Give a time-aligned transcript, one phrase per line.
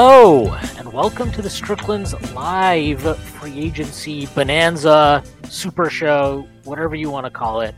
[0.00, 7.26] Hello, and welcome to the Strickland's live free agency bonanza super show, whatever you want
[7.26, 7.74] to call it.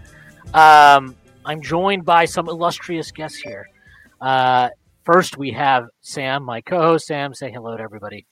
[0.52, 1.16] Um,
[1.46, 3.66] I'm joined by some illustrious guests here.
[4.20, 4.68] Uh,
[5.02, 7.06] first, we have Sam, my co-host.
[7.06, 8.26] Sam, say hello to everybody.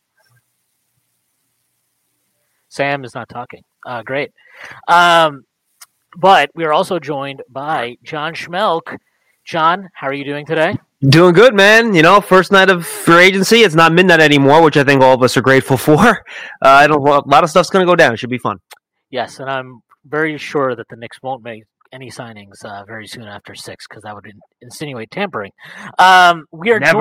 [2.69, 3.63] Sam is not talking.
[3.87, 4.33] Uh, great.
[4.87, 5.45] Um,
[6.15, 8.99] but we are also joined by John Schmeelk.
[9.47, 10.77] John, how are you doing today?
[11.01, 11.95] Doing good, man.
[11.95, 13.59] You know, first night of free agency.
[13.59, 15.97] It's not midnight anymore, which I think all of us are grateful for.
[15.97, 16.15] Uh,
[16.63, 17.01] I don't.
[17.07, 18.13] A lot of stuff's going to go down.
[18.15, 18.59] It should be fun.
[19.11, 23.23] Yes, and I'm very sure that the Knicks won't make any signings uh, very soon
[23.25, 25.53] after six because that would in- insinuate tampering.
[25.99, 26.99] Um, we are Never.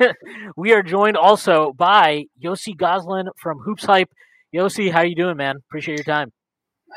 [0.00, 0.14] joined.
[0.56, 4.10] we are joined also by Yossi Gozlan from Hoops Hype.
[4.54, 5.56] Yossi, how you doing, man?
[5.68, 6.30] Appreciate your time.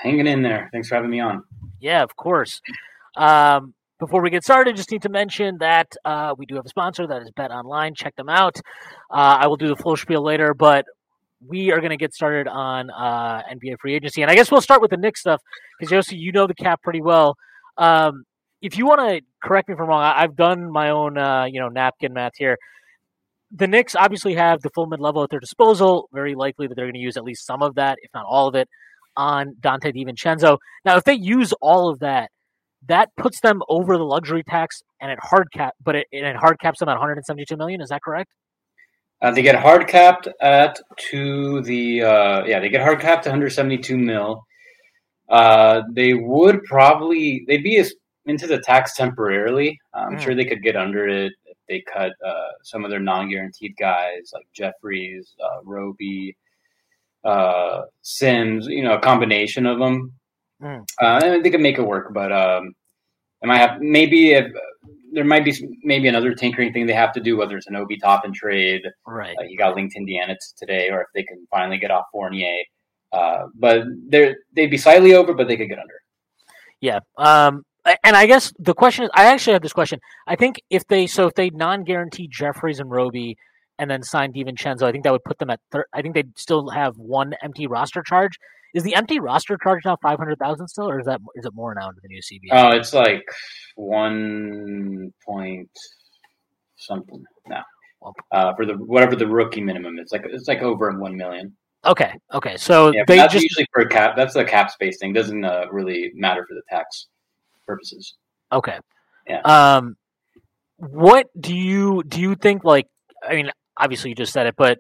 [0.01, 0.69] hanging in there.
[0.73, 1.43] Thanks for having me on.
[1.79, 2.59] Yeah, of course.
[3.15, 3.73] Um,
[4.05, 7.07] before we get started, just need to mention that uh, we do have a sponsor
[7.07, 7.95] that is Bet Online.
[7.95, 8.55] Check them out.
[9.09, 10.85] Uh, I will do the full spiel later, but
[11.45, 14.61] we are going to get started on uh, NBA free agency, and I guess we'll
[14.61, 15.41] start with the Knicks stuff
[15.79, 17.35] because Josie, you know the cap pretty well.
[17.77, 18.25] Um,
[18.61, 21.45] if you want to correct me if I'm wrong, I- I've done my own, uh,
[21.45, 22.57] you know, napkin math here.
[23.51, 26.09] The Knicks obviously have the full mid level at their disposal.
[26.13, 28.47] Very likely that they're going to use at least some of that, if not all
[28.47, 28.69] of it,
[29.17, 30.59] on Donte DiVincenzo.
[30.83, 32.29] Now, if they use all of that,
[32.87, 36.59] that puts them over the luxury tax and it hard cap, but it, it hard
[36.59, 37.81] caps them at 172 million.
[37.81, 38.31] Is that correct?
[39.21, 43.29] Uh, they get hard capped at to the uh, yeah they get hard capped to
[43.29, 44.43] 172 mil.
[45.29, 47.93] Uh, they would probably they'd be as,
[48.25, 49.79] into the tax temporarily.
[49.93, 50.19] I'm Mm.
[50.21, 54.31] sure they could get under it if they cut uh, some of their non-guaranteed guys
[54.33, 56.35] like Jeffries, uh, Roby,
[57.23, 58.67] uh, Sims.
[58.67, 60.11] You know, a combination of them.
[60.65, 60.85] Mm.
[60.99, 62.73] Uh, they could make it work, but um,
[63.41, 64.51] it might have maybe if,
[65.11, 65.53] there might be
[65.83, 68.81] maybe another tinkering thing they have to do, whether it's an Obi Toppin trade.
[69.07, 69.35] Right.
[69.39, 72.63] Uh, he got linked Indiana today, or if they can finally get off Fournier.
[73.13, 75.93] Uh, but they're they'd be slightly over, but they could get under.
[76.81, 76.99] Yeah.
[77.17, 77.63] Um,
[78.03, 79.99] and I guess the question is, I actually have this question.
[80.27, 83.37] I think if they, so if they non-guaranteed Jeffries and Roby
[83.77, 86.37] and then sign DiVincenzo, I think that would put them at, thir- I think they'd
[86.37, 88.33] still have one empty roster charge.
[88.75, 91.87] Is the empty roster charge now 500,000 still, or is that, is it more now
[91.87, 92.49] under the new CBA?
[92.51, 93.23] Oh, it's like
[93.77, 95.69] one point
[96.75, 97.63] something now.
[98.31, 101.55] Uh, for the whatever the rookie minimum it's like it's like over one million.
[101.85, 102.13] okay.
[102.33, 102.55] Okay.
[102.57, 104.15] So Yeah, they that's just, usually for cap.
[104.15, 105.11] That's a cap space thing.
[105.13, 107.07] Doesn't uh, really matter for the tax
[107.65, 108.15] purposes.
[108.51, 108.77] Okay.
[109.27, 109.39] Yeah.
[109.41, 109.95] Um,
[110.77, 112.21] what do you do?
[112.21, 112.87] You think like
[113.27, 114.79] I mean, obviously you just said it, but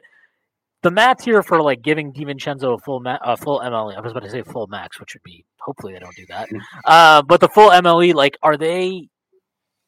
[0.85, 3.97] the math here for like giving DiVincenzo a full ma- a full MLE.
[3.97, 6.47] I was about to say full max, which would be hopefully they don't do that.
[6.85, 9.07] uh, but the full MLE, like, are they?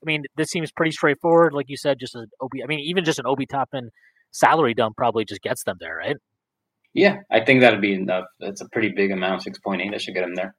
[0.02, 1.53] I mean, this seems pretty straightforward.
[1.53, 2.63] Like you said, just an Obi.
[2.63, 3.91] I mean, even just an Obi Toppin
[4.31, 6.18] salary dump probably just gets them there, right?
[6.96, 8.25] Yeah, I think that'd be enough.
[8.40, 9.91] That's a pretty big amount, six point eight.
[9.91, 10.56] That should get them there.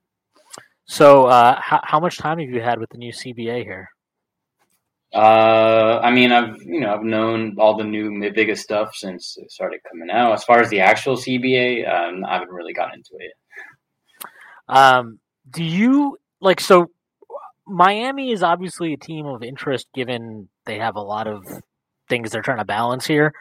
[0.87, 3.89] So, uh, how, how much time have you had with the new CBA here?
[5.13, 9.51] Uh, I mean, I've you know I've known all the new biggest stuff since it
[9.51, 10.33] started coming out.
[10.33, 13.33] As far as the actual CBA, um, I haven't really gotten into it.
[14.69, 15.19] Um,
[15.51, 16.91] do you like so?
[17.67, 21.45] Miami is obviously a team of interest, given they have a lot of
[22.09, 23.33] things they're trying to balance here.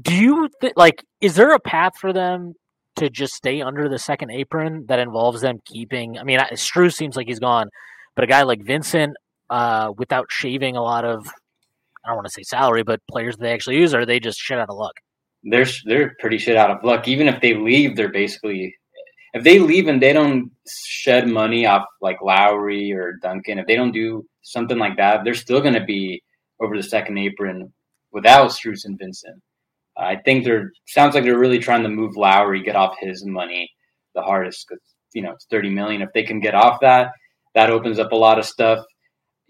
[0.00, 1.04] Do you th- like?
[1.20, 2.54] Is there a path for them
[2.96, 6.18] to just stay under the second apron that involves them keeping?
[6.18, 7.68] I mean, Strus seems like he's gone,
[8.16, 9.16] but a guy like Vincent,
[9.50, 11.26] uh, without shaving a lot of,
[12.04, 14.58] I don't want to say salary, but players they actually use, are they just shit
[14.58, 14.94] out of luck?
[15.44, 17.06] They're they're pretty shit out of luck.
[17.06, 18.74] Even if they leave, they're basically
[19.34, 23.76] if they leave and they don't shed money off like Lowry or Duncan, if they
[23.76, 26.22] don't do something like that, they're still going to be
[26.60, 27.72] over the second apron
[28.10, 29.40] without Strus and Vincent.
[29.96, 33.70] I think they're sounds like they're really trying to move Lowry, get off his money
[34.14, 36.02] the hardest because you know it's thirty million.
[36.02, 37.10] If they can get off that,
[37.54, 38.84] that opens up a lot of stuff.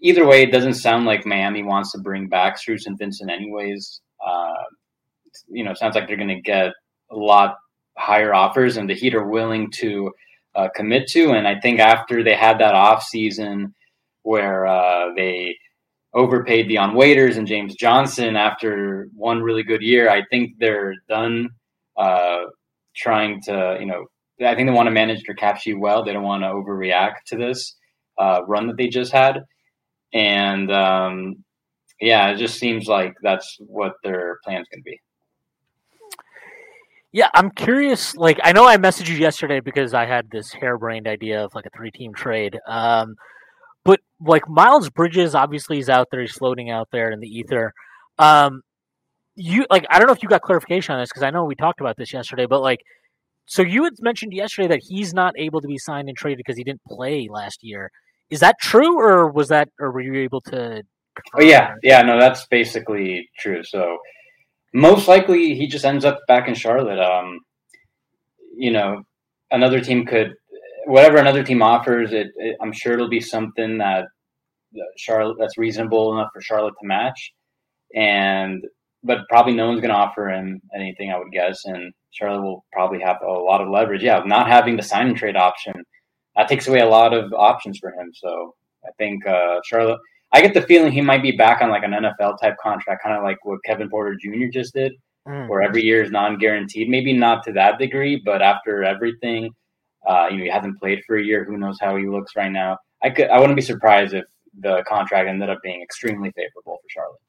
[0.01, 4.01] Either way, it doesn't sound like Miami wants to bring back Strus and Vincent, anyways.
[4.25, 4.53] Uh,
[5.47, 6.71] you know, it sounds like they're going to get
[7.11, 7.57] a lot
[7.97, 10.11] higher offers, and the Heat are willing to
[10.55, 11.31] uh, commit to.
[11.31, 13.73] And I think after they had that off season
[14.23, 15.55] where uh, they
[16.13, 20.09] overpaid Dion Waiters and James Johnson after one really good year.
[20.09, 21.49] I think they're done
[21.97, 22.39] uh,
[22.95, 24.05] trying to, you know,
[24.41, 26.03] I think they want to manage their cap sheet well.
[26.03, 27.75] They don't want to overreact to this
[28.17, 29.43] uh, run that they just had.
[30.13, 31.43] And um,
[32.01, 34.99] yeah, it just seems like that's what their plan's going to be.
[37.11, 38.15] Yeah, I'm curious.
[38.15, 41.65] Like, I know I messaged you yesterday because I had this harebrained idea of like
[41.65, 42.59] a three team trade.
[42.67, 43.15] Um,
[43.83, 46.21] but like Miles Bridges, obviously, is out there.
[46.21, 47.73] He's floating out there in the ether.
[48.19, 48.61] Um,
[49.35, 51.55] you like, I don't know if you got clarification on this because I know we
[51.55, 52.45] talked about this yesterday.
[52.45, 52.81] But like,
[53.47, 56.57] so you had mentioned yesterday that he's not able to be signed and traded because
[56.57, 57.89] he didn't play last year.
[58.29, 60.83] Is that true, or was that, or were you able to?
[61.35, 62.01] Oh yeah, yeah.
[62.01, 63.63] No, that's basically true.
[63.63, 63.97] So
[64.73, 66.99] most likely he just ends up back in Charlotte.
[66.99, 67.39] Um,
[68.55, 69.03] you know,
[69.51, 70.33] another team could,
[70.85, 74.05] whatever another team offers, it, it, I'm sure it'll be something that
[74.97, 77.33] Charlotte that's reasonable enough for Charlotte to match,
[77.95, 78.63] and
[79.03, 82.65] but probably no one's going to offer him anything, I would guess, and Charlotte will
[82.73, 84.03] probably have a lot of leverage.
[84.03, 85.73] Yeah, not having the sign and trade option
[86.39, 88.11] that takes away a lot of options for him.
[88.13, 88.55] So
[88.85, 89.99] I think uh, Charlotte
[90.31, 93.17] I get the feeling he might be back on like an NFL type contract, kind
[93.17, 94.47] of like what Kevin Porter Jr.
[94.51, 94.93] just did,
[95.27, 95.47] mm.
[95.47, 96.87] where every year is non guaranteed.
[96.87, 99.51] Maybe not to that degree, but after everything,
[100.07, 101.43] uh, you know, he hasn't played for a year.
[101.45, 102.77] Who knows how he looks right now?
[103.01, 104.25] I could, I wouldn't be surprised if
[104.59, 107.19] the contract ended up being extremely favorable for Charlotte.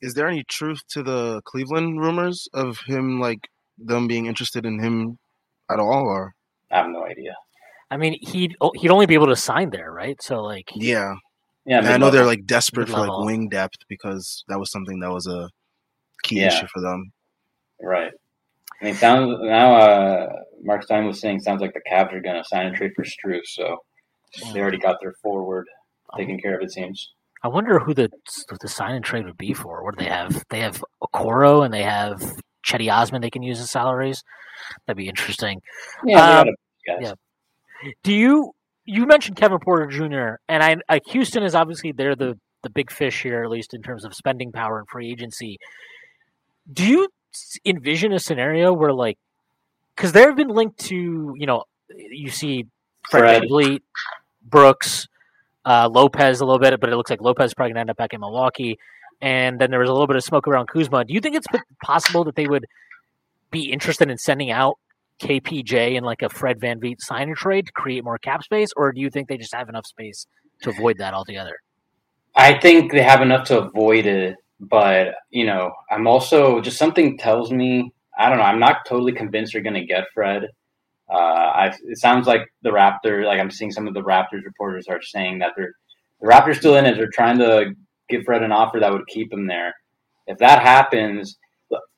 [0.00, 4.80] Is there any truth to the Cleveland rumors of him, like them being interested in
[4.80, 5.18] him
[5.70, 6.34] at all, or?
[6.70, 7.34] I have no idea.
[7.90, 10.20] I mean, he'd he'd only be able to sign there, right?
[10.22, 11.14] So, like, yeah,
[11.64, 15.10] yeah, I know they're like desperate for like wing depth because that was something that
[15.10, 15.48] was a
[16.22, 16.48] key yeah.
[16.48, 17.12] issue for them.
[17.80, 18.12] Right.
[18.80, 19.74] I mean, sounds now.
[19.74, 20.32] Uh,
[20.62, 23.04] Mark Stein was saying sounds like the Cavs are going to sign and trade for
[23.04, 23.76] Strus, so
[24.52, 25.66] they already got their forward
[26.16, 26.62] taken care of.
[26.62, 27.12] It seems.
[27.42, 28.08] I wonder who the
[28.60, 29.84] the sign and trade would be for.
[29.84, 30.42] What do they have?
[30.50, 32.20] They have Okoro and they have
[32.66, 33.22] Cedi Osman.
[33.22, 34.22] They can use as salaries.
[34.86, 35.60] That'd be interesting.
[36.04, 36.40] Yeah.
[36.40, 36.48] Um,
[36.86, 37.12] yeah.
[38.02, 38.54] Do you
[38.84, 40.40] you mentioned Kevin Porter Jr.
[40.48, 43.82] and I, I Houston is obviously they're the the big fish here, at least in
[43.82, 45.58] terms of spending power and free agency.
[46.72, 47.08] Do you
[47.64, 49.18] envision a scenario where like
[49.94, 52.66] because they've been linked to you know you see
[53.10, 53.80] Fred, Fred.
[54.42, 55.08] Brooks,
[55.64, 58.12] uh, Lopez a little bit, but it looks like Lopez probably to end up back
[58.12, 58.78] in Milwaukee.
[59.20, 61.04] And then there was a little bit of smoke around Kuzma.
[61.04, 61.46] Do you think it's
[61.82, 62.66] possible that they would
[63.50, 64.78] be interested in sending out
[65.22, 68.70] KPJ and like a Fred Van VanVleet sign and trade to create more cap space,
[68.76, 70.26] or do you think they just have enough space
[70.62, 71.56] to avoid that altogether?
[72.34, 77.18] I think they have enough to avoid it, but you know, I'm also just something
[77.18, 78.44] tells me I don't know.
[78.44, 80.42] I'm not totally convinced they're going to get Fred.
[81.08, 84.88] Uh, I, it sounds like the Raptors, like I'm seeing some of the Raptors reporters
[84.88, 85.72] are saying that they're
[86.20, 86.96] the Raptors still in it.
[86.96, 87.74] They're trying to
[88.08, 89.72] give Fred an offer that would keep him there.
[90.26, 91.38] If that happens,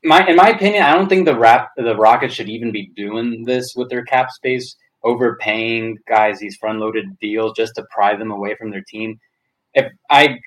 [0.05, 3.45] my in my opinion, I don't think the rap the Rockets should even be doing
[3.45, 8.31] this with their cap space, overpaying guys these front loaded deals just to pry them
[8.31, 9.19] away from their team.
[9.75, 10.39] If I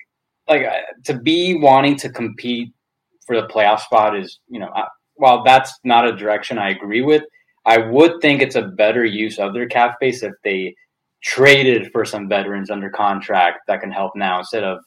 [0.47, 0.71] like uh,
[1.05, 2.73] to be wanting to compete
[3.25, 4.69] for the playoff spot is you know
[5.15, 7.23] while that's not a direction I agree with,
[7.65, 10.75] I would think it's a better use of their cap space if they
[11.23, 14.79] traded for some veterans under contract that can help now instead of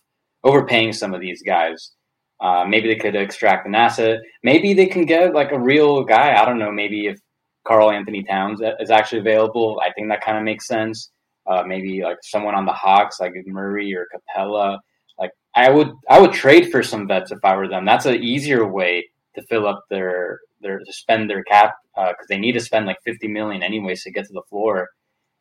[0.44, 1.92] overpaying some of these guys.
[2.40, 4.20] Uh, maybe they could extract an asset.
[4.42, 6.40] Maybe they can get like a real guy.
[6.40, 6.70] I don't know.
[6.70, 7.18] Maybe if
[7.66, 11.10] Karl-Anthony Towns is actually available, I think that kind of makes sense.
[11.46, 14.78] Uh, maybe like someone on the Hawks, like Murray or Capela.
[15.18, 17.84] Like I would, I would trade for some vets if I were them.
[17.84, 22.26] That's an easier way to fill up their their to spend their cap because uh,
[22.28, 24.88] they need to spend like fifty million anyways to get to the floor.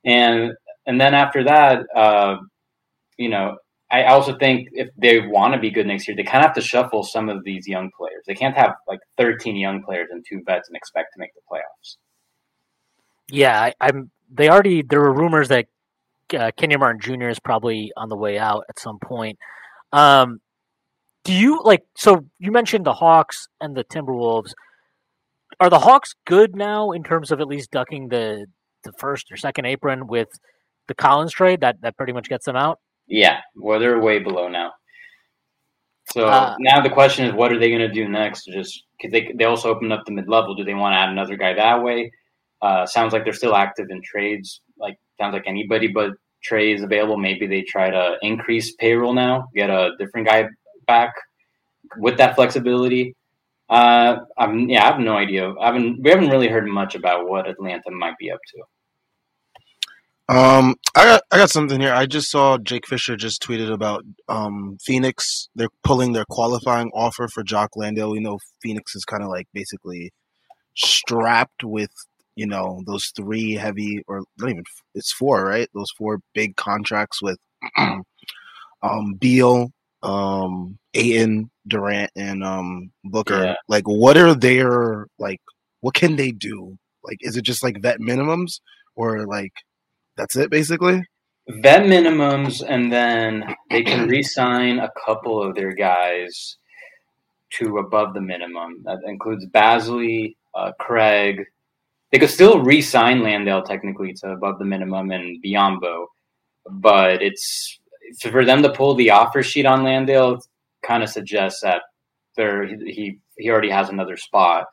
[0.05, 0.51] And
[0.85, 2.37] and then after that, uh,
[3.17, 3.57] you know,
[3.91, 6.55] I also think if they want to be good next year, they kind of have
[6.55, 8.23] to shuffle some of these young players.
[8.25, 11.41] They can't have like 13 young players and two vets and expect to make the
[11.51, 11.97] playoffs.
[13.29, 15.67] Yeah, I, am They already there were rumors that
[16.33, 17.29] uh, Kenyon Martin Jr.
[17.29, 19.37] is probably on the way out at some point.
[19.91, 20.39] Um,
[21.23, 21.83] do you like?
[21.95, 24.53] So you mentioned the Hawks and the Timberwolves.
[25.59, 28.47] Are the Hawks good now in terms of at least ducking the
[28.83, 30.29] the first or second apron with
[30.87, 31.61] the Collins trade?
[31.61, 32.79] That that pretty much gets them out.
[33.07, 34.71] Yeah, well, they're way below now.
[36.11, 38.45] So uh, now the question is, what are they going to do next?
[38.45, 41.09] Just because they they also opened up the mid level, do they want to add
[41.09, 42.11] another guy that way?
[42.61, 44.61] Uh, sounds like they're still active in trades.
[44.77, 46.11] Like sounds like anybody but
[46.43, 47.17] Trey is available.
[47.17, 50.47] Maybe they try to increase payroll now, get a different guy
[50.85, 51.13] back
[51.97, 53.15] with that flexibility.
[53.67, 55.53] Uh, I'm yeah, I have no idea.
[55.59, 58.63] I haven't we haven't really heard much about what Atlanta might be up to.
[60.27, 61.93] Um, I got I got something here.
[61.93, 65.49] I just saw Jake Fisher just tweeted about um Phoenix.
[65.55, 68.09] They're pulling their qualifying offer for Jock Landale.
[68.11, 70.11] We know Phoenix is kind of like basically
[70.75, 71.91] strapped with
[72.35, 74.63] you know those three heavy or not even
[74.93, 77.37] it's four right those four big contracts with
[77.77, 83.43] um Beal, um Ayton, Durant, and um Booker.
[83.43, 83.55] Yeah.
[83.67, 85.41] Like, what are their like?
[85.81, 86.77] What can they do?
[87.03, 88.59] Like, is it just like vet minimums
[88.95, 89.53] or like
[90.17, 91.03] that's it basically?
[91.47, 96.57] vet minimums, and then they can re-sign a couple of their guys
[97.53, 98.81] to above the minimum.
[98.83, 101.43] That includes Basley, uh, Craig.
[102.11, 106.05] They could still re-sign Landale technically to above the minimum and Biyombo,
[106.69, 107.79] but it's
[108.21, 110.39] for them to pull the offer sheet on Landale.
[110.83, 111.81] Kind of suggests that
[112.37, 114.65] they're he he already has another spot,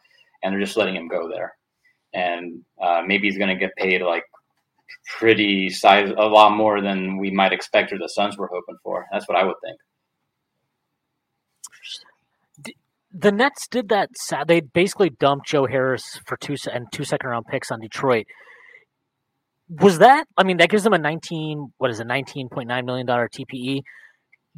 [0.43, 1.55] and they're just letting him go there,
[2.13, 4.25] and uh, maybe he's going to get paid like
[5.19, 9.07] pretty size a lot more than we might expect or the Suns were hoping for.
[9.13, 9.79] That's what I would think.
[13.13, 14.09] the Nets did that.
[14.47, 18.27] They basically dumped Joe Harris for two and two second round picks on Detroit.
[19.69, 20.27] Was that?
[20.37, 21.73] I mean, that gives them a nineteen.
[21.79, 22.07] What is it?
[22.07, 23.81] Nineteen point nine million dollar TPE.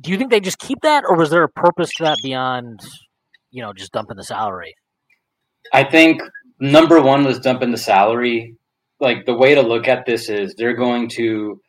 [0.00, 2.80] Do you think they just keep that, or was there a purpose to that beyond,
[3.50, 4.74] you know, just dumping the salary?
[5.72, 6.20] I think
[6.58, 8.56] number one was dumping the salary.
[9.04, 11.60] Like the way to look at this is they're going to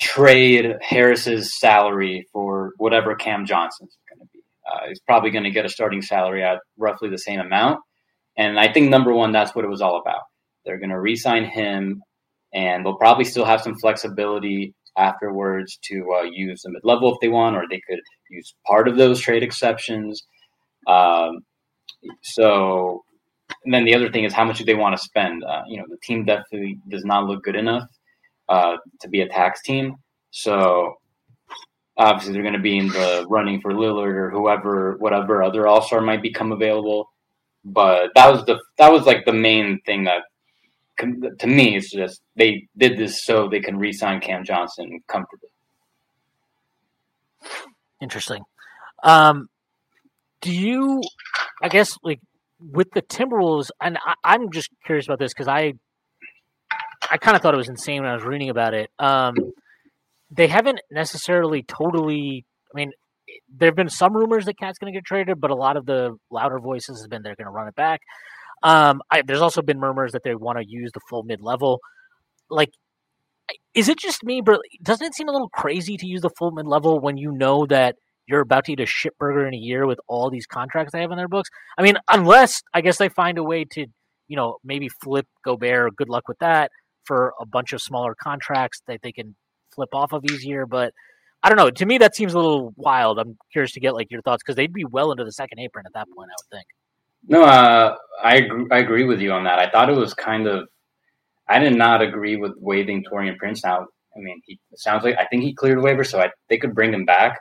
[0.00, 4.40] trade Harris's salary for whatever Cam Johnson's going to be.
[4.70, 7.80] Uh, he's probably going to get a starting salary at roughly the same amount.
[8.36, 10.22] And I think number one, that's what it was all about.
[10.64, 12.02] They're going to re-sign him,
[12.52, 17.28] and they'll probably still have some flexibility afterwards to uh, use the mid-level if they
[17.28, 18.00] want, or they could
[18.30, 20.22] use part of those trade exceptions.
[20.86, 21.40] Um,
[22.22, 23.02] so,
[23.64, 25.44] and then the other thing is how much do they want to spend?
[25.44, 27.88] Uh, you know, the team definitely does not look good enough
[28.48, 29.96] uh, to be a tax team.
[30.30, 30.96] So
[31.96, 35.82] obviously they're going to be in the running for Lillard or whoever, whatever other All
[35.82, 37.10] Star might become available.
[37.64, 40.22] But that was the that was like the main thing that
[41.38, 45.48] to me it's just they did this so they can re-sign Cam Johnson comfortably.
[48.00, 48.42] Interesting.
[49.04, 49.48] Um,
[50.40, 51.00] do you?
[51.62, 52.20] I guess like
[52.70, 55.74] with the Timberwolves, and I, I'm just curious about this because I,
[57.10, 58.90] I kind of thought it was insane when I was reading about it.
[58.98, 59.34] Um,
[60.30, 62.44] they haven't necessarily totally.
[62.74, 62.92] I mean,
[63.54, 65.86] there have been some rumors that Cat's going to get traded, but a lot of
[65.86, 68.00] the louder voices has been they're going to run it back.
[68.62, 71.80] Um, I, there's also been murmurs that they want to use the full mid level.
[72.48, 72.70] Like,
[73.74, 76.52] is it just me, but doesn't it seem a little crazy to use the full
[76.52, 77.96] mid level when you know that
[78.32, 81.00] you're about to eat a shit burger in a year with all these contracts they
[81.00, 81.50] have in their books?
[81.78, 83.86] I mean, unless I guess they find a way to,
[84.28, 85.96] you know, maybe flip Gobert.
[85.96, 86.70] Good luck with that
[87.04, 89.36] for a bunch of smaller contracts that they can
[89.74, 90.66] flip off of easier.
[90.66, 90.92] But
[91.42, 91.70] I don't know.
[91.70, 93.18] To me, that seems a little wild.
[93.18, 95.84] I'm curious to get like your thoughts because they'd be well into the second apron
[95.86, 96.30] at that point.
[96.30, 96.66] I would think.
[97.28, 99.58] No, uh, I agree, I agree with you on that.
[99.58, 100.68] I thought it was kind of.
[101.48, 103.64] I did not agree with waiving Taurean Prince.
[103.64, 103.86] Now,
[104.16, 106.94] I mean, he sounds like I think he cleared waiver, so I, they could bring
[106.94, 107.38] him back.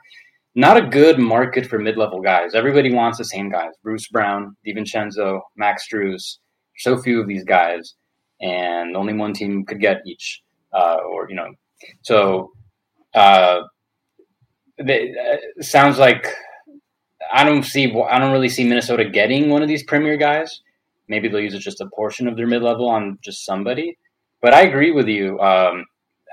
[0.53, 2.53] Not a good market for mid-level guys.
[2.55, 6.37] Everybody wants the same guys: Bruce Brown, DiVincenzo, Max Strus.
[6.77, 7.95] So few of these guys,
[8.41, 10.41] and only one team could get each,
[10.73, 11.53] uh, or you know,
[12.01, 12.51] so
[13.13, 13.61] uh,
[14.77, 16.27] they, uh, sounds like
[17.33, 17.93] I don't see.
[18.09, 20.61] I don't really see Minnesota getting one of these premier guys.
[21.07, 23.97] Maybe they'll use it just a portion of their mid level on just somebody.
[24.41, 25.39] But I agree with you.
[25.39, 25.85] Um,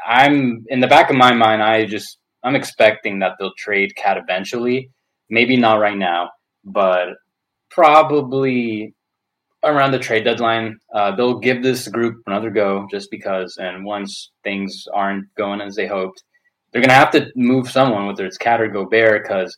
[0.07, 1.63] I'm in the back of my mind.
[1.63, 4.91] I just I'm expecting that they'll trade Cat eventually.
[5.31, 6.31] Maybe not right now,
[6.65, 7.09] but
[7.71, 8.95] probably
[9.65, 10.79] around the trade deadline.
[10.95, 13.57] Uh, they'll give this group another go just because.
[13.61, 16.23] And once things aren't going as they hoped,
[16.73, 19.57] they're going to have to move someone, whether it's Cat or Gobert, because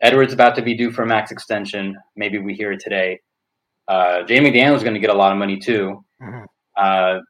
[0.00, 1.96] Edwards about to be due for a max extension.
[2.16, 3.20] Maybe we hear it today.
[3.88, 6.04] Uh, Jamie McDaniel's going to get a lot of money too.
[6.22, 6.44] Mhm.
[6.76, 7.20] Uh,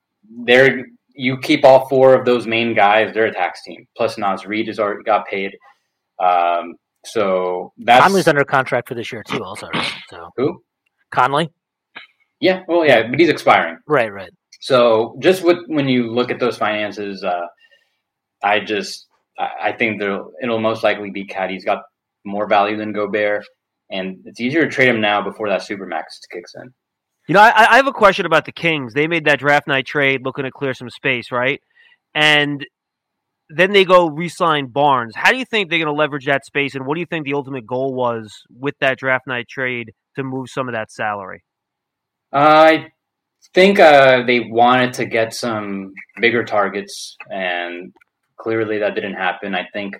[0.44, 0.84] they're
[1.20, 3.12] you keep all four of those main guys.
[3.12, 3.86] They're a tax team.
[3.96, 5.52] Plus Naz Reid has already got paid.
[6.18, 6.74] Um,
[7.04, 9.68] so that's Conley's under contract for this year too, also.
[9.74, 9.92] Right?
[10.08, 10.62] So who?
[11.10, 11.50] Conley,
[12.40, 13.78] Yeah, well, yeah, but he's expiring.
[13.86, 14.30] right, right.
[14.60, 17.46] So just with when you look at those finances, uh,
[18.42, 19.06] I just
[19.38, 21.50] I, I think it'll most likely be Cat.
[21.50, 21.82] He's got
[22.24, 23.44] more value than Gobert,
[23.90, 26.72] and it's easier to trade him now before that supermax kicks in.
[27.30, 28.92] You know, I, I have a question about the Kings.
[28.92, 31.60] They made that draft night trade looking to clear some space, right?
[32.12, 32.66] And
[33.48, 35.12] then they go re-sign Barnes.
[35.14, 37.24] How do you think they're going to leverage that space, and what do you think
[37.24, 41.44] the ultimate goal was with that draft night trade to move some of that salary?
[42.32, 42.88] I
[43.54, 47.92] think uh, they wanted to get some bigger targets, and
[48.40, 49.54] clearly that didn't happen.
[49.54, 49.94] I think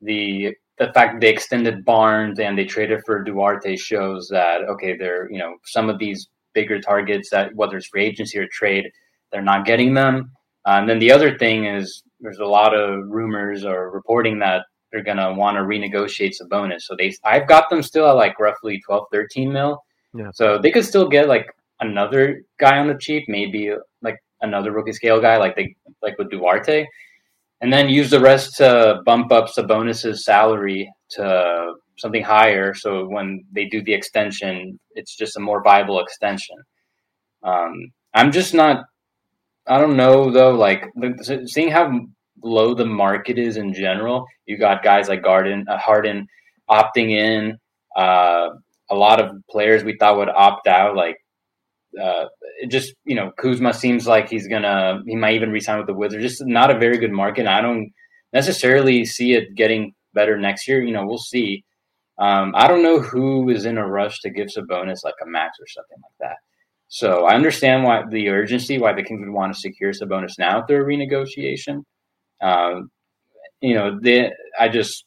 [0.00, 5.28] the the fact they extended Barnes and they traded for Duarte shows that okay, they're
[5.32, 8.90] you know some of these bigger targets that whether it's free agency or trade,
[9.32, 10.30] they're not getting them.
[10.66, 14.64] Uh, and then the other thing is there's a lot of rumors or reporting that
[14.90, 16.82] they're gonna want to renegotiate some Sabonis.
[16.82, 19.82] So they I've got them still at like roughly 12, 13 mil.
[20.14, 20.30] Yeah.
[20.32, 21.46] So they could still get like
[21.80, 26.30] another guy on the cheap, maybe like another rookie scale guy, like they like with
[26.30, 26.86] Duarte,
[27.60, 32.74] and then use the rest to bump up Sabonis's salary to something higher.
[32.74, 36.56] So when they do the extension, it's just a more viable extension.
[37.42, 38.84] Um, I'm just not.
[39.66, 40.52] I don't know though.
[40.54, 40.84] Like
[41.46, 42.00] seeing how
[42.42, 46.26] low the market is in general, you got guys like Garden, uh, Harden
[46.70, 47.58] opting in.
[47.96, 48.50] Uh,
[48.90, 51.16] a lot of players we thought would opt out, like
[52.00, 52.26] uh,
[52.68, 56.22] just you know Kuzma seems like he's gonna he might even resign with the Wizards.
[56.22, 57.46] Just not a very good market.
[57.46, 57.90] I don't
[58.32, 60.82] necessarily see it getting better next year.
[60.82, 61.64] You know, we'll see.
[62.18, 65.58] Um, I don't know who is in a rush to give Sabonis like a max
[65.60, 66.36] or something like that.
[66.88, 70.64] So I understand why the urgency, why the Kings would want to secure Sabonis now
[70.64, 71.82] through a renegotiation.
[72.40, 72.90] Um,
[73.60, 75.04] you know, they, I just,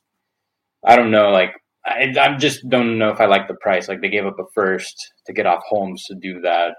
[0.85, 1.29] I don't know.
[1.29, 1.53] Like
[1.85, 3.87] I, I just don't know if I like the price.
[3.87, 6.75] Like they gave up a first to get off Holmes to do that.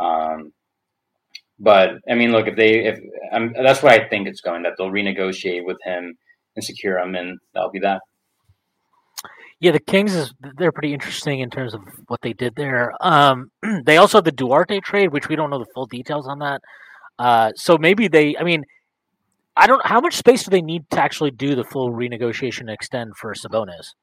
[0.00, 0.52] Um,
[1.58, 2.98] but I mean, look, if they, if
[3.32, 6.16] um, that's what I think it's going, that they'll renegotiate with him
[6.56, 8.00] and secure him, and that'll be that.
[9.60, 12.94] Yeah, the Kings is they're pretty interesting in terms of what they did there.
[13.00, 13.50] Um,
[13.84, 16.60] they also have the Duarte trade, which we don't know the full details on that.
[17.18, 18.64] Uh, so maybe they, I mean,
[19.56, 19.84] I don't.
[19.84, 23.34] How much space do they need to actually do the full renegotiation and extend for
[23.34, 23.94] Sabonis?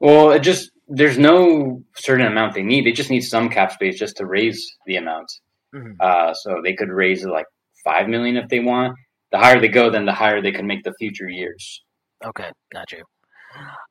[0.00, 2.84] Well, it just there's no certain amount they need.
[2.84, 5.32] They just need some cap space just to raise the amount.
[5.74, 5.92] Mm-hmm.
[5.98, 7.46] Uh, so they could raise like
[7.82, 8.94] five million if they want.
[9.30, 11.82] The higher they go, then the higher they can make the future years.
[12.22, 13.02] Okay, got you.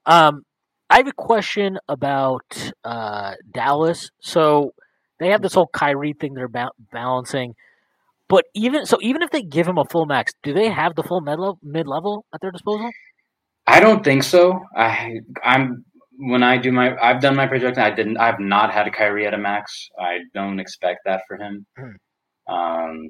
[0.06, 0.44] Um,
[0.92, 4.12] I have a question about uh, Dallas.
[4.20, 4.74] So
[5.20, 7.56] they have this whole Kyrie thing they're ba- balancing,
[8.28, 11.04] but even so, even if they give him a full max, do they have the
[11.04, 12.90] full mid level at their disposal?
[13.68, 14.60] I don't think so.
[14.76, 15.86] I I'm
[16.18, 17.82] when I do my, I've done my projection.
[17.82, 18.18] I didn't.
[18.18, 19.90] I've not had a Kyrie at a max.
[20.00, 21.66] I don't expect that for him.
[21.78, 22.54] Hmm.
[22.54, 23.10] Um,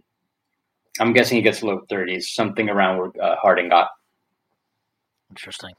[0.99, 3.89] I'm guessing he gets low 30s, something around where uh, Harden got.
[5.29, 5.73] Interesting.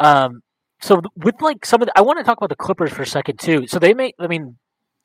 [0.00, 0.40] Um,
[0.80, 3.06] so with like some of, the, I want to talk about the Clippers for a
[3.06, 3.66] second too.
[3.68, 4.56] So they may, I mean,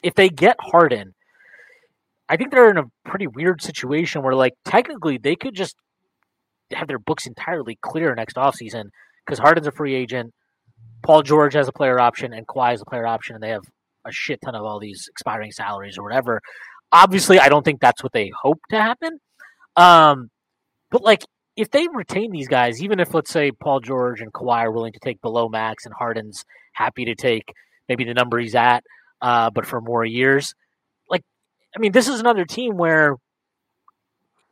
[0.02, 1.14] if they get Harden,
[2.28, 5.76] I think they're in a pretty weird situation where like technically they could just
[6.72, 8.86] have their books entirely clear next offseason
[9.26, 10.34] because Harden's a free agent.
[11.04, 13.64] Paul George has a player option and Kawhi has a player option, and they have
[14.06, 16.42] a shit ton of all these expiring salaries or whatever.
[16.92, 19.20] Obviously, I don't think that's what they hope to happen.
[19.76, 20.30] Um,
[20.90, 21.24] but like,
[21.56, 24.94] if they retain these guys, even if let's say Paul George and Kawhi are willing
[24.94, 27.54] to take below max, and Harden's happy to take
[27.88, 28.84] maybe the number he's at,
[29.22, 30.54] uh, but for more years,
[31.10, 31.24] like,
[31.76, 33.16] I mean, this is another team where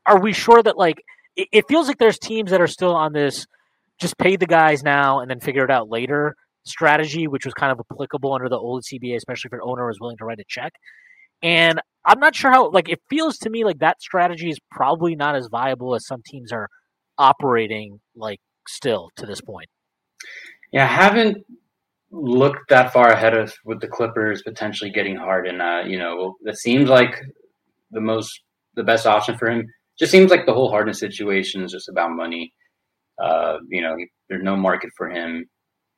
[0.06, 1.02] are we sure that like
[1.36, 3.48] it, it feels like there's teams that are still on this
[4.00, 6.36] just pay the guys now and then figure it out later
[6.66, 9.98] strategy, which was kind of applicable under the old CBA, especially if your owner was
[10.00, 10.74] willing to write a check.
[11.42, 15.16] And I'm not sure how, like, it feels to me like that strategy is probably
[15.16, 16.70] not as viable as some teams are
[17.18, 19.68] operating, like, still to this point.
[20.72, 21.46] Yeah, I haven't
[22.12, 25.62] looked that far ahead of with the Clippers potentially getting Harden.
[25.62, 27.16] Uh, you know, it seems like
[27.92, 28.42] the most,
[28.76, 29.68] the best option for him.
[30.00, 32.54] Just seems like the whole Harden situation is just about money.
[33.22, 35.46] Uh, you know, he, there's no market for him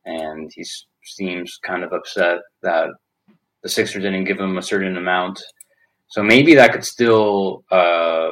[0.05, 0.65] and he
[1.03, 2.89] seems kind of upset that
[3.63, 5.41] the Sixers didn't give him a certain amount.
[6.07, 8.31] So maybe that could still uh,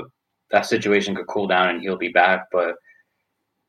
[0.54, 2.46] that situation could cool down and he'll be back.
[2.52, 2.76] But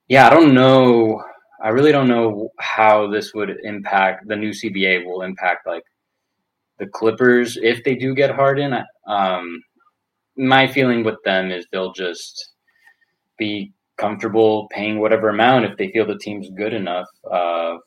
[0.06, 1.24] yeah, I don't know.
[1.60, 5.82] I really don't know how this would impact the new CBA will impact like
[6.78, 8.74] the Clippers if they do get Harden.
[9.08, 9.62] Um,
[10.36, 12.50] my feeling with them is they'll just
[13.38, 17.06] be comfortable paying whatever amount if they feel the team's good enough.
[17.30, 17.78] Uh,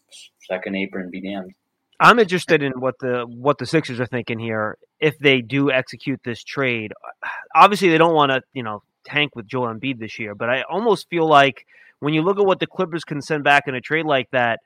[0.49, 1.51] second apron be damned.
[1.99, 6.21] I'm interested in what the what the Sixers are thinking here if they do execute
[6.23, 6.93] this trade.
[7.55, 10.63] Obviously, they don't want to you know tank with Joel Embiid this year, but I
[10.69, 11.65] almost feel like
[11.99, 14.59] when you look at what the Clippers can send back in a trade like that,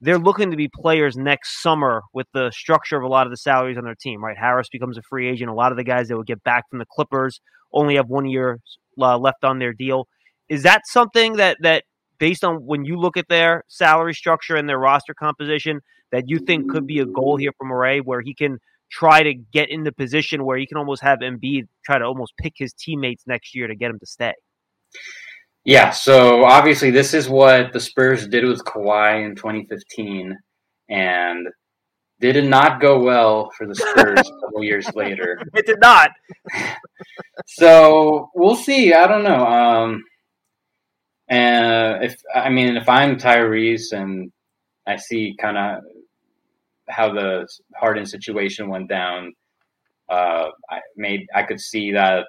[0.00, 3.36] they're looking to be players next summer with the structure of a lot of the
[3.36, 4.22] salaries on their team.
[4.22, 5.50] Right, Harris becomes a free agent.
[5.50, 7.40] A lot of the guys that would get back from the Clippers
[7.72, 8.60] only have one year
[9.00, 10.06] uh, left on their deal.
[10.48, 11.84] Is that something that that
[12.18, 15.80] based on when you look at their salary structure and their roster composition
[16.12, 18.58] that you think could be a goal here for Morey where he can
[18.90, 22.32] try to get in the position where you can almost have Embiid try to almost
[22.40, 24.34] pick his teammates next year to get him to stay.
[25.64, 30.36] Yeah, so obviously this is what the Spurs did with Kawhi in 2015,
[30.88, 31.48] and
[32.20, 35.38] did not go well for the Spurs a couple years later.
[35.54, 36.10] It did not.
[37.46, 38.94] so we'll see.
[38.94, 39.44] I don't know.
[39.44, 40.04] Um,
[41.28, 44.30] and if I mean, if I'm Tyrese and
[44.86, 45.82] I see kind of
[46.88, 47.46] how the
[47.76, 49.32] Harden situation went down,
[50.08, 52.26] uh, I made I could see that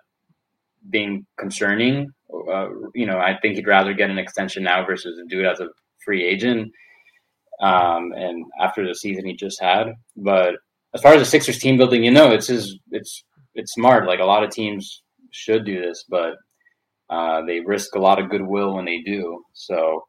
[0.89, 5.39] being concerning uh, you know, I think he'd rather get an extension now versus do
[5.39, 5.67] it as a
[6.03, 6.71] free agent.
[7.61, 10.55] Um, and after the season he just had, but
[10.93, 13.23] as far as the Sixers team building, you know, it's his, it's
[13.55, 14.05] it's smart.
[14.05, 16.35] Like a lot of teams should do this, but
[17.09, 19.43] uh, they risk a lot of goodwill when they do.
[19.53, 20.03] So,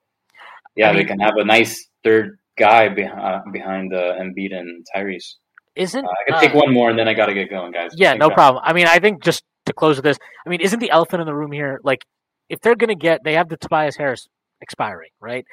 [0.76, 4.54] yeah, I mean, they can have a nice third guy behind uh, behind uh, Embiid
[4.54, 5.36] and Tyrese.
[5.74, 7.72] Isn't uh, I can take uh, one more and then I got to get going,
[7.72, 7.92] guys.
[7.94, 8.62] Yeah, no problem.
[8.66, 11.26] I mean, I think just to close with this, I mean, isn't the elephant in
[11.26, 11.80] the room here?
[11.84, 12.04] Like,
[12.48, 14.26] if they're going to get, they have the Tobias Harris
[14.60, 15.44] expiring, right?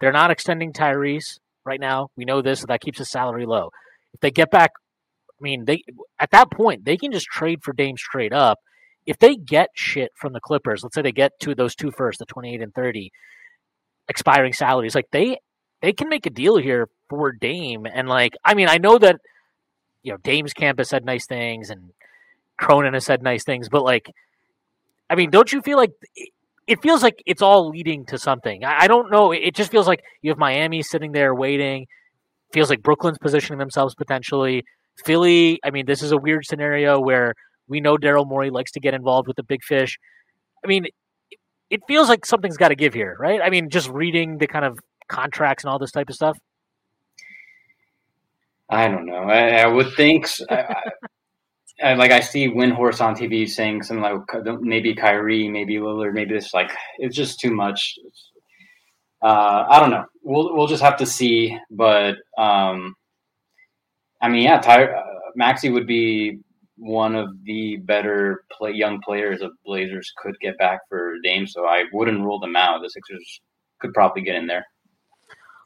[0.00, 2.08] They're not extending Tyrese right now.
[2.16, 3.70] We know this, so that keeps his salary low.
[4.14, 4.70] If they get back,
[5.28, 5.82] I mean, they
[6.18, 8.58] at that point they can just trade for Dame straight up.
[9.04, 12.20] If they get shit from the Clippers, let's say they get to those two first,
[12.20, 13.10] the twenty eight and thirty,
[14.08, 15.38] expiring salaries, like they
[15.82, 17.86] they can make a deal here for Dame.
[17.92, 19.20] And like, I mean, I know that
[20.02, 21.90] you know Dame's campus said nice things and
[22.58, 24.10] Cronin has said nice things, but like,
[25.10, 25.92] I mean, don't you feel like
[26.66, 28.64] it feels like it's all leading to something.
[28.64, 29.32] I, I don't know.
[29.32, 31.86] It just feels like you have Miami sitting there waiting.
[32.52, 34.64] Feels like Brooklyn's positioning themselves potentially.
[35.04, 35.58] Philly.
[35.64, 37.34] I mean, this is a weird scenario where
[37.66, 39.98] we know Daryl Morey likes to get involved with the big fish.
[40.64, 40.86] I mean,
[41.70, 43.40] it feels like something's got to give here, right?
[43.42, 44.78] I mean, just reading the kind of
[45.12, 46.38] contracts and all this type of stuff.
[48.68, 49.24] I don't know.
[49.24, 50.26] I, I would think.
[50.50, 50.74] I,
[51.82, 56.34] I, like I see Windhorst on TV saying something like maybe Kyrie, maybe Lillard, maybe
[56.34, 57.98] this like it's just too much.
[59.20, 60.04] Uh, I don't know.
[60.22, 61.58] We'll we'll just have to see.
[61.70, 62.94] But um,
[64.20, 65.02] I mean, yeah, Ty, uh,
[65.36, 66.38] Maxey would be
[66.76, 71.46] one of the better play, young players of Blazers could get back for Dame.
[71.46, 72.80] So I wouldn't rule them out.
[72.82, 73.40] The Sixers
[73.80, 74.64] could probably get in there.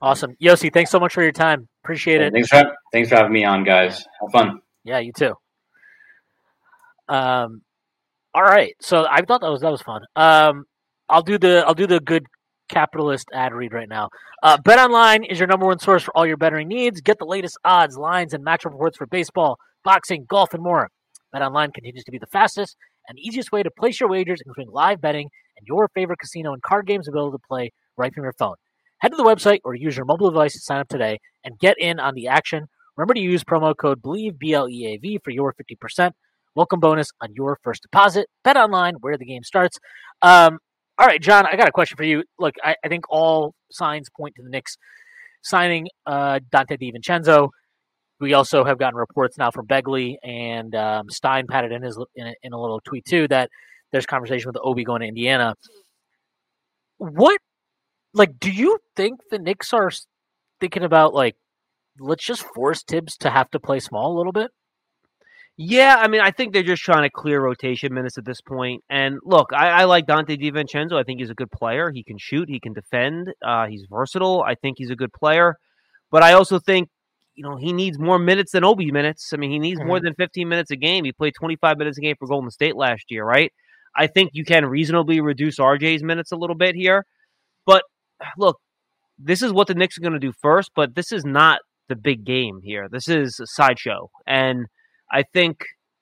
[0.02, 0.72] Awesome, Yossi.
[0.72, 1.68] Thanks so much for your time.
[1.84, 2.32] Appreciate it.
[2.32, 4.04] Thanks for thanks for having me on, guys.
[4.20, 4.60] Have fun.
[4.84, 5.34] Yeah, you too.
[7.08, 7.62] Um,
[8.34, 8.74] all right.
[8.80, 10.02] So I thought that was that was fun.
[10.14, 10.64] Um,
[11.08, 12.26] I'll do the I'll do the good
[12.68, 14.10] capitalist ad read right now.
[14.42, 17.00] Uh, Bet Online is your number one source for all your betting needs.
[17.00, 20.88] Get the latest odds, lines, and matchup reports for baseball, boxing, golf, and more.
[21.32, 22.76] Bet Online continues to be the fastest
[23.08, 26.62] and easiest way to place your wagers, including live betting and your favorite casino and
[26.62, 28.56] card games available to play right from your phone.
[28.98, 31.76] Head to the website or use your mobile device to sign up today and get
[31.78, 32.66] in on the action.
[32.96, 36.12] Remember to use promo code BLEAV, B L E A V, for your 50%
[36.54, 38.26] welcome bonus on your first deposit.
[38.42, 39.78] Bet online where the game starts.
[40.22, 40.58] Um,
[40.98, 42.24] all right, John, I got a question for you.
[42.38, 44.76] Look, I, I think all signs point to the Knicks
[45.42, 47.50] signing uh, Donte DiVincenzo.
[48.18, 52.28] We also have gotten reports now from Begley and um, Stein patted in his in
[52.28, 53.50] a, in a little tweet too that
[53.92, 55.54] there's conversation with Obi going to Indiana.
[56.96, 57.38] What,
[58.16, 59.90] like, do you think the Knicks are
[60.60, 61.36] thinking about like,
[61.98, 64.50] let's just force Thibs to have to play small a little bit?
[65.58, 68.84] Yeah, I mean, I think they're just trying to clear rotation minutes at this point.
[68.90, 70.98] And look, I, I like Donte DiVincenzo.
[70.98, 71.90] I think he's a good player.
[71.90, 72.48] He can shoot.
[72.48, 73.32] He can defend.
[73.42, 74.42] Uh, he's versatile.
[74.46, 75.56] I think he's a good player.
[76.10, 76.90] But I also think,
[77.34, 79.32] you know, he needs more minutes than Obi minutes.
[79.32, 79.88] I mean, he needs mm-hmm.
[79.88, 81.04] more than 15 minutes a game.
[81.04, 83.50] He played 25 minutes a game for Golden State last year, right?
[83.96, 87.06] I think you can reasonably reduce RJ's minutes a little bit here.
[87.64, 87.82] But
[88.38, 88.58] look,
[89.18, 91.96] this is what the Knicks are going to do first, but this is not the
[91.96, 92.88] big game here.
[92.90, 94.10] This is a sideshow.
[94.26, 94.66] And
[95.10, 95.58] I think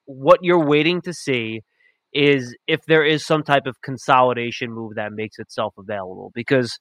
[0.07, 1.61] what you're waiting to see
[2.13, 6.31] is if there is some type of consolidation move that makes itself available.
[6.35, 6.79] Because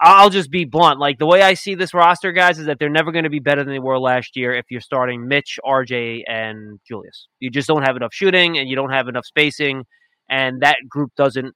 [0.00, 1.00] I'll just be blunt.
[1.00, 3.38] Like the way I see this roster, guys, is that they're never going to be
[3.38, 7.28] better than they were last year if you're starting Mitch, RJ, and Julius.
[7.40, 9.84] You just don't have enough shooting and you don't have enough spacing,
[10.28, 11.54] and that group doesn't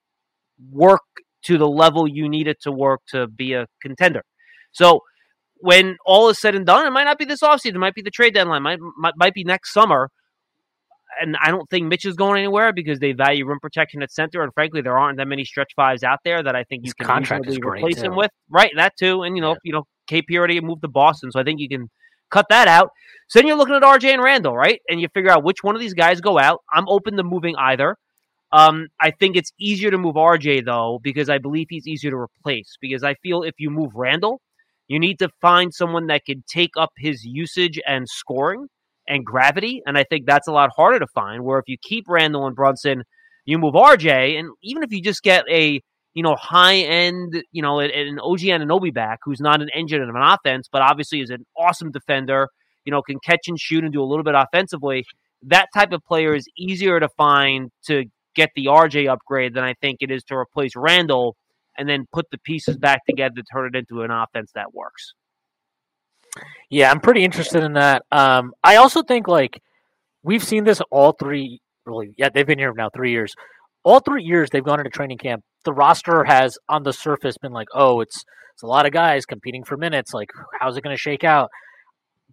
[0.70, 1.02] work
[1.44, 4.22] to the level you need it to work to be a contender.
[4.72, 5.00] So
[5.60, 7.74] when all is said and done, it might not be this offseason.
[7.74, 8.62] It might be the trade deadline.
[8.62, 10.10] Might, might might be next summer.
[11.20, 14.42] And I don't think Mitch is going anywhere because they value rim protection at center.
[14.42, 17.06] And frankly, there aren't that many stretch fives out there that I think you His
[17.06, 18.06] can easily replace too.
[18.06, 18.30] him with.
[18.48, 19.22] Right, that too.
[19.22, 19.56] And you know, yeah.
[19.64, 21.90] you know, KP already moved to Boston, so I think you can
[22.30, 22.90] cut that out.
[23.28, 24.80] So then you're looking at RJ and Randle, right?
[24.88, 26.60] And you figure out which one of these guys go out.
[26.72, 27.96] I'm open to moving either.
[28.52, 32.16] Um, I think it's easier to move RJ though because I believe he's easier to
[32.16, 32.76] replace.
[32.80, 34.40] Because I feel if you move Randle,
[34.88, 38.66] you need to find someone that can take up his usage and scoring
[39.06, 41.44] and gravity, and I think that's a lot harder to find.
[41.44, 43.04] Where if you keep Randle and Brunson,
[43.44, 45.80] you move RJ, and even if you just get a
[46.14, 50.08] you know high end, you know, an OG Anunoby back who's not an engine of
[50.08, 52.48] an offense, but obviously is an awesome defender,
[52.84, 55.04] you know, can catch and shoot and do a little bit offensively.
[55.42, 58.04] That type of player is easier to find to
[58.34, 61.36] get the RJ upgrade than I think it is to replace Randle
[61.76, 65.14] and then put the pieces back together to turn it into an offense that works.
[66.68, 68.02] Yeah, I'm pretty interested in that.
[68.12, 69.62] Um, I also think like
[70.22, 72.12] we've seen this all three really.
[72.16, 73.34] Yeah, they've been here now three years.
[73.82, 75.42] All three years they've gone into training camp.
[75.64, 79.24] The roster has on the surface been like, oh, it's it's a lot of guys
[79.24, 80.12] competing for minutes.
[80.12, 81.50] Like, how's it going to shake out?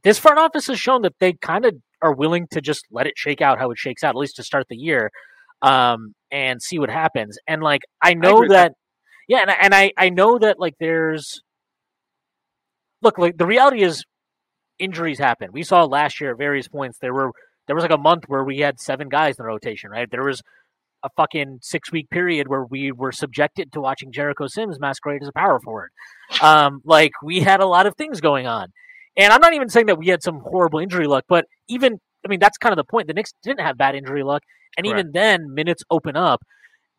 [0.04, 3.14] This front office has shown that they kind of are willing to just let it
[3.16, 5.10] shake out how it shakes out, at least to start the year,
[5.62, 7.38] um, and see what happens.
[7.48, 8.72] And like, I know I that,
[9.28, 11.42] yeah, and and I I know that like there's
[13.02, 14.04] look, like the reality is
[14.80, 15.50] injuries happen.
[15.52, 17.32] We saw last year at various points there were
[17.68, 20.10] there was like a month where we had seven guys in the rotation, right?
[20.10, 20.42] There was
[21.04, 25.28] a fucking six week period where we were subjected to watching Jericho Sims masquerade as
[25.28, 25.90] a power forward.
[26.42, 28.68] Um, like we had a lot of things going on.
[29.16, 32.30] And I'm not even saying that we had some horrible injury luck, but even I
[32.30, 33.08] mean that's kind of the point.
[33.08, 34.44] The Knicks didn't have bad injury luck,
[34.76, 35.00] and Correct.
[35.00, 36.42] even then minutes open up.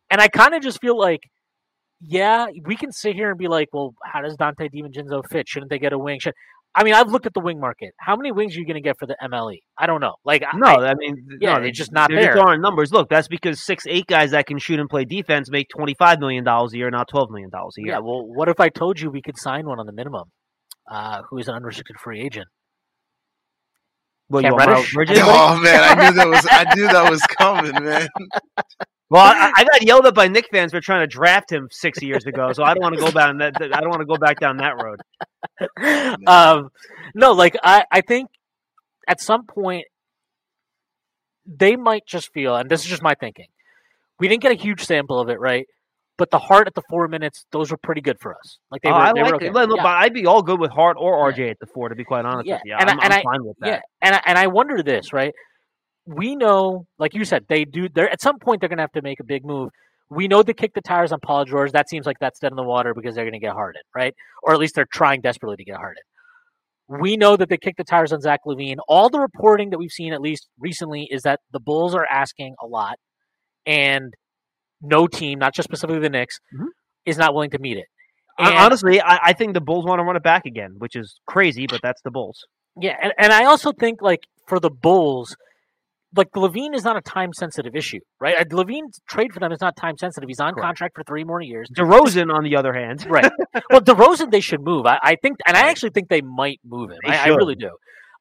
[0.09, 1.21] And I kind of just feel like
[2.01, 5.47] yeah, we can sit here and be like, well, how does Donte DiVincenzo fit?
[5.47, 6.19] Shouldn't they get a wing?
[6.19, 6.33] Should,
[6.73, 7.93] I mean, I've looked at the wing market.
[7.99, 9.57] How many wings are you going to get for the MLE?
[9.77, 10.13] I don't know.
[10.23, 12.21] Like, no, I, I mean, yeah, no, it's just not there.
[12.21, 12.91] There aren't numbers.
[12.91, 16.19] Look, that's because six, eight guys that can shoot and play defense make twenty five
[16.19, 17.93] million dollars a year, not twelve million dollars a year.
[17.93, 17.99] Yeah.
[17.99, 20.25] Well, what if I told you we could sign one on the minimum,
[20.89, 22.47] uh, who is an unrestricted free agent?
[24.29, 24.93] Well, Cam Reddish?
[24.95, 28.07] Oh man, I knew that was I knew that was coming, man.
[29.09, 31.99] Well, I, I, got yelled at by Knick fans for trying to draft him six
[32.03, 33.55] years ago, so I don't want to go down that.
[33.59, 35.01] I don't want to go back down that road.
[36.27, 36.69] um,
[37.15, 38.29] no, like I, I think
[39.07, 39.85] at some point
[41.47, 43.47] they might just feel, and this is just my thinking.
[44.19, 45.65] We didn't get a huge sample of it, right?
[46.19, 48.57] But the Hart at the four minutes, those were pretty good for us.
[48.69, 49.49] Like they oh, were, I they like were okay.
[49.51, 49.87] Look, yeah.
[49.87, 52.45] I'd be all good with Hart or RJ at the four, to be quite honest
[52.45, 52.55] yeah.
[52.55, 52.75] with you.
[52.77, 53.67] And I'm, I, and I'm I, fine with that.
[53.67, 55.33] Yeah, and I, and I wonder this, right?
[56.05, 57.87] We know, like you said, they do.
[57.87, 59.69] They're at some point they're going to have to make a big move.
[60.09, 61.71] We know they kick the tires on Paul George.
[61.71, 64.13] That seems like that's dead in the water because they're going to get Harden, right?
[64.43, 66.03] Or at least they're trying desperately to get Harden.
[66.89, 68.77] We know that they kicked the tires on Zach LaVine.
[68.89, 72.55] All the reporting that we've seen, at least recently, is that the Bulls are asking
[72.61, 72.97] a lot,
[73.65, 74.13] and
[74.81, 76.67] no team, not just specifically the Knicks, mm-hmm.
[77.05, 77.85] is not willing to meet it.
[78.37, 81.19] And, Honestly, I, I, think the Bulls want to run it back again, which is
[81.27, 82.45] crazy, but that's the Bulls.
[82.79, 85.35] Yeah, and, and I also think like for the Bulls,
[86.15, 88.35] like LaVine is not a time sensitive issue, right?
[88.39, 90.27] Uh, LaVine's trade for them is not time sensitive.
[90.27, 90.65] He's on Correct.
[90.65, 91.69] contract for three more years.
[91.75, 93.31] DeRozan, on the other hand, right?
[93.69, 94.85] Well, DeRozan they should move.
[94.85, 96.99] I, I think, and I actually think they might move him.
[97.05, 97.71] I, I, really do.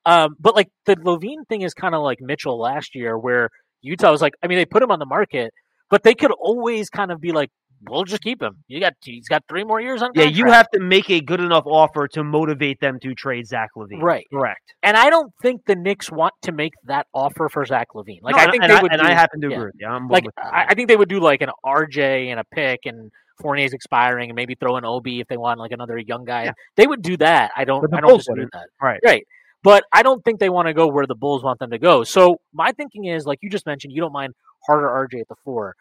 [0.05, 3.51] Um, but like the LaVine thing is kind of like Mitchell last year, where
[3.83, 5.53] Utah was like, I mean, they put him on the market,
[5.91, 7.51] but they could always kind of be like,
[7.89, 8.57] we'll just keep him.
[8.67, 10.09] You got he's got three more years on.
[10.09, 10.31] Contract.
[10.31, 13.71] Yeah, you have to make a good enough offer to motivate them to trade Zach
[13.77, 14.03] LaVine.
[14.03, 14.75] Right, correct.
[14.83, 18.23] And I don't think the Knicks want to make that offer for Zach LaVine.
[18.23, 18.93] Like no, I think they I, would.
[18.93, 19.57] And do, I happen to yeah.
[19.57, 19.71] agree.
[19.81, 22.81] Yeah, I'm like I, I, think they would do like an RJ and a pick
[22.85, 23.11] and.
[23.41, 26.47] Fournier's expiring, and maybe throw an Obi if they want like another young guy.
[26.47, 26.53] Yeah.
[26.75, 27.53] They would do that.
[27.57, 27.87] I don't.
[27.95, 28.67] I don't disagree with that.
[28.83, 28.99] Right.
[29.05, 29.25] Right.
[29.63, 32.03] But I don't think they want to go where the Bulls want them to go.
[32.03, 34.35] So my thinking is, like you just mentioned, you don't mind
[34.67, 35.75] harder RJ at the four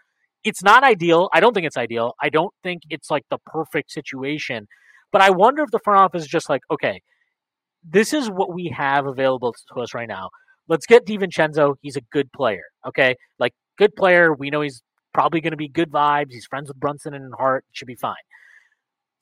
[0.48, 1.30] it's not ideal.
[1.34, 2.14] I don't think it's ideal.
[2.22, 4.68] I don't think it's like the perfect situation.
[5.12, 7.02] But I wonder if the front office is just like, okay,
[7.84, 10.30] this is what we have available to us right now.
[10.70, 11.76] Let's get DiVincenzo.
[11.82, 12.64] He's a good player.
[12.88, 13.16] Okay.
[13.40, 14.34] Like, good player.
[14.34, 14.82] We know he's
[15.14, 16.32] probably going to be good vibes.
[16.32, 17.66] He's friends with Brunson and Hart.
[17.72, 18.16] Should be fine.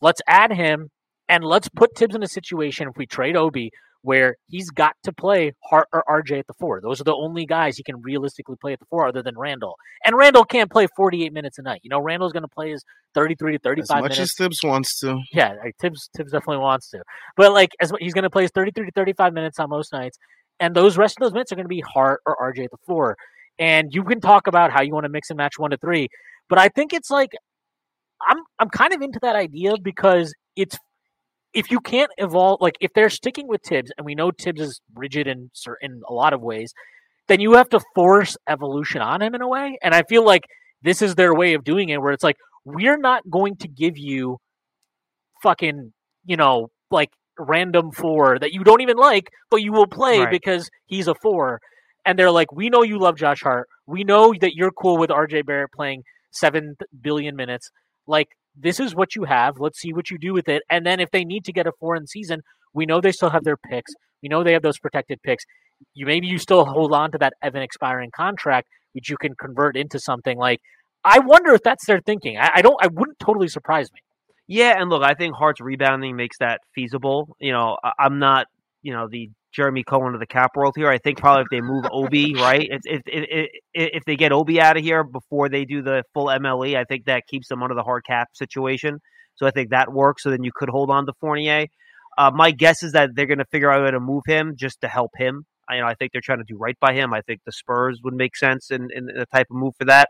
[0.01, 0.89] Let's add him
[1.27, 3.71] and let's put Thibs in a situation if we trade Obi
[4.05, 6.79] where he's got to play Hart or RJ at the four.
[6.79, 9.75] Those are the only guys he can realistically play at the four other than Randle.
[10.05, 11.81] And Randle can't play 48 minutes a night.
[11.83, 12.83] You know, Randle's going to play his
[13.15, 14.19] 33 to 35 as much minutes.
[14.19, 15.19] as Thibs wants to.
[15.33, 17.01] Yeah, like, Thibs Thibs definitely wants to.
[17.35, 20.17] But like as he's going to play his 33 to 35 minutes on most nights.
[20.59, 22.77] And those rest of those minutes are going to be Hart or RJ at the
[22.85, 23.17] four.
[23.57, 26.09] And you can talk about how you want to mix and match one to three,
[26.47, 27.31] but I think it's like
[28.27, 30.77] I'm I'm kind of into that idea because it's
[31.55, 34.81] if you can't evolve, like if they're sticking with Thibs, and we know Thibs is
[34.93, 36.73] rigid in certain a lot of ways,
[37.27, 39.79] then you have to force evolution on him in a way.
[39.81, 40.43] And I feel like
[40.83, 43.97] this is their way of doing it, where it's like we're not going to give
[43.97, 44.37] you
[45.41, 45.93] fucking,
[46.25, 50.29] you know, like random four that you don't even like, but you will play right.
[50.29, 51.59] because he's a four.
[52.05, 53.67] And they're like, we know you love Josh Hart.
[53.87, 57.71] We know that you're cool with RJ Barrett playing seven billion minutes.
[58.07, 59.59] Like this is what you have.
[59.59, 60.63] Let's see what you do with it.
[60.69, 62.41] And then if they need to get a foreign season,
[62.73, 63.91] we know they still have their picks.
[64.21, 65.43] We know they have those protected picks.
[65.93, 69.77] you maybe you still hold on to that Evan expiring contract, which you can convert
[69.77, 70.59] into something like.
[71.03, 72.37] I wonder if that's their thinking.
[72.39, 72.77] I, I don't.
[72.81, 73.99] I wouldn't totally surprise me.
[74.47, 77.35] Yeah, and look, I think Hart's rebounding makes that feasible.
[77.39, 78.47] You know, I, I'm not,
[78.81, 80.89] you know, the Jeremy Cohen of the cap world here.
[80.89, 84.59] I think probably if they move Obi, right, if if, if if they get Obi
[84.59, 87.75] out of here before they do the full MLE, I think that keeps them under
[87.75, 88.99] the hard cap situation.
[89.35, 90.23] So I think that works.
[90.23, 91.67] So then you could hold on to Fournier.
[92.17, 94.81] Uh, my guess is that they're going to figure out how to move him just
[94.81, 95.45] to help him.
[95.69, 97.13] I, you know, I think they're trying to do right by him.
[97.13, 100.09] I think the Spurs would make sense in, in the type of move for that.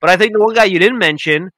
[0.00, 1.50] But I think the one guy you didn't mention,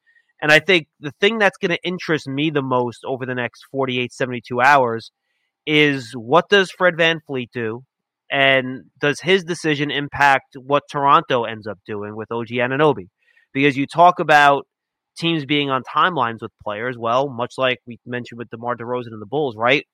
[0.42, 3.64] and I think the thing that's going to interest me the most over the next
[3.70, 5.11] 48, 72 hours
[5.66, 7.83] is what does Fred VanVleet do?
[8.31, 13.09] And does his decision impact what Toronto ends up doing with OG Anunoby?
[13.52, 14.66] Because you talk about
[15.16, 16.96] teams being on timelines with players.
[16.98, 19.85] Well, much like we mentioned with DeMar DeRozan and the Bulls, right?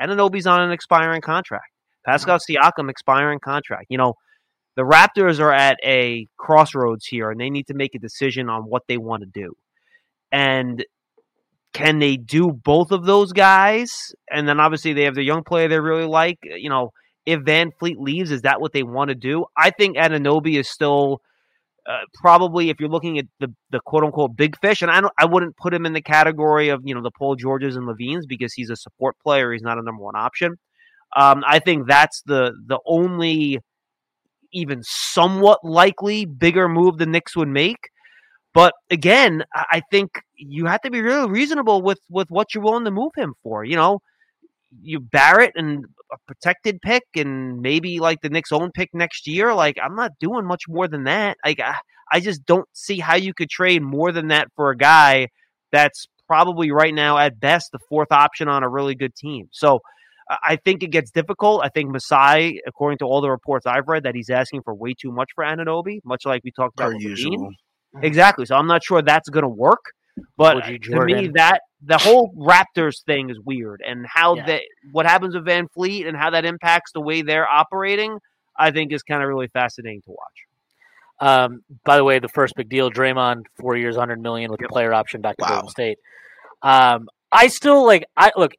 [0.00, 1.66] Anunoby's on an expiring contract.
[2.06, 2.56] Pascal mm-hmm.
[2.56, 3.86] Siakam expiring contract.
[3.88, 4.14] You know,
[4.76, 8.62] the Raptors are at a crossroads here, and they need to make a decision on
[8.62, 9.54] what they want to do.
[10.30, 10.84] And
[11.72, 13.90] can they do both of those guys?
[14.30, 16.38] And then obviously they have the young player they really like.
[16.42, 16.90] You know,
[17.26, 19.46] if VanVleet leaves, is that what they want to do?
[19.56, 21.20] I think Anunoby is still
[21.88, 25.12] uh, probably if you're looking at the the quote unquote big fish, and I don't,
[25.18, 28.22] I wouldn't put him in the category of you know the Paul Georges and LaVines
[28.28, 29.52] because he's a support player.
[29.52, 30.56] He's not a number one option.
[31.16, 33.58] Um, I think that's the the only
[34.52, 37.78] even somewhat likely bigger move the Knicks would make.
[38.54, 42.84] But again, I think you have to be really reasonable with with what you're willing
[42.84, 43.64] to move him for.
[43.64, 44.00] You know,
[44.82, 49.54] you Barrett and a protected pick and maybe like the Knicks' own pick next year.
[49.54, 51.38] Like I'm not doing much more than that.
[51.44, 51.76] Like I,
[52.10, 55.28] I just don't see how you could trade more than that for a guy
[55.70, 59.48] that's probably right now at best the fourth option on a really good team.
[59.50, 59.80] So
[60.46, 61.62] I think it gets difficult.
[61.64, 64.94] I think Masai, according to all the reports I've read, that he's asking for way
[64.98, 66.92] too much for Anunoby, much like we talked about.
[66.92, 67.50] Per usual.
[68.00, 68.46] Exactly.
[68.46, 69.84] So I'm not sure that's going to work.
[70.36, 74.46] But to me, that the whole Raptors thing is weird, and how Yeah.
[74.46, 78.18] that what happens with VanVleet and how that impacts the way they're operating,
[78.58, 80.38] I think is kind of really fascinating to watch.
[81.20, 84.68] Um, by the way, the first big deal, Draymond, four years, hundred million with a
[84.68, 85.48] player option back to Wow.
[85.48, 85.98] Golden State.
[86.62, 88.04] Um, I still like.
[88.16, 88.52] I look.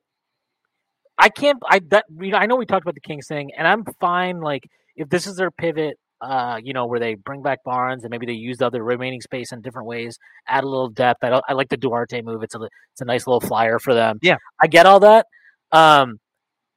[1.17, 1.59] I can't.
[1.69, 2.37] I that you know.
[2.37, 4.39] I know we talked about the Kings thing, and I'm fine.
[4.41, 4.63] Like
[4.95, 8.25] if this is their pivot, uh, you know, where they bring back Barnes and maybe
[8.25, 11.23] they use the other remaining space in different ways, add a little depth.
[11.23, 12.43] I don't, I like the Duarte move.
[12.43, 12.61] It's a
[12.93, 14.19] it's a nice little flyer for them.
[14.21, 14.37] Yeah.
[14.61, 15.25] I get all that.
[15.71, 16.19] Um,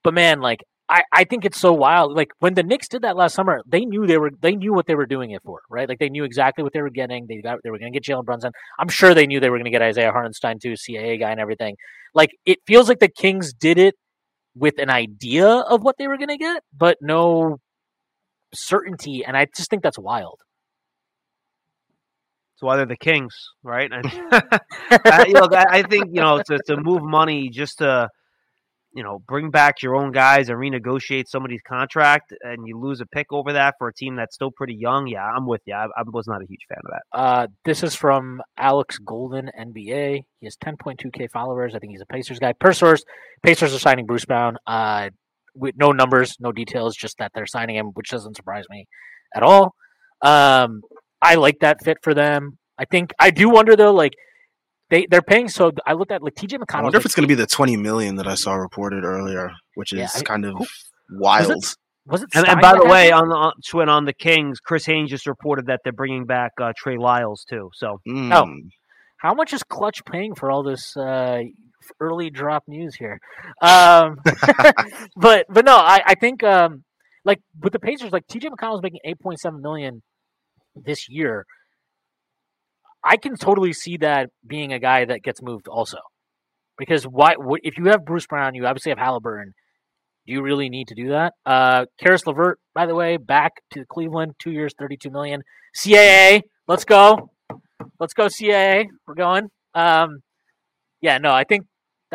[0.03, 2.15] but man, like I, I think it's so wild.
[2.15, 4.87] Like when the Knicks did that last summer, they knew they were they knew what
[4.87, 5.89] they were doing it for, right?
[5.89, 7.27] Like they knew exactly what they were getting.
[7.29, 8.53] They got they were going to get Jalen Brunson.
[8.79, 11.41] I'm sure they knew they were going to get Isaiah Hartenstein too, CAA guy and
[11.41, 11.77] everything.
[12.15, 13.95] Like it feels like the Kings did it
[14.57, 17.59] with an idea of what they were going to get, but no
[18.55, 19.25] certainty.
[19.27, 20.41] And I just think that's wild.
[22.57, 23.91] That's why they're the Kings, right?
[23.93, 24.07] And,
[24.91, 28.09] I, look, I, I think you know to, to move money just to
[28.95, 33.07] you know bring back your own guys and renegotiate somebody's contract, and you lose a
[33.07, 35.07] pick over that for a team that's still pretty young.
[35.07, 35.75] Yeah, I'm with you.
[35.75, 37.03] I, I was not a huge fan of that.
[37.13, 40.23] Uh, this is from Alex Golden, NBA.
[40.41, 41.75] He has 10.2k followers.
[41.75, 42.55] I think he's a Pacers guy.
[42.55, 43.05] Per source,
[43.43, 44.57] Pacers are signing Bruce Brown.
[44.67, 45.11] Uh,
[45.57, 48.87] with no numbers, no details, just that they're signing him, which doesn't surprise me
[49.35, 49.75] at all.
[50.23, 50.83] Um,
[51.23, 52.59] I like that fit for them.
[52.79, 54.13] I think I do wonder though, like
[54.91, 55.73] they they're paying so.
[55.87, 56.79] I looked at like TJ McConnell.
[56.79, 59.51] I wonder if it's going to be the 20 million that I saw reported earlier,
[59.75, 60.67] which is Yeah, I- kind of who-
[61.11, 61.49] wild.
[62.07, 62.29] was it.
[62.35, 63.15] And, Stein and by the way, that?
[63.15, 63.35] on the
[63.81, 67.45] on, on the Kings, Chris Haynes just reported that they're bringing back uh, Trey Lyles
[67.49, 67.71] too.
[67.75, 68.69] So Mm.
[69.19, 71.41] how much is Klutch paying for all this uh,
[72.01, 73.21] early drop news here?
[73.61, 74.17] Um,
[75.17, 76.85] but but no, I, I think um,
[77.25, 80.03] like with the Pacers, like TJ McConnell's making eight point seven million
[80.75, 81.45] this year.
[83.05, 85.99] I can totally see that being a guy that gets moved also,
[86.77, 87.35] because why?
[87.35, 89.53] wh- If you have Bruce Brown, you obviously have Halliburton.
[90.27, 91.35] Do you really need to do that?
[91.45, 95.43] Uh, Caris LeVert, by the way, back to Cleveland, two years, thirty-two million.
[95.77, 97.31] CAA, let's go,
[98.01, 98.87] let's go CAA.
[99.07, 99.51] We're going.
[99.75, 100.19] Um,
[101.01, 101.67] yeah, no, I think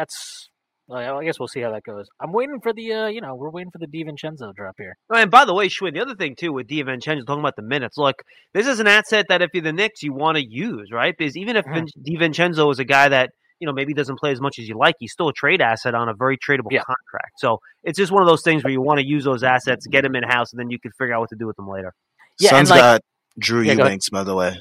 [0.02, 0.50] that's.
[0.88, 2.08] Well, I guess we'll see how that goes.
[2.20, 4.98] I'm waiting for the, uh, you know, we're waiting for the DiVincenzo drop here.
[5.10, 7.62] Oh, And by the way, Shwin, the other thing too with DiVincenzo talking about the
[7.62, 8.16] minutes, look,
[8.54, 11.16] this is an asset that if you're the Knicks, you want to use, right?
[11.18, 11.64] Because even if.
[11.72, 13.30] Vin DiVincenzo is a guy that
[13.62, 15.94] you know maybe doesn't play as much as you like, he's still a trade asset
[15.96, 16.80] on a very tradable Yeah.
[16.80, 17.34] contract.
[17.38, 20.02] So it's just one of those things where you want to use those assets, get
[20.02, 21.94] them in house, and then you can figure out what to do with them later.
[22.40, 23.02] Yeah, Suns like- got
[23.40, 23.92] Drew Yeah, go ahead.
[23.92, 24.60] Eubanks, by the way.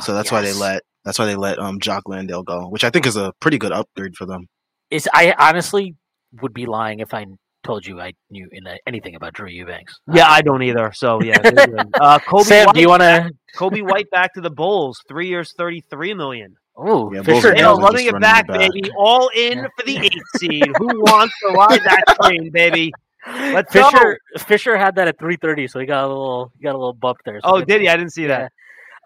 [0.00, 2.88] So that's why they let that's why they let um Jock Landale go, which I
[2.90, 4.46] think is a pretty good upgrade for them.
[4.90, 5.94] Is I honestly
[6.40, 7.26] would be lying if I
[7.64, 9.98] told you I knew in anything about Drew Eubanks.
[10.12, 10.92] Yeah, I don't either.
[10.94, 11.38] So yeah.
[12.00, 13.30] uh, Coby Sam, White, do you want to?
[13.56, 16.56] Coby White back to the Bulls, three years, thirty-three million.
[16.76, 17.48] Oh, Yeah, Bulls Fisher.
[17.48, 18.58] are You Yeah, know, they're running it back, back.
[18.72, 18.90] baby.
[18.96, 19.66] All in Yeah.
[19.76, 20.68] for the eighth seed.
[20.76, 22.92] Who wants to ride that train, baby?
[23.26, 23.90] Let's go.
[23.90, 26.92] Fisher Fisher had that at 3:30, so he got a little he got a little
[26.92, 27.40] bump there.
[27.40, 27.88] So Oh, did he?
[27.88, 28.52] I didn't see that.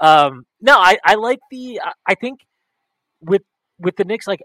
[0.01, 1.81] Um, no, I, I like the.
[1.83, 2.41] I- I think
[3.23, 3.43] with
[3.79, 4.41] with the Knicks, like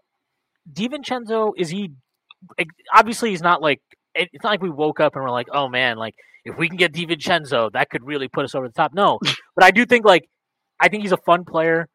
[0.71, 1.91] DiVincenzo, is he?
[2.57, 3.79] like, Obviously, he's not like.
[4.17, 6.13] It's not like we woke up and we're like, oh man, like
[6.45, 8.93] if we can get DiVincenzo, that could really put us over the top.
[8.93, 9.19] No,
[9.55, 10.23] but I do think like,
[10.79, 11.87] I think he's a fun player.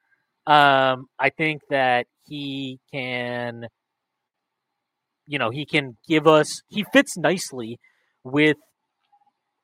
[0.47, 3.67] Um, I think that he can,
[5.27, 6.61] you know, he can give us.
[6.69, 7.79] He fits nicely
[8.23, 8.59] with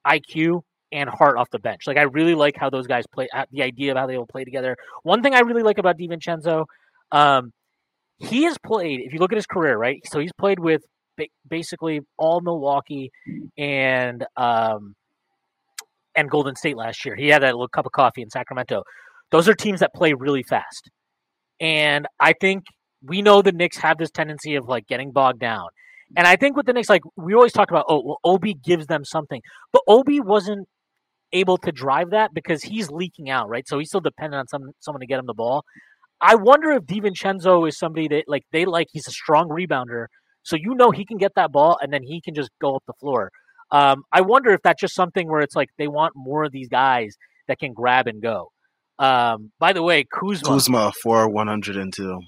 [0.07, 1.83] IQ and Hart off the bench.
[1.87, 3.29] Like I really like how those guys play.
[3.35, 4.77] uh, The idea of how they will play together.
[5.03, 6.65] One thing I really like about DiVincenzo,
[7.13, 7.53] um,
[8.19, 9.01] he has played.
[9.01, 10.01] If you look at his career, right?
[10.07, 10.83] So he's played with
[11.17, 13.11] ba- basically all Milwaukee
[13.59, 14.95] and um,
[16.15, 17.15] and Golden State last year.
[17.17, 18.83] He had that little cup of coffee in Sacramento.
[19.31, 20.91] Those are teams that play really fast,
[21.61, 22.65] and I think
[23.03, 25.69] we know the Knicks have this tendency of like getting bogged down.
[26.17, 28.87] And I think with the Knicks, like we always talk about, oh, well, Obi gives
[28.87, 29.43] them something,
[29.73, 30.69] but Obi wasn't
[31.33, 33.67] able to drive that because he's leaking out, right?
[33.67, 35.65] So he's still dependent on some someone to get him the ball.
[36.21, 38.89] I wonder if DiVincenzo is somebody that like they like.
[38.93, 40.07] He's a strong rebounder,
[40.43, 42.83] so you know he can get that ball and then he can just go up
[42.87, 43.31] the floor.
[43.71, 46.69] Um, I wonder if that's just something where it's like they want more of these
[46.69, 47.17] guys
[47.49, 48.51] that can grab and go.
[48.99, 52.21] Um, by the way, Kuzma, Kuzma for one hundred and two.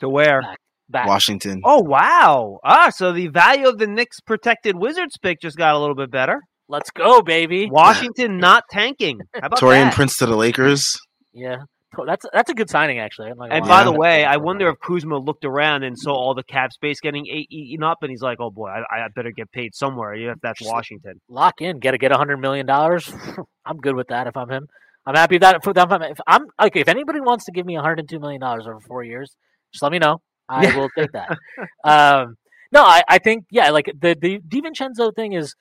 [0.00, 0.42] To where?
[0.90, 1.06] back.
[1.06, 1.62] Washington.
[1.64, 2.58] Oh wow!
[2.64, 6.10] Ah, so the value of the Knicks protected Wizards pick just got a little bit
[6.10, 6.40] better.
[6.68, 7.68] Let's go, baby.
[7.70, 9.20] Washington not tanking.
[9.34, 9.94] How about Taurean that?
[9.94, 10.98] Prince to the Lakers.
[11.32, 11.56] Yeah,
[11.96, 13.30] To- that's that's a good signing actually.
[13.30, 13.78] I'm not gonna And lie.
[13.78, 17.00] by the way, I wonder if Kuzma looked around and saw all the cap space
[17.00, 20.38] getting eaten up, and he's like, "Oh boy, I, I better get paid somewhere." If
[20.40, 21.20] that's Just- Washington.
[21.28, 23.12] lock in, get a get a hundred million dollars.
[23.66, 24.68] I'm good with that if I'm him.
[25.06, 25.56] I'm happy with that.
[25.64, 28.78] If I'm, if I'm okay, if anybody wants to give me 102 million dollars over
[28.86, 29.34] four years,
[29.72, 30.18] just let me know.
[30.48, 30.76] I Yeah.
[30.76, 31.30] will take that.
[31.84, 32.36] um,
[32.72, 35.54] no, I, I think yeah, like the the DiVincenzo thing is.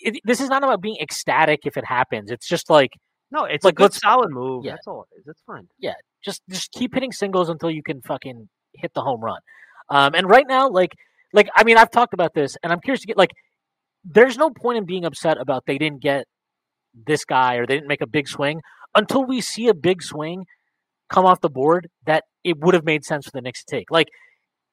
[0.00, 2.30] It, this is not about being ecstatic if it happens.
[2.30, 2.90] It's just like
[3.30, 4.64] No, it's Like, a good solid move.
[4.64, 4.72] yeah.
[4.72, 5.24] That's all it is.
[5.26, 5.68] That's fine.
[5.78, 9.40] Yeah, just just keep hitting singles until you can fucking hit the home run.
[9.90, 10.92] Um, and right now, like
[11.32, 13.30] like I mean, I've talked about this, and I'm curious to get like.
[14.04, 16.24] There's no point in being upset about they didn't get
[16.94, 18.62] this guy or they didn't make a big swing
[18.94, 20.44] until we see a big swing
[21.10, 23.90] come off the board that it would have made sense for the Knicks to take.
[23.90, 24.08] Like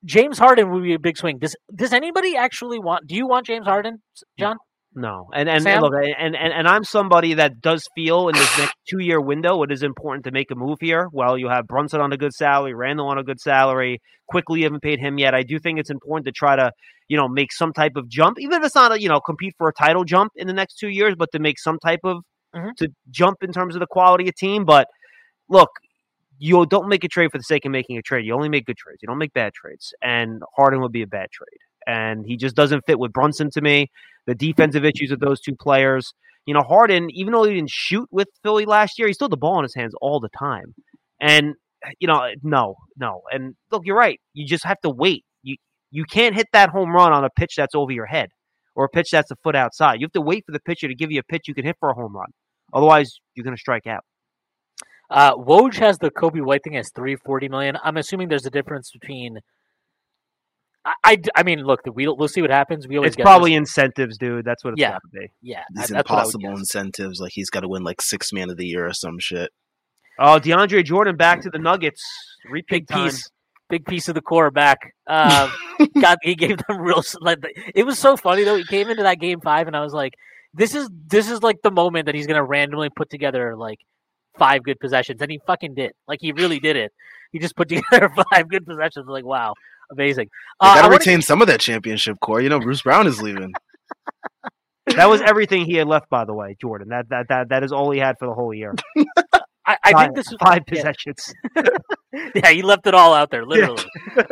[0.05, 1.39] James Harden would be a big swing.
[1.39, 3.07] Does does anybody actually want?
[3.07, 4.03] Do you want James Harden,
[4.39, 4.57] John?
[4.97, 8.57] No, and and, and look, and, and and I'm somebody that does feel in this
[8.57, 11.09] next two year window it is important to make a move here.
[11.11, 13.99] Well, you have Brunson on a good salary, Randle on a good salary.
[14.27, 15.35] Quickley, you haven't paid him yet.
[15.35, 16.71] I do think it's important to try to
[17.09, 19.53] you know make some type of jump, even if it's not a you know compete
[19.57, 22.23] for a title jump in the next two years, but to make some type of
[22.55, 22.73] Mhm.
[22.77, 24.63] to jump in terms of the quality of team.
[24.63, 24.87] But
[25.49, 25.71] look,
[26.37, 28.25] you don't make a trade for the sake of making a trade.
[28.25, 28.99] You only make good trades.
[29.01, 29.93] You don't make bad trades.
[30.01, 31.59] And Harden would be a bad trade.
[31.87, 33.91] And he just doesn't fit with Brunson to me.
[34.25, 36.13] The defensive issues of those two players.
[36.45, 39.31] You know, Harden, even though he didn't shoot with Philly last year, he still had
[39.31, 40.73] the ball in his hands all the time.
[41.19, 41.55] And
[41.99, 43.21] you know, no, no.
[43.31, 44.19] And look, you're right.
[44.33, 45.23] You just have to wait.
[45.43, 45.57] You
[45.91, 48.29] you can't hit that home run on a pitch that's over your head
[48.75, 49.99] or a pitch that's a foot outside.
[49.99, 51.77] You have to wait for the pitcher to give you a pitch you can hit
[51.79, 52.27] for a home run.
[52.73, 54.03] Otherwise, you're going to strike out.
[55.09, 57.77] Uh, Woj has the Kobe White thing as 340 million.
[57.83, 59.39] I'm assuming there's a difference between.
[60.85, 62.87] I, I, I mean, look, we'll, we'll see what happens.
[62.87, 64.45] We always It's get probably this- incentives, dude.
[64.45, 64.91] That's what it's Yeah.
[64.91, 65.27] got to be.
[65.41, 65.63] yeah.
[65.73, 68.49] These that- that's what I impossible incentives, like he's got to win like six man
[68.51, 69.49] of the year or some shit.
[70.19, 72.01] Oh, DeAndre Jordan back to the Nuggets.
[72.49, 73.09] Repeat Big time.
[73.09, 73.29] piece,
[73.69, 74.77] big piece of the core back.
[75.07, 75.51] Um,
[75.99, 77.01] God, he gave them real.
[77.19, 77.39] Like,
[77.73, 78.55] it was so funny though.
[78.55, 80.13] He came into that game five, and I was like,
[80.53, 83.79] "This is this is like the moment that he's gonna randomly put together like
[84.37, 85.91] five good possessions," and he fucking did.
[86.07, 86.91] Like he really did it.
[87.31, 89.07] He just put together five good possessions.
[89.07, 89.53] Like wow,
[89.91, 90.29] amazing.
[90.61, 92.41] They Uh, I got to wanna- retain some of that championship core.
[92.41, 93.53] You know, Bruce Brown is leaving.
[94.95, 96.89] That was everything he had left, by the way, Jordan.
[96.89, 98.75] That that that, that is all he had for the whole year.
[99.65, 100.73] I, I five, think this is five yeah.
[100.75, 101.33] possessions.
[102.35, 103.83] yeah, he left it all out there, literally.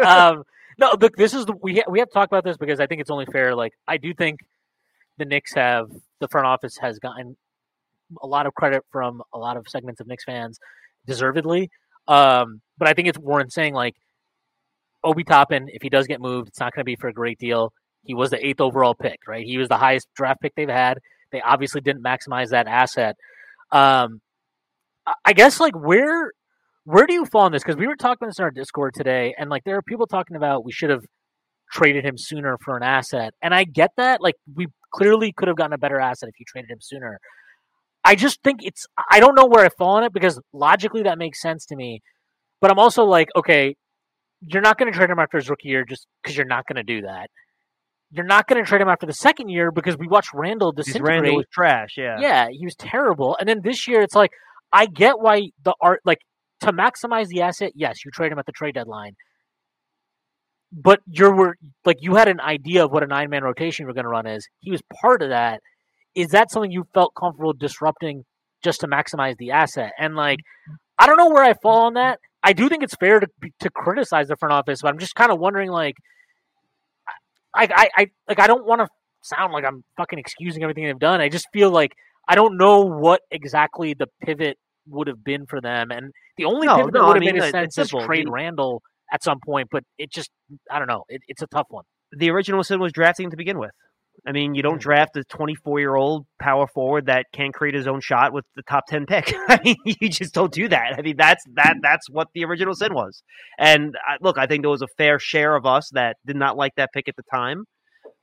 [0.05, 0.43] um,
[0.77, 2.85] no, look, this is the, we ha- we have to talk about this because I
[2.85, 3.55] think it's only fair.
[3.55, 4.41] Like, I do think
[5.17, 5.87] the Knicks have
[6.19, 7.35] the front office has gotten
[8.21, 10.59] a lot of credit from a lot of segments of Knicks fans,
[11.05, 11.69] deservedly.
[12.07, 13.95] Um, but I think it's warrant saying like
[15.03, 17.39] Obi Toppin, if he does get moved, it's not going to be for a great
[17.39, 17.73] deal.
[18.03, 19.45] He was the eighth overall pick, right?
[19.45, 20.99] He was the highest draft pick they've had.
[21.31, 23.15] They obviously didn't maximize that asset.
[23.71, 24.21] Um,
[25.25, 26.31] I- guess like where
[26.85, 27.63] where do you fall on this?
[27.63, 30.35] Because we were talking this in our Discord today, and like there are people talking
[30.35, 31.03] about we should have
[31.71, 33.33] traded him sooner for an asset.
[33.41, 34.21] And I get that.
[34.21, 37.19] Like we clearly could have gotten a better asset if you traded him sooner.
[38.03, 41.17] I just think it's I don't know where I fall on it because logically that
[41.17, 42.01] makes sense to me.
[42.61, 43.75] But I'm also like, okay,
[44.41, 46.77] you're not going to trade him after his rookie year just because you're not going
[46.77, 47.29] to do that.
[48.11, 51.21] You're not going to trade him after the second year because we watched Randle disintegrate.
[51.21, 51.95] Randle was trash.
[51.97, 52.17] Yeah.
[52.19, 53.35] yeah, he was terrible.
[53.39, 54.31] And then this year, it's like
[54.71, 56.19] I get why the art like
[56.61, 57.71] to maximize the asset.
[57.75, 59.13] Yes, you trade him at the trade deadline,
[60.71, 63.87] but you're were like you had an idea of what a nine man rotation you
[63.87, 64.47] were going to run is.
[64.59, 65.59] He was part of that.
[66.15, 68.23] Is that something you felt comfortable disrupting
[68.63, 69.91] just to maximize the asset?
[69.99, 70.39] And like,
[70.99, 72.19] I don't know where I fall on that.
[72.43, 73.27] I do think it's fair to
[73.61, 75.95] to criticize the front office, but I'm just kind of wondering like,
[77.55, 78.87] I I, I like I don't want to
[79.21, 81.21] sound like I'm fucking excusing everything they've done.
[81.21, 81.93] I just feel like
[82.27, 84.57] I don't know what exactly the pivot
[84.87, 87.19] would have been for them, and the only No, pivot that no, would I have
[87.21, 89.69] mean, made uh, sense is trade Randle at some point.
[89.71, 90.29] But it just
[90.69, 91.03] I don't know.
[91.09, 91.85] It, it's a tough one.
[92.11, 93.71] The original sin was drafting to begin with.
[94.25, 97.87] I mean, you don't draft a 24 year old power forward that can create his
[97.87, 99.33] own shot with the top 10 pick.
[99.49, 100.95] I mean, you just don't do that.
[100.97, 103.21] I mean, that's that that's what the original sin was.
[103.57, 106.57] And uh, look, I think there was a fair share of us that did not
[106.57, 107.65] like that pick at the time,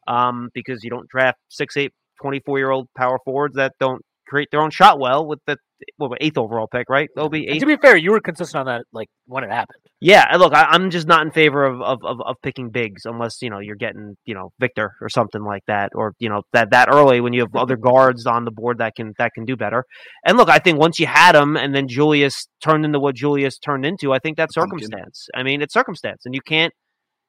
[0.06, 4.48] um, because you don't draft six, eight, 24 year old power forwards that don't create
[4.50, 5.56] their own shot well with the
[5.96, 7.08] what, eighth overall pick, right?
[7.16, 7.60] And eighth.
[7.60, 9.78] to be fair, you were consistent on that like when it happened.
[10.00, 13.42] Yeah, look, I, I'm just not in favor of, of, of, of picking bigs unless
[13.42, 16.70] you know you're getting you know Victor or something like that, or you know that
[16.70, 19.56] that early when you have other guards on the board that can that can do
[19.56, 19.84] better.
[20.24, 23.58] And look, I think once you had him, and then Julius turned into what Julius
[23.58, 25.28] turned into, I think that's circumstance.
[25.34, 26.72] I mean, it's circumstance, and you can't.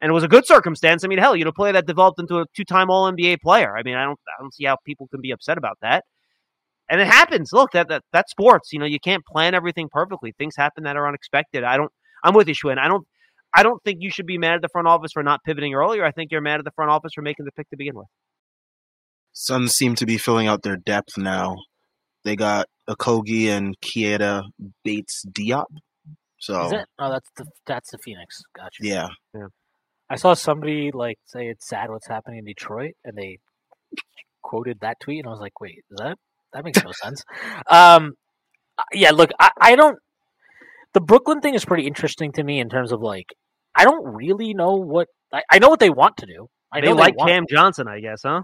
[0.04, 1.04] And it was a good circumstance.
[1.04, 3.78] I mean, hell, you know, a player that developed into a two-time All NBA player.
[3.78, 6.06] I mean, I don't, I don't see how people can be upset about that.
[6.89, 7.51] And it happens.
[7.53, 8.69] Look, that, that that's sports.
[8.73, 10.34] You know, you can't plan everything perfectly.
[10.38, 11.63] Things happen that are unexpected.
[11.63, 11.91] I don't.
[12.23, 12.77] I'm with you, Shwin.
[12.77, 13.05] I don't.
[13.53, 16.05] I don't think you should be mad at the front office for not pivoting earlier.
[16.05, 18.07] I think you're mad at the front office for making the pick to begin with.
[19.34, 21.55] Suns seem to be filling out their depth now.
[22.23, 24.43] They got Okogie and Kieta
[24.84, 25.65] Bates Diop.
[26.39, 26.86] So Is it?
[26.99, 28.41] Oh, that's the that's the Phoenix.
[28.55, 28.77] Gotcha.
[28.82, 29.47] yeah, yeah.
[30.09, 33.39] I saw somebody like say it's sad what's happening in Detroit, and they
[34.41, 36.17] quoted that tweet, and I was like, wait, is that
[36.54, 37.24] that makes no sense?
[37.68, 38.14] Um,
[38.78, 39.97] uh, yeah, look, I, I don't.
[40.93, 43.28] The Brooklyn thing is pretty interesting to me in terms of like,
[43.76, 46.47] I don't really know what I, I know what they want to do.
[46.74, 48.41] I they like want- Cam Johnson, I guess, huh?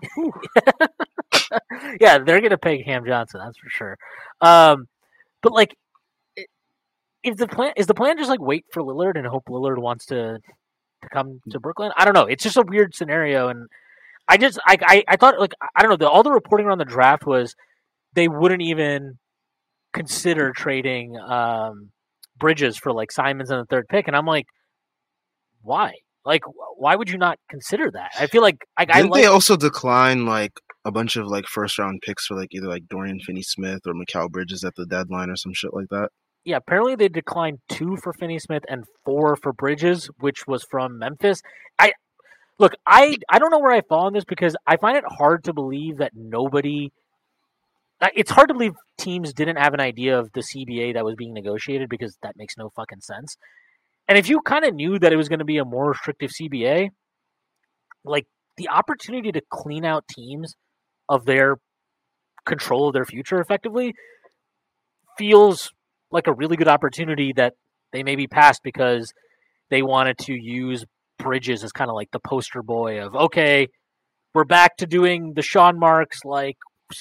[2.00, 3.98] yeah, they're gonna pay Cam Johnson, that's for sure.
[4.42, 4.88] Um,
[5.42, 5.76] but like,
[7.24, 10.06] if the plan is the plan just like wait for Lillard and hope Lillard wants
[10.08, 10.40] to
[11.02, 11.92] to come to Brooklyn.
[11.98, 12.26] I don't know.
[12.26, 13.68] It's just a weird scenario, and
[14.28, 15.98] I just I I, I thought like I don't know.
[15.98, 17.56] The, all the reporting around the draft was
[18.18, 19.14] they wouldn't even
[19.94, 21.92] consider trading um,
[22.38, 24.46] Bridges for like Simons in the third pick, and I'm like,
[25.62, 25.94] why?
[26.26, 26.42] Like,
[26.76, 28.12] why would you not consider that?
[28.20, 30.52] I feel like I, I didn't like they also decline like
[30.84, 33.94] a bunch of like first round picks for like either like Dorian Finney Smith or
[33.94, 36.10] Mikal Bridges at the deadline or some shit like that?
[36.48, 40.98] yeah, apparently they declined two for Finney Smith and four for Bridges, which was from
[40.98, 41.42] Memphis.
[41.78, 41.92] I
[42.58, 45.44] look, I I don't know where I fall on this because I find it hard
[45.44, 46.92] to believe that nobody.
[48.16, 51.34] It's hard to believe teams didn't have an idea of the CBA that was being
[51.34, 53.38] negotiated because that makes no fucking sense.
[54.08, 56.32] And if you kind of knew that it was going to be a more restrictive
[56.32, 56.90] CBA,
[58.06, 58.26] like
[58.56, 60.56] the opportunity to clean out teams
[61.10, 61.58] of their
[62.46, 63.94] control of their future effectively
[65.18, 65.72] feels
[66.12, 67.54] like a really good opportunity that
[67.92, 69.12] they maybe passed because
[69.70, 70.86] they wanted to use
[71.20, 73.68] Bridges as kind of like the poster boy of okay,
[74.34, 76.58] we're back to doing the Sean Marks like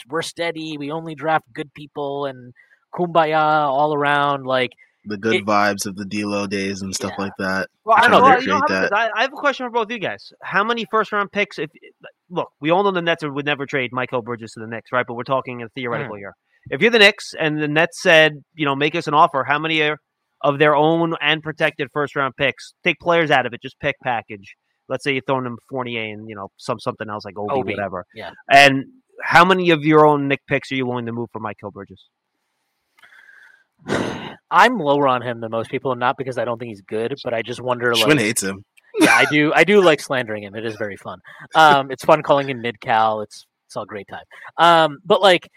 [0.08, 2.52] we're steady, we only draft good people and
[2.94, 4.70] kumbaya all around like
[5.08, 7.24] The good It- vibes of the D'Lo days and stuff Yeah.
[7.24, 7.68] like that.
[7.84, 8.92] Well, I don't know, trying you know, that.
[8.92, 10.32] I, I have a question for both you guys.
[10.42, 11.60] How many first round picks?
[11.60, 11.70] If
[12.28, 15.06] look, we all know the Nets would never trade Mikal Bridges to the Knicks, right?
[15.06, 15.80] But we're talking in hmm.
[15.80, 16.34] theoretical here.
[16.70, 19.60] If you're the Knicks and the Nets said, you know, make us an offer, how
[19.60, 19.98] many are,
[20.42, 22.74] of their own and protected first round picks?
[22.82, 24.56] Take players out of it, just pick package.
[24.88, 27.74] Let's say you're throwing them Fournier and you know some something else like Obi, Obi,
[27.74, 28.04] whatever.
[28.14, 28.30] yeah.
[28.50, 28.84] And
[29.22, 32.02] how many of your own Knick picks are you willing to move for Mikal Bridges?
[34.50, 37.34] I'm lower on him than most people, not because I don't think he's good, but
[37.34, 38.64] I just wonder like Shwin hates him.
[39.00, 39.52] yeah, I do.
[39.52, 40.54] I do like slandering him.
[40.54, 41.18] It is very fun.
[41.54, 43.20] Um, it's fun calling him mid cal.
[43.20, 44.24] It's it's all great time.
[44.56, 45.48] Um, but like,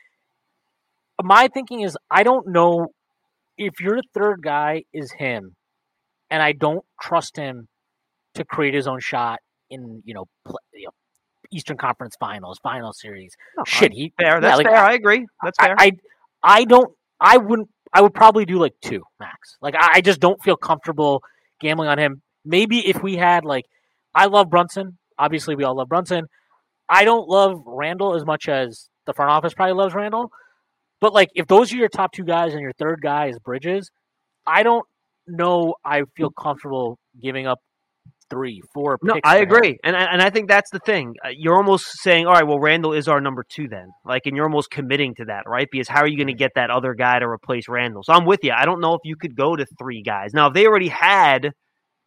[1.21, 2.87] my thinking is, I don't know
[3.57, 5.55] if your third guy is him,
[6.29, 7.67] and I don't trust him
[8.33, 9.39] to create his own shot
[9.69, 10.93] in you know, pl- you know
[11.51, 13.35] Eastern Conference Finals, Final Series.
[13.57, 14.35] Oh, no, Shit, he fair.
[14.35, 14.75] yeah, That's like, fair.
[14.77, 15.25] I agree.
[15.43, 15.75] That's I, fair.
[15.77, 15.91] I
[16.43, 16.91] I don't.
[17.19, 17.69] I wouldn't.
[17.93, 19.57] I would probably do like two max.
[19.61, 21.23] Like I, I just don't feel comfortable
[21.59, 22.21] gambling on him.
[22.45, 23.65] Maybe if we had like,
[24.13, 24.97] I love Brunson.
[25.17, 26.27] obviously we all love Brunson.
[26.87, 30.31] I don't love Randle as much as the front office probably loves Randle.
[31.01, 33.89] But like, if those are your top two guys and your third guy is Bridges,
[34.45, 34.85] I don't
[35.27, 35.75] know.
[35.83, 37.59] I feel comfortable giving up
[38.29, 38.97] three, four.
[39.01, 41.15] No, picks I agree, and I, and I think that's the thing.
[41.23, 44.35] Uh, You're almost saying, all right, well, Randle is our number two then, like, and
[44.35, 45.67] you're almost committing to that, right?
[45.71, 48.03] Because how are you going to get that other guy to replace Randle?
[48.03, 48.51] So I'm with you.
[48.51, 50.47] I don't know if you could go to three guys now.
[50.47, 51.51] If they already had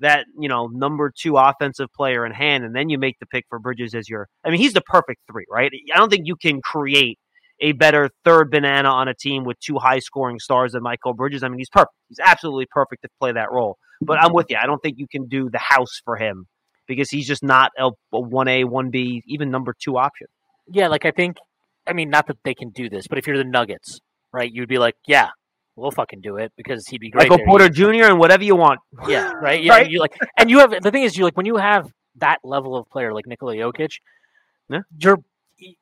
[0.00, 3.44] that, you know, number two offensive player in hand, and then you make the pick
[3.48, 5.70] for Bridges as your, I mean, he's the perfect three, right?
[5.94, 7.18] I don't think you can create
[7.62, 11.42] a better third banana on a team with two high scoring stars than Mikal Bridges.
[11.42, 11.92] I mean, he's perfect.
[12.08, 13.78] He's absolutely perfect to play that role.
[14.02, 14.56] But I'm with you.
[14.60, 16.46] I don't think you can do the house for him
[16.88, 20.26] because he's just not a one A, one B, even number two option.
[20.70, 21.36] Yeah, like I think.
[21.86, 23.98] I mean, not that they can do this, but if you're the Nuggets,
[24.32, 25.30] right, you'd be like, yeah,
[25.74, 27.24] we'll fucking do it because he'd be great.
[27.24, 27.46] Michael there.
[27.46, 28.04] Porter Jr.
[28.04, 28.78] and whatever you want.
[29.08, 29.60] Yeah, right.
[29.62, 29.90] Yeah, Right.
[29.90, 32.76] you like, and you have the thing is, you like when you have that level
[32.76, 33.90] of player like Nikola Jokic,
[34.68, 34.80] Yeah.
[34.96, 35.18] you're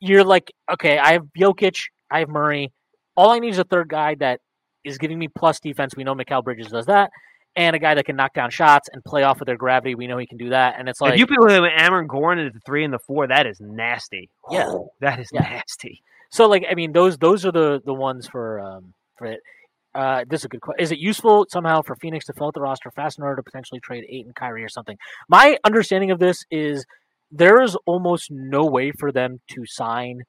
[0.01, 1.77] you're like, okay, I have Jokic,
[2.11, 2.73] I have Murray.
[3.17, 4.41] All I need is a third guy that
[4.85, 5.95] is giving me plus defense.
[5.97, 7.11] We know Mikal Bridges does that,
[7.57, 9.95] and a guy that can knock down shots and play off of their gravity.
[9.95, 12.47] We know he can do that, and it's like, if you put him Aaron Gordon
[12.47, 14.31] at the three and the four, that is nasty.
[14.51, 14.67] Yeah.
[14.69, 15.43] Oh, that is Yeah.
[15.43, 16.03] nasty.
[16.31, 19.41] So like I mean those those are the the ones for um for it.
[19.93, 20.81] Uh, this is a good question.
[20.81, 23.43] Is it useful somehow for Phoenix to fill out the roster fast in order to
[23.43, 24.97] potentially trade eight and Kyrie or something?
[25.29, 26.87] My understanding of this is
[27.31, 30.21] there is almost no way for them to sign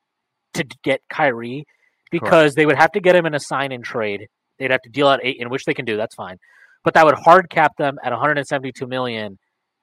[0.54, 1.66] to get Kyrie
[2.12, 4.28] because they would have to get him in a sign and trade.
[4.60, 5.97] They'd have to deal out eight, in which they can do.
[5.97, 6.38] That's fine,
[6.84, 9.39] but that would hard cap them at 172 million.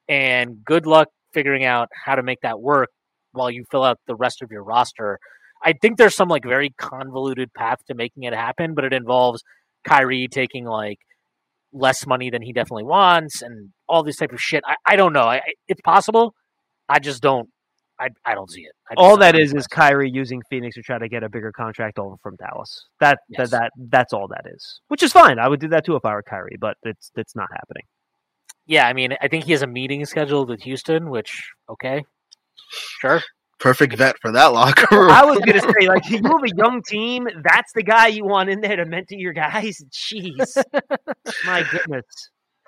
[0.08, 2.88] And good luck figuring out how to make that work
[3.32, 5.18] while you fill out the rest of your roster.
[5.62, 9.42] I think there's some like very convoluted path to making it happen, but it involves
[9.86, 10.98] Kyrie taking like
[11.72, 14.62] less money than he definitely wants and all this type of shit.
[14.66, 15.24] I, I don't know.
[15.24, 16.34] I- it's possible.
[16.88, 17.48] I just don't.
[18.00, 18.70] I, I don't see it.
[18.90, 19.58] I All don't that see is it.
[19.58, 22.86] is Kyrie using Phoenix to try to get a bigger contract over from Dallas.
[23.00, 23.50] That Yes.
[23.50, 24.80] that, that that's all that is.
[24.86, 25.40] Which is fine.
[25.40, 27.82] I would do that too if I were Kyrie, but it's it's not happening.
[28.66, 28.86] yeah.
[28.86, 32.04] I mean, I think he has a meeting scheduled with Houston, which okay,
[33.00, 33.20] sure.
[33.58, 35.10] Perfect vet for that locker room.
[35.10, 37.26] I was gonna say, like, you have a young team.
[37.42, 39.82] That's the guy you want in there to mentor your guys.
[39.90, 40.62] Jeez,
[41.44, 42.04] my goodness.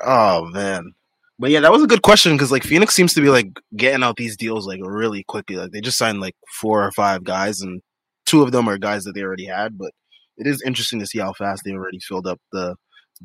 [0.04, 0.92] Oh man.
[1.40, 4.02] But yeah, that was a good question because like Phoenix seems to be like getting
[4.02, 5.56] out these deals like really quickly.
[5.56, 7.80] Like they just signed like four or five guys, and
[8.26, 9.78] two of them are guys that they already had.
[9.78, 9.92] But
[10.36, 12.76] it is interesting to see how fast they already filled up the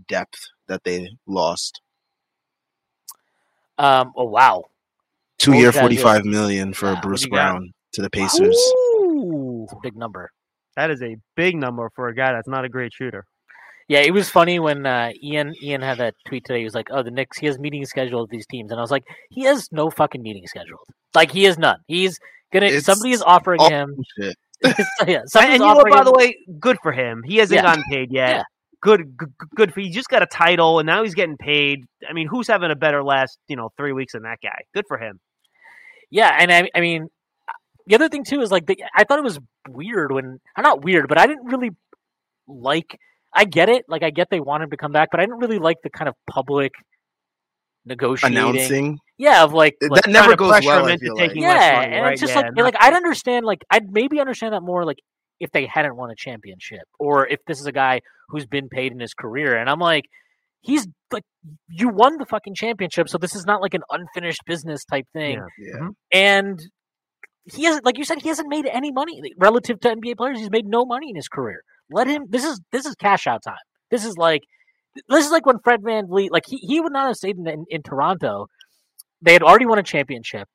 [0.08, 0.40] depth
[0.70, 1.82] that they lost.
[3.78, 4.14] Um.
[4.16, 4.64] Oh wow.
[5.38, 7.28] Two What year, forty five million for Wow, Bruce?
[7.28, 8.56] Brown to the Pacers.
[8.56, 10.32] Ooh, It's a big number.
[10.78, 13.26] that is a big number for a guy that's not a great shooter.
[13.88, 16.60] Yeah, it was funny when uh, Ian Ian had that tweet today.
[16.60, 17.38] He was like, "Oh, the Knicks.
[17.38, 20.24] He has meetings scheduled with these teams," and I was like, "He has no fucking
[20.24, 20.88] meeting scheduled.
[21.14, 21.78] Like he has none.
[21.88, 22.20] He's
[22.52, 22.66] gonna.
[22.66, 23.96] It's somebody is offering him.
[24.20, 24.36] Shit.
[25.08, 27.22] yeah, And, you know By him- the way, good for him.
[27.24, 27.62] He hasn't Yeah.
[27.62, 28.30] gotten paid yet.
[28.38, 28.44] Yeah.
[28.82, 29.80] Good, good, good for.
[29.82, 31.86] He just got a title, and now he's getting paid.
[32.10, 34.60] I mean, who's having a better last, you know, three weeks than that guy?
[34.74, 35.20] Good for him.
[36.12, 37.08] Yeah, and I, I mean,
[37.88, 40.84] the other thing too is like the, I thought it was weird when I'm not
[40.84, 41.72] weird, but I didn't really
[42.48, 43.00] like.
[43.36, 45.40] I get it, like I get they want him to come back, but I didn't
[45.40, 46.72] really like the kind of public
[47.86, 48.38] negotiating.
[48.38, 50.86] Announcing yeah, of like, that like Trying never goes pressure well.
[50.86, 51.32] I into feel like.
[51.36, 52.12] yeah, money, and right?
[52.14, 52.76] it's just Yeah, like not like.
[52.80, 54.98] I'd understand like I'd maybe understand that more like
[55.40, 58.92] if they hadn't won a championship or if this is a guy who's been paid
[58.92, 60.06] in his career, and I'm like.
[60.68, 61.22] He's like,
[61.68, 65.34] you won the fucking championship, so this is not like an unfinished business type thing
[65.34, 65.68] Yeah.
[65.68, 65.74] Yeah.
[65.76, 65.90] Mm-hmm.
[66.12, 66.60] and
[67.46, 70.40] he hasn't like you said he hasn't made any money relative to NBA players.
[70.40, 71.62] He's made no money in his career.
[71.92, 72.26] Let him.
[72.30, 73.56] This is this is cash out time.
[73.92, 74.42] This is like
[75.10, 77.66] this is like when Fred VanVleet like he, he would not have stayed in, in,
[77.70, 78.48] in Toronto.
[79.22, 80.48] They had already won a championship,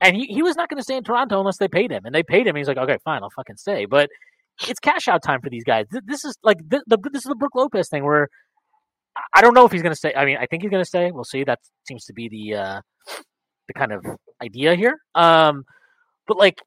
[0.00, 2.02] and he, he was not going to stay in Toronto unless they paid him.
[2.04, 2.56] And they paid him.
[2.56, 3.86] He's like, okay, fine, I'll fucking stay.
[3.86, 4.08] But
[4.68, 5.86] it's cash out time for these guys.
[6.06, 8.28] This is like the, the this is the Brook Lopez thing where
[9.16, 10.12] I- I don't know if he's going to stay.
[10.14, 11.10] I mean, I think he's going to stay.
[11.12, 11.44] We'll see.
[11.44, 11.58] That
[11.88, 12.80] seems to be the uh,
[13.68, 14.04] the kind of
[14.42, 14.98] idea here.
[15.14, 15.64] Um,
[16.26, 16.60] but like,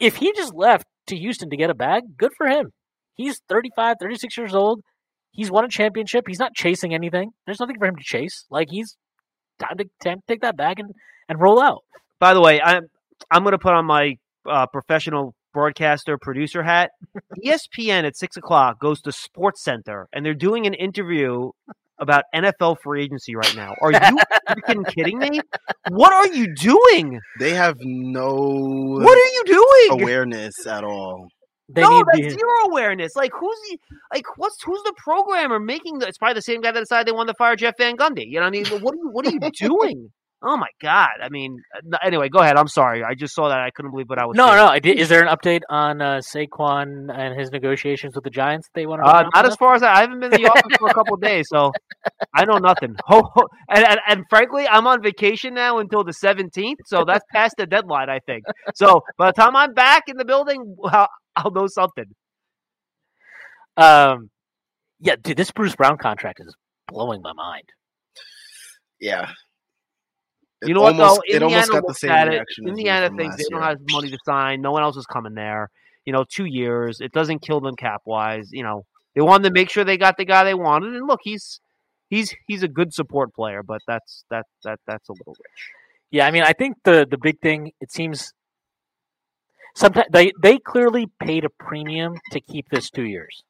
[0.00, 2.70] if he just left to Houston to get a bag, good for him.
[3.14, 4.80] He's 35, 36 years old.
[5.30, 6.24] He's won a championship.
[6.26, 7.30] He's not chasing anything.
[7.46, 8.44] There's nothing for him to chase.
[8.50, 8.96] Like he's
[9.58, 10.90] time to time to take that bag and,
[11.28, 11.80] and roll out.
[12.20, 12.84] By the way, I'm
[13.30, 14.16] I'm going to put on my
[14.48, 16.90] uh, professional broadcaster producer hat.
[17.44, 21.50] ESPN at six o'clock goes to Sports Center, and they're doing an interview
[21.98, 23.74] about NFL free agency right now.
[23.80, 23.98] Are you
[24.48, 25.40] freaking kidding me?
[25.88, 27.20] What are you doing?
[27.38, 30.02] They have no What are you doing?
[30.02, 31.28] awareness at all.
[31.74, 33.16] They no, that's the, zero awareness.
[33.16, 33.78] Like who's the
[34.12, 36.06] like what's who's the programmer making the?
[36.06, 38.26] It's probably the same guy that decided they wanted to fire Jeff Van Gundy.
[38.26, 38.66] You know what I mean?
[38.82, 40.10] What are you What are you doing?
[40.44, 41.10] Oh my god!
[41.22, 41.62] I mean,
[41.92, 42.56] uh, anyway, go ahead.
[42.56, 43.04] I'm sorry.
[43.04, 43.58] I just saw that.
[43.58, 44.36] I couldn't believe what I was.
[44.36, 44.96] No, seeing.
[44.96, 45.00] no.
[45.00, 48.68] Is there an update on uh, Saquon and his negotiations with the Giants?
[48.74, 50.76] They want to Uh, not as far as I, I haven't been in the office
[50.78, 51.70] for a couple of days, so
[52.34, 52.96] I know nothing.
[53.06, 57.24] Ho, ho, and, and, and frankly, I'm on vacation now until the 17th, so that's
[57.32, 58.42] past the deadline, I think.
[58.74, 60.76] So by the time I'm back in the building,
[61.36, 62.06] I'll, I'll know something.
[63.76, 64.30] Um,
[65.00, 66.54] yeah, dude, this Bruce Brown contract is
[66.88, 67.64] blowing my mind.
[69.00, 69.30] Yeah.
[70.62, 71.36] It You know what almost, though?
[71.36, 72.32] It almost got the looks same at it.
[72.32, 72.66] reaction.
[72.66, 73.68] as Indiana thinks they last don't year.
[73.68, 74.60] have money to sign.
[74.60, 75.70] No one else is coming there.
[76.04, 77.00] You know, two years.
[77.00, 78.48] It doesn't kill them cap wise.
[78.52, 80.94] You know, they wanted to make sure they got the guy they wanted.
[80.94, 81.60] And look, he's
[82.10, 85.70] he's he's a good support player, but that's that that that's a little rich.
[86.10, 88.32] Yeah, I mean, I think the the big thing it seems
[89.74, 93.42] sometimes they they clearly paid a premium to keep this two years.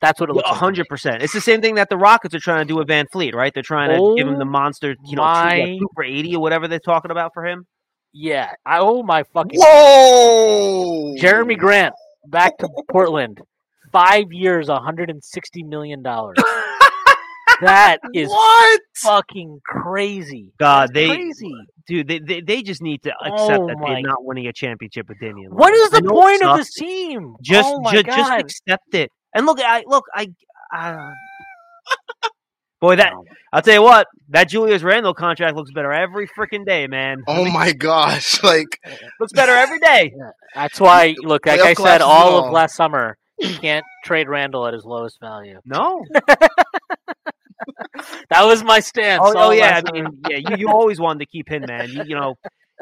[0.00, 0.58] That's what it looks A like.
[0.58, 1.22] to hundred percent.
[1.22, 3.52] It's the same thing that the Rockets are trying to do with VanVleet, right?
[3.52, 6.04] They're trying to oh give him the Oh monster, you know, two, my- two for
[6.04, 7.66] eighty or whatever they're talking about for him.
[8.12, 11.14] Yeah, I oh my fucking Whoa!
[11.18, 11.94] Jerami Grant
[12.26, 13.40] back to Portland,
[13.92, 16.36] five years, hundred and sixty million dollars.
[17.60, 18.80] that is What?
[18.96, 20.52] fucking crazy.
[20.58, 21.54] God, That's they crazy.
[21.86, 25.08] dude, they, they they just need to accept Oh that they're not winning a championship
[25.08, 25.50] with Damian.
[25.52, 25.84] What Lillard.
[25.84, 26.58] is the point of sucks.
[26.58, 27.34] this team?
[27.42, 29.10] Just, oh my ju- just accept it.
[29.34, 30.28] And look, I look, I,
[30.72, 31.12] I
[32.80, 33.12] boy, that
[33.52, 37.18] I'll tell you what, that Julius Randle contract looks better every freaking day, man.
[37.26, 38.42] Oh my gosh!
[38.50, 38.78] Like
[39.20, 40.12] looks better every day.
[40.54, 44.74] That's why, look, like I said, all of last summer, you can't trade Randle at
[44.74, 45.58] his lowest value.
[45.64, 46.04] No,
[48.30, 49.22] That was my stance.
[49.24, 51.88] oh, oh yeah, I mean, yeah, you, you always wanted to keep him, man.
[51.90, 52.34] You, you know,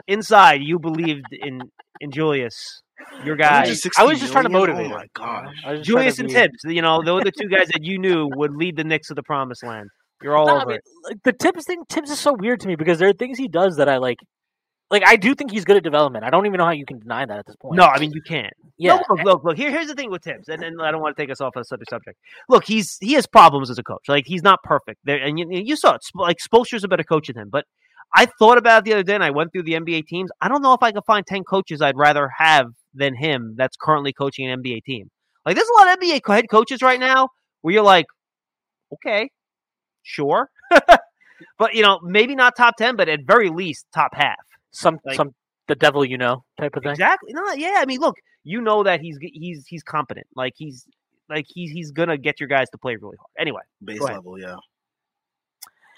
[0.06, 1.60] inside you believed in
[2.00, 2.82] in Julius,
[3.24, 3.64] your guy.
[3.66, 4.90] 160 I was just trying to motivate Oh him.
[4.92, 5.54] my gosh!
[5.64, 7.68] I was just Julius and to be- Thibs, you know, those are the two guys
[7.68, 9.88] that you knew would lead the Knicks to the promised land.
[10.22, 10.82] You're all No, I over mean, it.
[11.04, 13.48] like, the Thibs thing, Thibs is so weird to me because there are things he
[13.48, 14.18] does that I like.
[14.91, 16.24] Like I do think he's good at development.
[16.24, 17.76] I don't even know how you can deny that at this point.
[17.76, 18.53] No, I mean you can't.
[18.78, 19.57] yeah, No, look, look, look.
[19.57, 21.57] Here, here's the thing with Thibs, and, and I don't want to take us off
[21.57, 22.18] on a subject.
[22.49, 24.05] Look, he's he has problems as a coach.
[24.09, 25.01] Like he's not perfect.
[25.05, 26.01] There, and you, you saw it.
[26.14, 27.49] Like Spoelstra's a better coach than him.
[27.51, 27.66] But
[28.14, 30.30] I thought about it the other day, and I went through the NBA teams.
[30.41, 33.76] I don't know if I could find ten coaches I'd rather have than him that's
[33.76, 35.11] currently coaching an NBA team.
[35.45, 37.28] Like there's a lot of NBA head coaches right now
[37.61, 38.07] where you're like,
[38.95, 39.30] okay,
[40.03, 40.49] sure,
[41.59, 44.36] but you know maybe not top ten, but at very least top half.
[44.70, 45.34] Some like- some
[45.66, 46.92] the devil you know type of thing.
[46.92, 47.32] Exactly.
[47.32, 47.76] No, yeah.
[47.76, 50.26] I mean, look, you know that he's he's he's competent.
[50.34, 50.86] Like he's
[51.28, 53.30] like he's he's gonna get your guys to play really hard.
[53.38, 54.56] Anyway, Base level, yeah.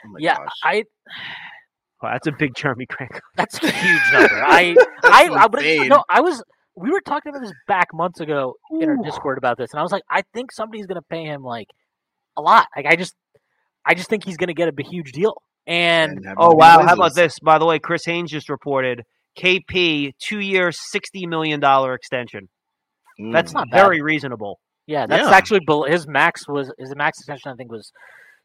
[0.04, 0.48] Oh my yeah, gosh.
[0.64, 0.84] I
[2.02, 3.12] wow, that's a big Jerami Grant.
[3.36, 4.42] that's a huge number.
[4.42, 5.88] I I I but insane.
[5.88, 6.42] no, I was
[6.74, 9.82] we were talking about this back months ago in our Discord about this, and I
[9.82, 11.68] was like, I think somebody's gonna pay him like
[12.36, 12.66] a lot.
[12.76, 13.14] Like I just
[13.84, 15.42] I just think he's gonna get a huge deal.
[15.70, 17.38] And have Oh no wow, how about this?
[17.38, 19.02] By the way, Chris Haynes just reported
[19.38, 22.48] KP two year, sixty million dollar extension.
[23.20, 23.32] Mm.
[23.32, 23.80] That's not bad.
[23.82, 24.58] very reasonable.
[24.86, 25.34] Yeah, that's Yeah.
[25.36, 27.52] actually his max was his max extension.
[27.52, 27.92] I think was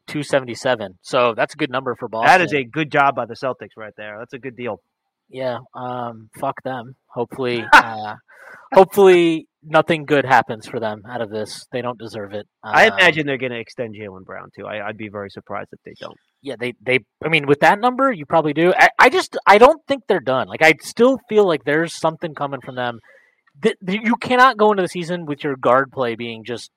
[0.06, 0.98] two seventy seven.
[1.02, 2.26] So that's a good number for Boston.
[2.28, 4.16] That is a good job by the Celtics right there.
[4.20, 4.80] That's a good deal.
[5.28, 5.58] Yeah.
[5.74, 6.94] Um, fuck them.
[7.08, 8.14] Hopefully, uh,
[8.72, 11.66] hopefully nothing good happens for them out of this.
[11.72, 12.46] They don't deserve it.
[12.62, 14.66] I Um, imagine they're going to extend Jaylen Brown too.
[14.66, 16.16] I, I'd be very surprised if they don't.
[16.42, 17.00] Yeah, they they.
[17.24, 18.72] I mean, with that number, you probably do.
[18.76, 20.46] I, I just I don't think they're done.
[20.48, 23.00] Like I still feel like there's something coming from them.
[23.62, 26.70] Th- you cannot go into the season with your guard play being just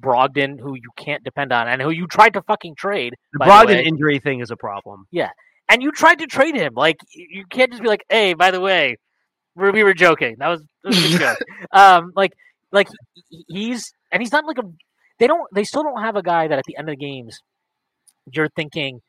[0.00, 3.12] Brogdon, who you can't depend on, and who you tried to fucking trade.
[3.34, 5.04] The by the injury thing is a problem.
[5.68, 6.74] And you tried to trade him.
[6.74, 8.96] Like you can't just be like, "Hey, by the way,
[9.54, 10.36] we we were joking.
[10.38, 11.38] That was, that was a good joke."
[11.72, 12.32] Um, like,
[12.72, 12.88] like
[13.48, 14.62] he's and he's not like a.
[15.18, 15.46] They don't.
[15.54, 17.40] They still don't have a guy that at the end of the games,
[18.32, 19.00] you're thinking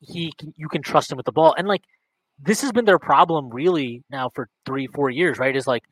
[0.00, 1.54] he can, you can trust him with the ball.
[1.56, 1.82] And like
[2.38, 5.38] this has been their problem really now for three, four years.
[5.38, 5.56] Right?
[5.56, 5.84] Is like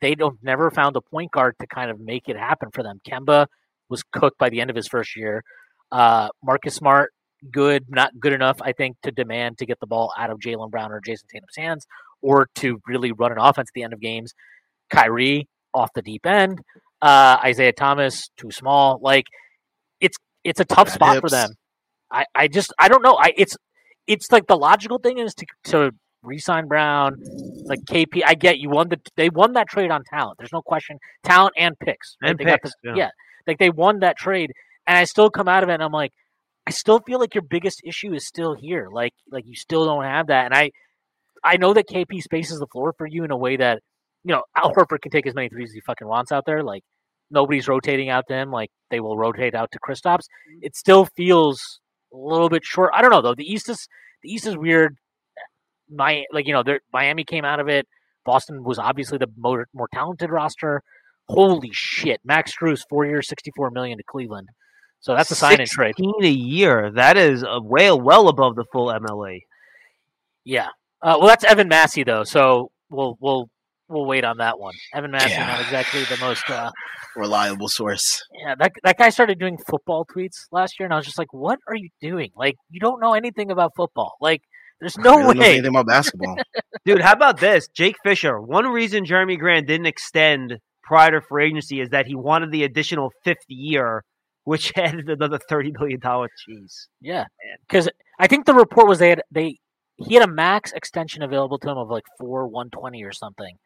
[0.00, 3.00] they don't never found a point guard to kind of make it happen for them.
[3.06, 3.46] Kemba
[3.88, 5.42] was cooked by the end of his first year.
[5.90, 7.12] Uh, Marcus Smart
[7.50, 10.70] good, not good enough, I think, to demand to get the ball out of Jaylen
[10.70, 11.86] Brown or Jayson Tatum's hands
[12.22, 14.34] or to really run an offense at the end of games.
[14.90, 16.60] Kyrie off the deep end.
[17.00, 18.98] Uh, Isaiah Thomas too small.
[19.02, 19.24] Like
[20.00, 21.50] it's it's a tough spot for them.
[22.10, 23.14] I, I just I don't know.
[23.14, 23.56] I it's
[24.06, 25.90] it's like the logical thing is to to
[26.22, 27.16] re-sign Brown,
[27.64, 28.22] like KP.
[28.26, 30.38] I get you won the they won that trade on talent.
[30.38, 32.16] There's no question, talent and picks.
[32.22, 32.30] right?
[32.30, 32.96] And They picks, the- yeah.
[32.96, 33.10] yeah,
[33.46, 34.50] like they won that trade,
[34.86, 36.12] and I still come out of it and I'm like,
[36.68, 38.90] I still feel like your biggest issue is still here.
[38.92, 40.70] Like like you still don't have that, and I
[41.42, 43.80] I know that KP spaces the floor for you in a way that
[44.22, 46.62] you know Al Horford can take as many threes as he fucking wants out there.
[46.62, 46.82] Like
[47.30, 48.50] nobody's rotating out to him.
[48.50, 50.26] Like they will rotate out to Kristaps.
[50.26, 50.58] Mm-hmm.
[50.60, 51.80] It still feels
[52.12, 52.90] a little bit short.
[52.94, 53.34] I don't know though.
[53.34, 53.88] The East is
[54.22, 54.94] the East is weird.
[55.88, 56.62] my like you know,
[56.92, 57.86] Miami came out of it.
[58.26, 60.82] Boston was obviously the more more talented roster.
[61.28, 64.50] Holy shit, Max Strus, four years, sixty four million to Cleveland.
[65.00, 65.94] So that's a sign and trade.
[65.96, 66.90] 16 a year.
[66.94, 69.40] That is a way well above the full MLA.
[70.44, 70.68] Yeah.
[71.02, 73.48] Uh, well, that's Evan Massey though, so we'll we'll
[73.88, 74.74] we'll wait on that one.
[74.94, 75.46] Evan Massey, Yeah.
[75.46, 76.48] not exactly the most.
[76.50, 76.70] Uh,
[77.16, 78.22] Reliable source.
[78.44, 81.32] yeah, that that guy started doing football tweets last year, and I was just like,
[81.32, 82.30] "What are you doing?
[82.36, 84.16] Like, you don't know anything about football.
[84.20, 84.42] Like,
[84.80, 86.36] there's no I don't know way." anything about basketball.
[86.84, 87.66] Dude, how about this?
[87.68, 88.40] Jake Fisher.
[88.40, 92.62] One reason Jerami Grant didn't extend prior to free agency is that he wanted the
[92.64, 94.04] additional fifth year,
[94.48, 96.00] which added another $30 million
[96.38, 96.88] cheese.
[97.02, 97.26] Yeah,
[97.68, 97.86] because
[98.18, 99.58] I think the report was they had they
[99.96, 103.56] he had a max extension available to him of like four one twenty or something,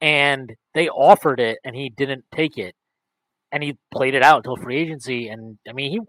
[0.00, 2.74] and they offered it and he didn't take it,
[3.52, 5.28] and he played it out until free agency.
[5.28, 6.00] And I mean, he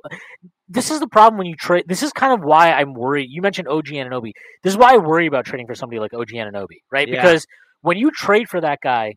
[0.69, 1.83] this is the problem when you trade.
[1.85, 3.27] This is kind of why I'm worried.
[3.29, 4.31] You mentioned OG Anunoby.
[4.63, 7.09] This is why I worry about trading for somebody like OG Anunoby, right?
[7.09, 7.21] Yeah.
[7.21, 7.45] Because
[7.81, 9.15] when you trade for that guy,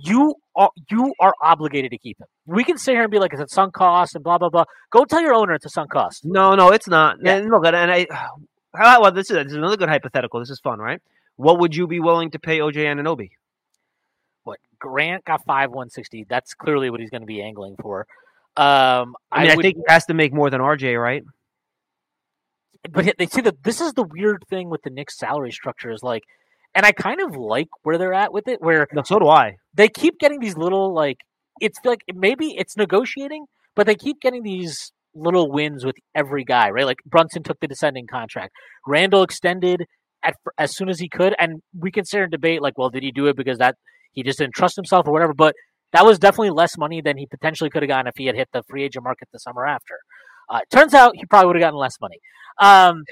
[0.00, 2.26] you are you are obligated to keep him.
[2.46, 4.64] We can sit here and be like, it's a sunk cost and blah blah blah.
[4.90, 6.24] Go tell your owner it's a sunk cost.
[6.24, 7.18] No, no, it's not.
[7.22, 7.36] Yeah.
[7.36, 8.06] And look, and I,
[8.74, 10.40] how well, this is, this is another good hypothetical.
[10.40, 11.00] This is fun, right?
[11.36, 13.30] What would you be willing to pay OJ Anunoby?
[14.44, 16.24] what Grant got five one sixty.
[16.28, 18.06] That's clearly what he's going to be angling for.
[18.56, 21.22] Um, I mean, I, would, think he has to make more than RJ, right?
[22.90, 26.02] but they see that this is the weird thing with the Knicks salary structure is
[26.02, 26.22] like,
[26.74, 29.56] and I kind of like where they're at with it, where No, so do I.
[29.74, 31.18] they keep getting these little like
[31.60, 36.70] it's like maybe it's negotiating, but they keep getting these little wins with every guy,
[36.70, 36.86] right?
[36.86, 38.52] Like Brunson took the descending contract,
[38.86, 39.84] Randle extended
[40.24, 43.02] at as soon as he could, and we can sit and debate like, well, did
[43.02, 43.76] he do it because that
[44.12, 45.34] he just didn't trust himself or whatever?
[45.34, 45.54] But
[45.92, 48.48] that was definitely less money than he potentially could have gotten if he had hit
[48.52, 49.94] the free agent market the summer after.
[50.50, 52.18] Uh, turns out he probably would have gotten less money.
[52.60, 53.02] Um,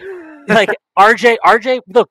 [0.49, 2.11] like RJ, RJ, look,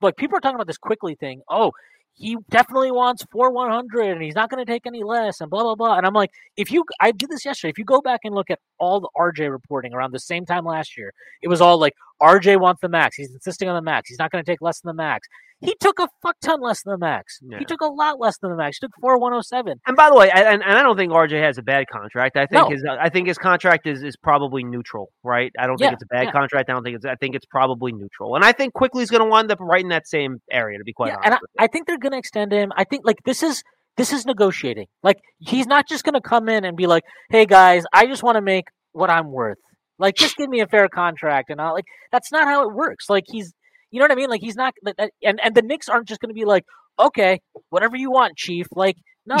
[0.00, 1.42] like people are talking about this Quickley thing.
[1.48, 1.72] Oh,
[2.14, 5.50] he definitely wants four one hundred, and he's not going to take any less, and
[5.50, 5.96] blah blah blah.
[5.96, 7.70] And I'm like, if you, I did this yesterday.
[7.70, 10.64] If you go back and look at all the RJ reporting around the same time
[10.64, 13.16] last year, it was all like RJ wants the max.
[13.16, 14.08] He's insisting on the max.
[14.08, 15.26] He's not going to take less than the max.
[15.62, 17.38] He took a fuck ton less than the max.
[17.42, 17.58] Yeah.
[17.58, 18.78] He took a lot less than the max.
[18.80, 19.78] He took four one oh seven.
[19.86, 22.36] And by the way, I, and, and I don't think RJ has a bad contract.
[22.38, 22.70] I think No.
[22.70, 25.52] his I think his contract is, is probably neutral, right?
[25.58, 26.32] I don't think Yeah, it's a bad yeah.
[26.32, 26.70] contract.
[26.70, 28.36] I don't think it's I think it's probably neutral.
[28.36, 30.78] And I think Quickley's going to wind up right in that same area.
[30.78, 31.64] To be quite Yeah, honest, and I.
[31.64, 32.72] I think they're going to extend him.
[32.76, 33.62] I think like this is
[33.98, 34.86] this is negotiating.
[35.02, 38.22] Like he's not just going to come in and be like, "Hey guys, I just
[38.22, 39.58] want to make what I'm worth.
[40.00, 43.08] Like just give me a fair contract." And I like that's not how it works.
[43.08, 43.52] Like he's,
[43.90, 44.30] you know what I mean?
[44.30, 44.74] Like he's not.
[45.22, 46.64] And and the Knicks aren't just going to be like,
[46.98, 48.96] "Okay, whatever you want, Chief." Like
[49.26, 49.36] no,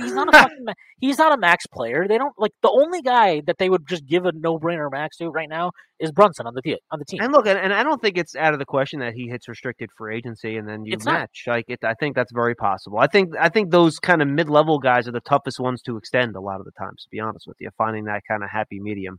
[0.00, 0.66] he's not a fucking.
[0.98, 2.06] He's not a max player.
[2.08, 5.16] They don't like the only guy that they would just give a no brainer max
[5.18, 6.76] to right now is Brunson on the team.
[6.90, 7.20] On the team.
[7.20, 9.48] And look, and, and I don't think it's out of the question that he hits
[9.48, 11.12] restricted free agency and then you It's not.
[11.20, 11.44] match.
[11.46, 12.98] Like it, I think that's very possible.
[12.98, 15.96] I think I think those kind of mid level guys are the toughest ones to
[15.96, 17.02] extend a lot of the times.
[17.02, 19.18] To be honest with you, finding that kind of happy medium.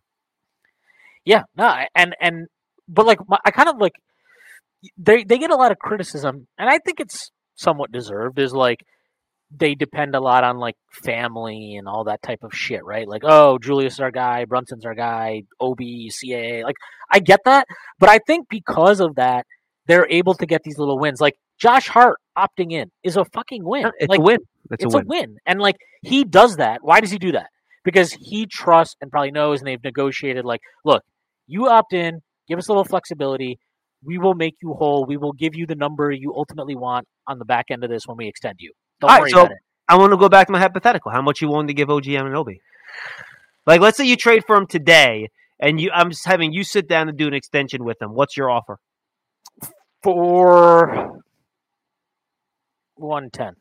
[1.28, 2.48] Yeah, no, and and
[2.88, 3.96] but like my, I kind of like
[4.98, 8.40] they they get a lot of criticism, and I think it's somewhat deserved.
[8.40, 8.80] Is like
[9.52, 13.10] they depend a lot on like family and all that type of shit, right?
[13.10, 16.64] Like, oh, Julius is our guy, Brunson's our guy, OB, CAA.
[16.64, 16.76] Like,
[17.12, 17.68] I get that,
[18.00, 19.46] but I think because of that,
[19.86, 21.20] they're able to get these little wins.
[21.20, 23.92] Like Josh Hart opting in is a fucking win.
[24.00, 24.40] It's like, a win.
[24.72, 25.38] It's, it's a win.
[25.46, 26.80] and like he does that.
[26.84, 27.48] Why does he do that?
[27.84, 30.46] Because he trusts and probably knows, and they've negotiated.
[30.46, 31.04] Like, look,
[31.48, 33.60] you opt in, give us a little flexibility.
[34.04, 35.06] We will make you whole.
[35.06, 38.06] We will give you the number you ultimately want on the back end of this
[38.06, 38.72] when we extend you.
[39.02, 39.58] Don't All right, worry so- about it.
[39.90, 41.12] I want to go back to my hypothetical.
[41.14, 42.58] How much you willing to give OG Anunoby?
[43.66, 45.30] Like, let's say you trade for him today,
[45.62, 48.14] and you I'm just having you sit down and do an extension with him.
[48.14, 48.80] What's your offer?
[50.04, 51.22] For
[52.96, 53.54] one ten,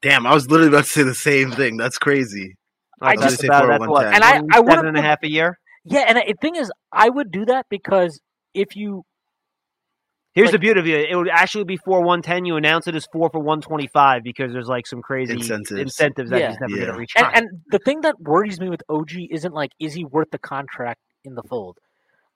[0.00, 1.76] Damn, I was literally about to say the same thing.
[1.76, 2.56] That's crazy.
[3.00, 5.58] I That's just- about say that's what And I- I would've a half a year.
[5.84, 6.04] Yeah.
[6.08, 8.20] And the thing is, I would do that because
[8.54, 9.04] if you
[10.34, 11.10] Here's Like- the beauty of it.
[11.10, 12.46] It would actually be four one ten.
[12.46, 15.72] You announce it as four for one twenty five because there's like some crazy Incentives.
[15.78, 16.48] incentives that Yeah.
[16.52, 16.86] he's never Yeah.
[16.86, 17.12] gonna reach.
[17.16, 20.38] And, and the thing that worries me with OG isn't like, is he worth the
[20.38, 21.76] contract in the fold?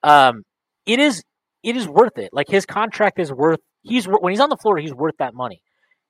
[0.02, 0.42] Um,
[0.84, 1.22] it is.
[1.62, 2.28] It is worth it.
[2.34, 3.60] Like his contract is worth.
[3.82, 5.62] He's when he's on the floor, he's worth that money.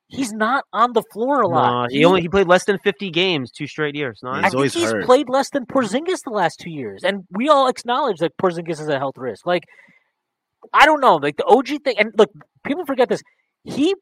[0.09, 1.83] He's not on the floor a lot.
[1.83, 4.21] No, he only he played less than fifty games two straight years.
[4.23, 5.05] No, Yeah, I he's think he's hurt.
[5.05, 8.89] played less than Porzingis the last two years, and we all acknowledge that Porzingis is
[8.89, 9.45] a health risk.
[9.47, 9.65] Like,
[10.73, 12.31] I don't know, like the OG thing, and look,
[12.65, 13.21] people forget this.
[13.65, 13.95] He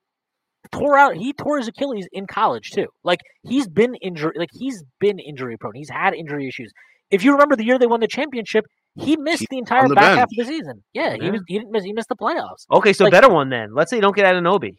[0.72, 2.86] tore out, he tore his Achilles in college too.
[3.02, 5.74] Like he's been injury, like he's been injury prone.
[5.74, 6.70] He's had injury issues.
[7.10, 8.64] If you remember the year they won the championship,
[8.96, 10.82] He missed He's the entire the back half of the season.
[10.92, 11.40] Yeah, he was.
[11.48, 11.84] He didn't miss.
[11.84, 12.66] He missed the playoffs.
[12.70, 13.74] Okay, so Like- better one then.
[13.74, 14.76] Let's say you don't get Anunoby.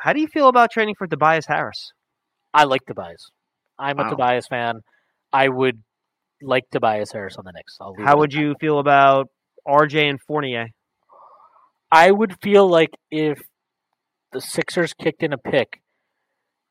[0.00, 1.92] How do you feel about training for Tobias Harris?
[2.54, 3.30] I like Tobias.
[3.78, 4.80] I'm a Tobias fan.
[5.32, 5.82] I would
[6.42, 7.76] like Tobias Harris on the Knicks.
[8.04, 9.28] How would you feel about
[9.68, 10.68] RJ and Fournier?
[11.92, 13.40] I would feel like if
[14.32, 15.80] the Sixers kicked in a pick,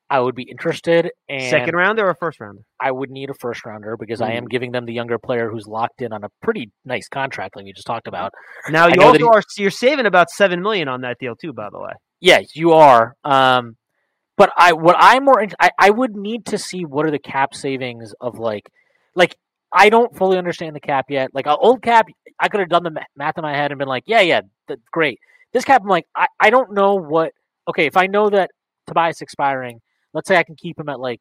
[0.09, 1.11] I would be interested.
[1.27, 2.61] And Second rounder or first rounder?
[2.81, 4.49] I would need a first rounder because I am hmm.
[4.49, 7.73] giving them the younger player who's locked in on a pretty nice contract, like we
[7.73, 8.31] just talked about.
[8.69, 11.69] Now you also he- are you're saving about seven million on that deal too, by
[11.71, 11.91] the way.
[12.21, 13.15] Yeah, you are.
[13.23, 13.77] Um,
[14.37, 17.53] but I what I'm more I, I would need to see what are the cap
[17.53, 18.69] savings of like
[19.15, 19.35] like
[19.71, 21.33] I don't fully understand the cap yet.
[21.33, 22.07] Like old cap,
[22.39, 24.81] I could have done the math in my head and been like, yeah, yeah, that's
[24.91, 25.19] great.
[25.53, 27.33] This cap, I'm like, I, I don't know what.
[27.67, 28.51] Okay, if I know that
[28.87, 29.81] Tobias expiring,
[30.13, 31.19] let's say I can keep him at like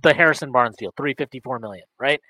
[0.00, 2.20] the Harrison Barnes deal, three fifty four million, right?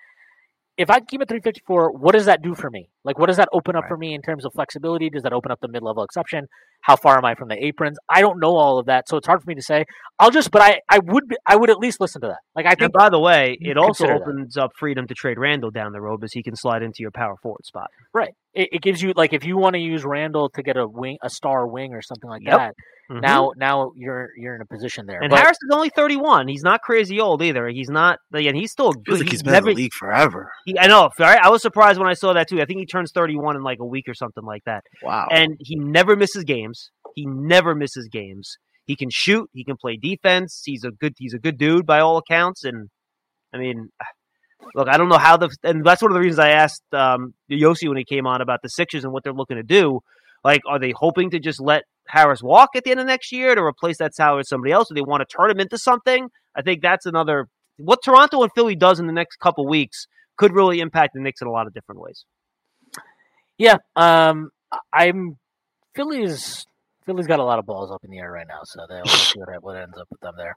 [0.76, 2.88] If I keep it 354, what does that do for me?
[3.04, 5.10] Like, what does that open up for me in terms of flexibility?
[5.10, 6.46] Does that open up the mid level exception?
[6.82, 7.98] How far am I from the aprons?
[8.08, 9.84] I don't know all of that, so it's hard for me to say.
[10.18, 12.38] I'll just, but I, I would, be- I would at least listen to that.
[12.56, 14.22] Like, I And think, by the way, it also consider that.
[14.30, 17.10] opens up freedom to trade Randle down the road because he can slide into your
[17.12, 17.88] power forward spot.
[18.12, 18.30] right?
[18.54, 21.16] It, it gives you like if you want to use Randle to get a wing,
[21.22, 22.58] a star wing or something like Yep.
[22.58, 22.74] that.
[23.10, 23.22] Mhm.
[23.22, 25.20] Now, now you're you're in a position there.
[25.22, 26.48] and But- Harris is only 31.
[26.48, 27.68] He's not crazy old either.
[27.68, 29.12] He's not, and he's still Feels good.
[29.20, 30.50] like he's he's been never, in the league forever.
[30.66, 31.08] he, I know.
[31.18, 31.38] Right?
[31.42, 32.60] I was surprised when I saw that too.
[32.60, 34.84] I think he turns 31 in like a week or something like that.
[35.02, 35.28] Wow.
[35.30, 36.90] And he never misses games.
[37.14, 38.56] He never misses games.
[38.84, 39.48] He can shoot.
[39.52, 40.62] He can play defense.
[40.64, 41.14] He's a good.
[41.18, 42.64] He's a good dude by all accounts.
[42.64, 42.88] And
[43.52, 43.88] I mean,
[44.74, 45.50] look, I don't know how the.
[45.62, 48.60] And that's one of the reasons I asked um, Yossi when he came on about
[48.62, 50.00] the Sixers and what they're looking to do.
[50.44, 53.54] Like, are they hoping to just let Harris walk at the end of next year
[53.54, 54.88] to replace that salary with somebody else?
[54.88, 56.28] Do they want to turn him into something?
[56.56, 57.48] I think that's another.
[57.76, 61.40] What Toronto and Philly does in the next couple weeks could really impact the Knicks
[61.40, 62.24] in a lot of different ways.
[63.62, 65.36] Yeah, um, I- I'm
[65.94, 66.66] Philly's
[67.06, 69.38] Philly's got a lot of balls up in the air right now, so they'll see
[69.38, 70.56] what, what ends up with them there.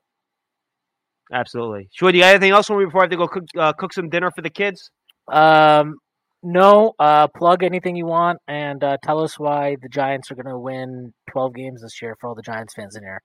[1.34, 1.90] Absolutely.
[1.94, 2.12] Sure.
[2.12, 3.94] Do you got anything else for me before I have to go cook, uh, cook
[3.94, 4.92] some dinner for the kids?
[5.32, 5.96] Um,
[6.44, 10.46] no, uh, plug anything you want and uh, tell us why the Giants are going
[10.46, 13.22] to win 12 games this year for all the Giants fans in here.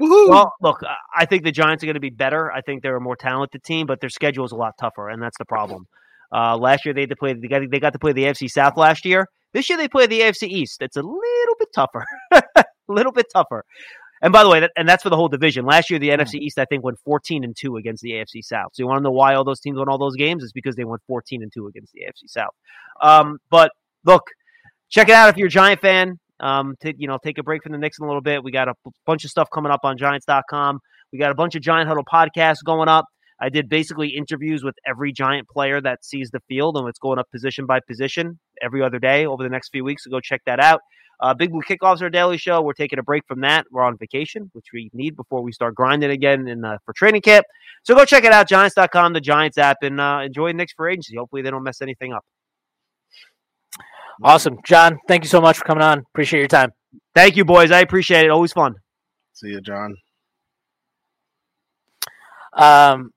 [0.00, 0.28] Woohoo!
[0.30, 2.50] Well, look, I- I think the Giants are going to be better.
[2.50, 5.22] I think they're a more talented team, but their schedule is a lot tougher, and
[5.22, 5.84] that's the problem.
[6.34, 7.32] Uh, last year they had to play.
[7.32, 9.28] They got, they got to play the AFC South last year.
[9.52, 10.82] This year they play the AFC East.
[10.82, 13.64] It's a little bit tougher, a little bit tougher.
[14.20, 15.64] And by the way, that, and that's for the whole division.
[15.64, 18.70] Last year the NFC East I think went fourteen and two against the AFC South.
[18.72, 20.42] So you want to know why all those teams won all those games?
[20.42, 22.54] It's because they went fourteen and two against the AFC South.
[23.00, 23.70] Um, but
[24.04, 24.24] look,
[24.88, 26.18] check it out if you're a Giant fan.
[26.40, 28.42] Um, to you know, take a break from the Knicks in a little bit.
[28.42, 28.74] We got a
[29.06, 30.80] bunch of stuff coming up on Giants.com.
[31.12, 33.04] We got a bunch of Giant Huddle podcasts going up.
[33.40, 37.18] I did basically interviews with every Giant player that sees the field, and it's going
[37.18, 40.04] up position by position every other day over the next few weeks.
[40.04, 40.80] So go check that out.
[41.20, 42.60] Uh, Big Blue Kickoffs are our daily show.
[42.60, 43.66] We're taking a break from that.
[43.70, 47.22] We're on vacation, which we need before we start grinding again in uh, for training
[47.22, 47.46] camp.
[47.82, 51.16] So go check it out, Giants.com, the Giants app, and uh, enjoy Knicks for agency.
[51.16, 52.24] Hopefully they don't mess anything up.
[54.22, 54.58] Awesome.
[54.64, 56.00] John, thank you so much for coming on.
[56.00, 56.72] Appreciate your time.
[57.14, 57.70] Thank you, boys.
[57.70, 58.30] I appreciate it.
[58.30, 58.74] Always fun.
[59.32, 59.96] See you, John.
[62.52, 63.10] Um,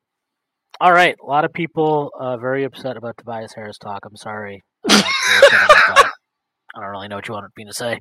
[0.81, 1.15] all right.
[1.21, 4.05] A lot of people uh, very upset about Tobias Harris talk.
[4.05, 4.63] I'm sorry.
[4.89, 6.11] Uh, if you're upset about that.
[6.75, 7.99] I don't really know what you wanted me to say.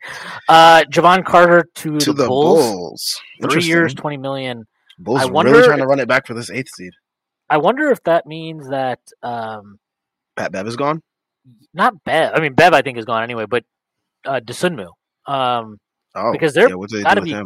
[0.49, 2.71] Uh, Jevon Carter to, To the, the Bulls.
[2.73, 3.21] Bulls.
[3.51, 4.65] Three years, twenty million.
[4.99, 6.93] Bulls I are wonder- really trying to run it back for this eighth seed.
[7.49, 9.79] I wonder if that means that um,
[10.37, 11.01] Pat Bev is gone.
[11.73, 12.33] not Bev.
[12.35, 13.65] I mean, Bev, I think is gone anyway, but
[14.25, 14.89] uh, Dosunmu.
[15.27, 15.79] Um,
[16.19, 17.37] Oh, Because they're yeah, what do they gotta be-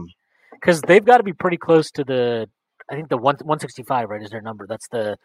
[0.52, 2.48] because they've got to be pretty close to the.
[2.90, 4.66] I think the one one sixty five right is their number.
[4.68, 5.16] That's the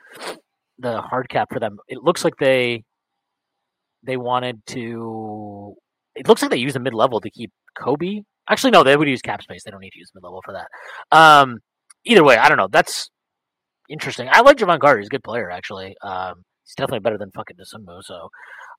[0.77, 1.77] the hard cap for them.
[1.87, 2.83] It looks like they
[4.03, 5.75] they wanted to.
[6.15, 8.21] It looks like they use the mid level to keep Coby.
[8.47, 9.63] Actually, no, they would use cap space.
[9.63, 10.67] They don't need to use mid level for that.
[11.17, 11.59] Um,
[12.05, 12.69] either way, I don't know.
[12.71, 13.09] That's
[13.89, 14.29] interesting.
[14.31, 14.99] I like Jevon Carter.
[14.99, 15.95] He's a good player, actually.
[16.03, 18.03] Um, he's definitely better than fucking Dosunmu.
[18.03, 18.29] So,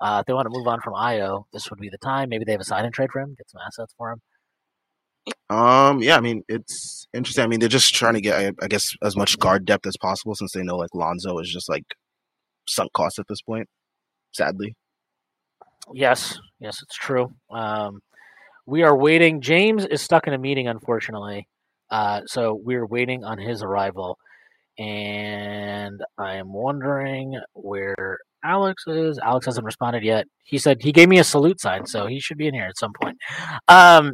[0.01, 2.29] uh, if they want to move on from Ayo, this would be the time.
[2.29, 4.21] Maybe they have a sign and trade for him, get some assets for him.
[5.49, 7.45] Um, yeah, I mean it's interesting.
[7.45, 9.97] I mean they're just trying to get, I, I guess, as much guard depth as
[10.01, 11.85] possible since they know like Lonzo is just like
[12.69, 13.69] sunk cost at this point.
[14.33, 14.75] Sadly,
[15.93, 17.33] Yes, yes, it's true.
[17.51, 18.01] Um,
[18.67, 19.41] we are waiting.
[19.41, 21.47] James is stuck in a meeting, unfortunately.
[21.91, 24.19] Uh, so we're waiting on his arrival.
[24.79, 29.19] And I am wondering where Alex is.
[29.23, 30.27] Alex hasn't responded yet.
[30.45, 32.79] He said he gave me a salute sign, so he should be in here at
[32.79, 33.17] some point.
[33.69, 34.13] Um,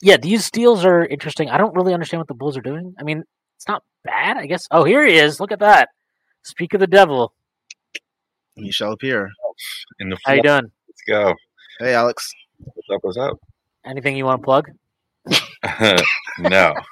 [0.00, 1.48] yeah, these steals are interesting.
[1.50, 2.94] I don't really understand what the Bulls are doing.
[2.98, 3.22] I mean,
[3.56, 4.66] it's not bad, I guess.
[4.70, 5.40] Oh, here he is.
[5.40, 5.90] Look at that.
[6.42, 7.32] Speak of the devil.
[8.54, 9.30] He shall appear.
[10.00, 10.60] in the How you floor.
[10.60, 10.72] doing?
[10.88, 11.34] Let's go.
[11.78, 12.30] Hey, Alex.
[12.58, 13.00] What's up?
[13.02, 13.38] What's up?
[13.84, 14.70] Anything you want to plug?
[16.38, 16.74] no.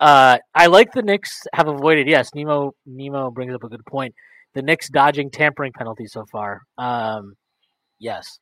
[0.00, 2.06] Uh, I like the Knicks have avoided.
[2.06, 4.14] Yes, Nemo Nemo brings up a good point.
[4.54, 6.62] The Knicks dodging tampering penalties so far.
[6.78, 7.34] Um,
[7.98, 8.38] yes,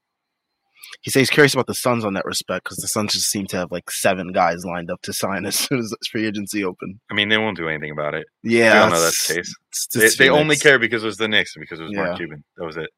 [1.03, 3.47] He says he's curious about the Suns on that respect because the Suns just seem
[3.47, 7.01] to have like seven guys lined up to sign as soon as free agency open.
[7.11, 8.27] I mean, they won't do anything about it.
[8.43, 9.55] Yeah, we all know that's the case.
[9.95, 12.05] They, they only care because it was the Knicks and because it was Yeah.
[12.05, 12.45] Mark Cuban.
[12.57, 12.91] That was it.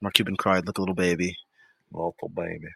[0.00, 1.36] Mark Cuban cried like a little baby.
[1.92, 2.66] Little baby.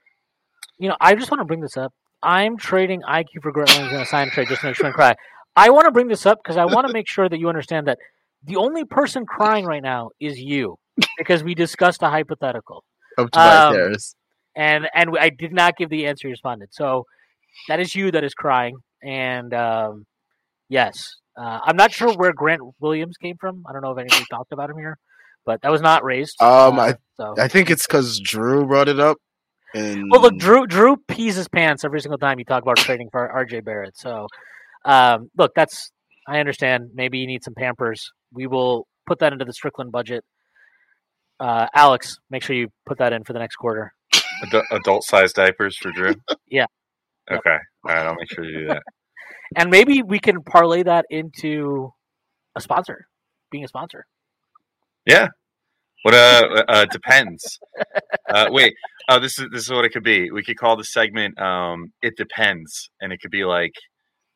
[0.79, 1.93] you know I just want to bring this up.
[2.23, 4.93] I'm trading IQ for Grant Williams in a sign trade just to make sure I
[4.93, 5.15] cry.
[5.55, 7.87] I want to bring this up because I want to make sure that you understand
[7.87, 7.99] that
[8.45, 10.79] the only person crying right now is you
[11.19, 12.85] because we discussed a hypothetical.
[13.19, 16.69] Up to Tobias Um, and and I did not give the answer you responded.
[16.73, 17.05] So
[17.69, 18.77] that is you that is crying.
[19.03, 20.07] And um,
[20.69, 23.65] yes, uh, I'm not sure where Grant Williams came from.
[23.69, 24.99] I don't know if anybody talked about him here,
[25.45, 26.41] but that was not raised.
[26.43, 27.35] Um, Uh, I- so.
[27.39, 29.17] I think it's because Jrue brought it up.
[29.75, 33.09] And well, look, Jrue Jrue pees his pants every single time you talk about trading
[33.11, 33.61] for R.J.
[33.61, 33.97] Barrett.
[33.99, 34.27] So,
[34.85, 35.91] um, look, that's
[36.29, 36.91] I understand.
[36.95, 38.11] Maybe you need some Pampers.
[38.33, 40.25] We will put that into the Strickland budget.
[41.39, 43.93] Uh, Alex, make sure you put that in for the next quarter.
[44.71, 46.15] Adult sized diapers for Jrue?
[46.49, 46.67] Yeah.
[47.31, 47.57] Okay.
[47.85, 48.07] All right.
[48.07, 48.83] I'll make sure you do that.
[49.57, 51.91] and maybe we can parlay that into
[52.57, 53.07] a sponsor,
[53.51, 54.07] being a sponsor.
[55.07, 55.29] Yeah.
[56.03, 57.59] What uh, uh depends.
[58.29, 58.75] Uh wait.
[59.09, 60.31] Oh, this is this is what it could be.
[60.31, 63.73] We could call the segment um it depends and it could be like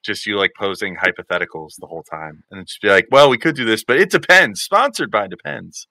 [0.05, 3.38] just you like posing hypotheticals the whole time and it's just be like, "Well, we
[3.38, 5.86] could do this, but it depends." Sponsored by Depends.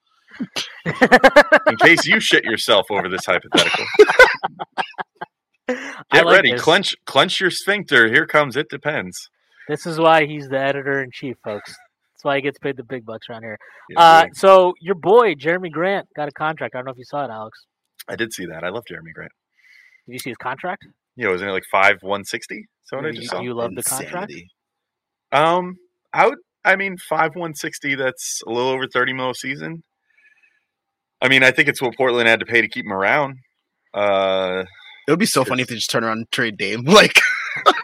[0.85, 3.85] In case you shit yourself over this hypothetical.
[5.67, 6.51] Get like ready.
[6.53, 6.61] this.
[6.61, 8.07] Clench clench your sphincter.
[8.09, 9.29] Here comes it depends.
[9.67, 11.69] This is why he's the editor in chief, folks.
[12.15, 13.57] That's why he gets paid the big bucks around here.
[13.89, 14.35] Yeah, Uh, dude.
[14.35, 16.73] so your boy Jerami Grant got a contract.
[16.73, 17.59] I don't know if you saw it, Alex.
[18.07, 18.63] I did see that.
[18.63, 19.31] I love Jerami Grant.
[20.07, 20.85] Did you see his contract?
[21.15, 22.65] Yeah, wasn't it like five one sixty?
[22.85, 23.41] So what I You- just saw.
[23.41, 24.33] you love the contract.
[25.31, 25.75] Um,
[26.13, 26.39] I would.
[26.65, 27.93] I mean, five one sixty.
[27.93, 29.83] That's a little over thirty mil a season.
[31.21, 33.37] I mean, I think it's what Portland had to pay to keep him around.
[33.93, 34.63] Uh,
[35.07, 36.83] It would be so funny if they just turn around and trade Dame.
[36.87, 37.19] Like,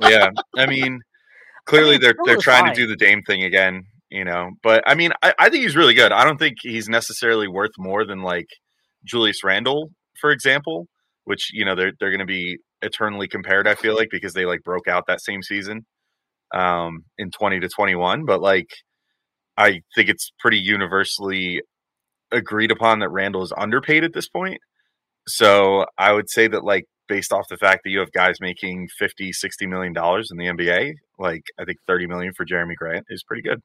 [0.02, 0.30] yeah.
[0.56, 1.02] I mean,
[1.66, 2.76] clearly mean, they're they're trying fine.
[2.76, 3.84] to do the Dame thing again.
[4.10, 6.12] You know, but I mean, I, I think he's really good.
[6.12, 8.48] I don't think he's necessarily worth more than like
[9.04, 9.90] Julius Randle,
[10.22, 10.88] for example.
[11.26, 13.68] Which you know they're they're going to be eternally compared.
[13.68, 15.86] I feel like because they like broke out that same season,
[16.54, 18.26] um, in twenty to twenty one.
[18.26, 18.70] But like,
[19.58, 21.62] I think it's pretty universally
[22.32, 24.60] agreed upon that Randle is underpaid at this point.
[25.28, 28.88] So I would say that like based off the fact that you have guys making
[28.98, 33.06] 50, 60 million dollars in the NBA, like I think 30 million for Jerami Grant
[33.10, 33.62] is pretty good.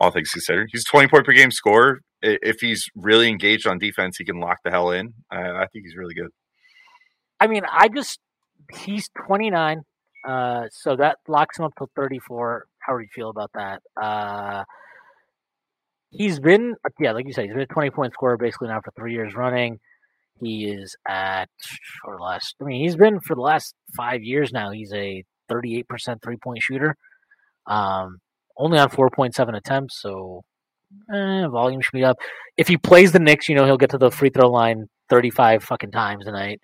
[0.00, 0.68] All things considered.
[0.72, 2.00] He's a 20 point per game scorer.
[2.22, 5.12] If he's really engaged on defense, he can lock the hell in.
[5.30, 6.30] I, I think he's really good.
[7.40, 8.18] I mean, I just
[8.84, 9.82] he's 29,
[10.26, 12.66] uh, so that locks him up till 34.
[12.80, 13.82] How do you feel about that?
[14.00, 14.64] Uh,
[16.10, 18.92] he's been, yeah, like you said, he's been a 20 point scorer basically now for
[18.92, 19.78] three years running.
[20.40, 21.48] He is at
[22.04, 22.54] or less.
[22.60, 24.70] I mean, he's been for the last five years now.
[24.70, 26.94] He's a 38% three point shooter,
[27.66, 28.18] um,
[28.56, 30.00] only on 4.7 attempts.
[30.00, 30.42] So
[31.12, 32.18] eh, volume should be up.
[32.56, 35.64] If he plays the Knicks, you know he'll get to the free throw line 35
[35.64, 36.60] fucking times a night.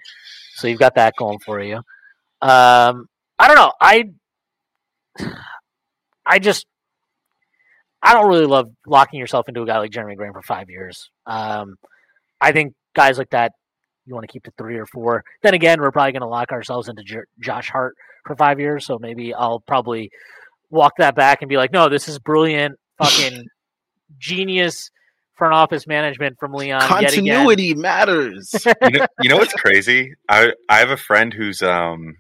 [0.55, 1.77] So you've got that going for you.
[2.41, 3.07] Um,
[3.39, 3.73] I don't know.
[3.81, 4.05] I
[6.27, 6.67] I just
[8.05, 11.11] I don't really love locking yourself into a guy like Jerami Grant for five years.
[11.27, 11.77] Um,
[12.41, 13.53] I think guys like that
[14.07, 15.25] you want to keep to three or four.
[15.43, 17.95] Then again, we're probably going to lock ourselves into J- Josh Hart
[18.27, 18.85] for five years.
[18.85, 20.11] So maybe I'll probably
[20.71, 23.47] walk that back and be like, no, this is brilliant, fucking
[24.19, 24.91] genius
[25.37, 26.81] front office management from Leon.
[26.81, 27.35] yet again.
[27.35, 28.55] continuity matters.
[28.83, 30.13] you know, you know what's crazy?
[30.29, 32.17] I I have a friend who's um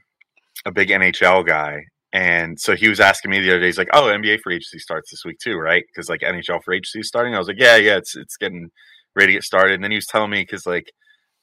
[0.64, 1.84] a big NHL guy,
[2.14, 3.66] and so he was asking me the other day.
[3.66, 5.82] He's like, "Oh, NBA free agency starts this week too, right?
[5.92, 8.68] Because like NHL free agency is starting." I was like, "Yeah, yeah, it's it's getting
[9.16, 10.86] ready to get started." And then he was telling me because like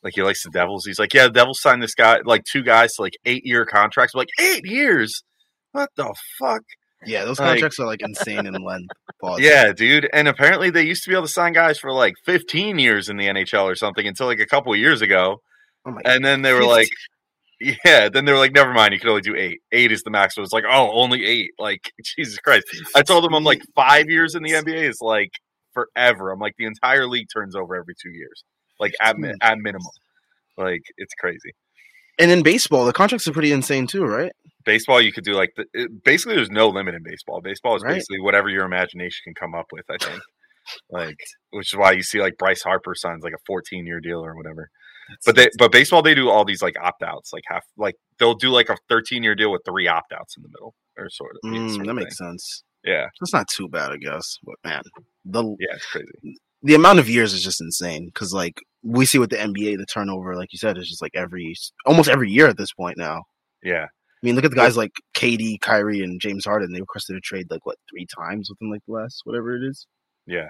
[0.02, 0.85] like he likes the Devils.
[0.85, 3.65] He's like, "Yeah, the Devils signed this guy like two guys to like eight year
[3.65, 5.22] contracts." I'm like eight years.
[5.73, 6.61] What the fuck?
[7.06, 8.89] yeah, those Like- contracts are like insane in length.
[9.22, 9.41] Pause.
[9.41, 10.07] Yeah, dude.
[10.14, 13.18] And apparently they used to be able to sign guys for like 15 years in
[13.18, 15.38] the NHL or something until like a couple of years ago.
[15.85, 16.89] Oh my And then they were like,
[17.85, 19.59] yeah, then they were like, never mind, you can only do eight.
[19.71, 20.38] Eight is the max.
[20.38, 20.43] maximum.
[20.45, 21.51] It's like, oh, only eight.
[21.59, 22.65] Like, Jesus Christ.
[22.95, 25.31] I told them I'm like five years in the NBA is like
[25.73, 26.31] forever.
[26.31, 28.43] I'm like, the entire league turns over every two years,
[28.79, 29.91] like at, mi- at minimum.
[30.57, 31.51] Like, it's crazy.
[32.19, 34.31] And in baseball, the contracts are pretty insane too, right?
[34.65, 36.35] Baseball, you could do like the, it, basically.
[36.35, 37.41] There's no limit in baseball.
[37.41, 37.93] Baseball is Right.
[37.95, 39.85] basically whatever your imagination can come up with.
[39.89, 40.21] I think,
[40.91, 41.17] like,
[41.51, 44.35] which is why you see like Bryce Harper signs like a 14 year deal or
[44.35, 44.69] whatever.
[45.25, 48.33] But they, but baseball, they do all these like opt outs, like half, like they'll
[48.35, 51.35] do like a 13 year deal with three opt outs in the middle, or sort
[51.35, 51.49] of.
[51.49, 52.29] Mm, sort that of makes thing.
[52.31, 52.63] sense.
[52.83, 54.38] Yeah, That's not too bad, I guess.
[54.43, 54.81] But man,
[55.25, 56.38] the yeah, it's crazy.
[56.63, 59.85] the amount of years is just insane because like we see with the NBA, the
[59.85, 61.53] turnover, like you said, is just like every
[61.85, 63.23] almost every year at this point now.
[63.63, 66.71] Yeah, I mean, look at the guys like KD, Kyrie, and James Harden.
[66.73, 69.85] They requested a trade like what three times within like the last whatever it is.
[70.25, 70.49] yeah,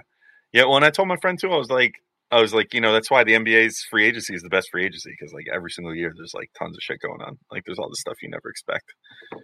[0.54, 0.64] yeah.
[0.64, 1.50] When I told my friend too.
[1.52, 1.92] I was like,
[2.32, 4.86] I was like, you know, that's why the NBA's free agency is the best free
[4.86, 7.38] agency because like every single year there's like tons of shit going on.
[7.50, 8.86] Like there's all this stuff you never expect.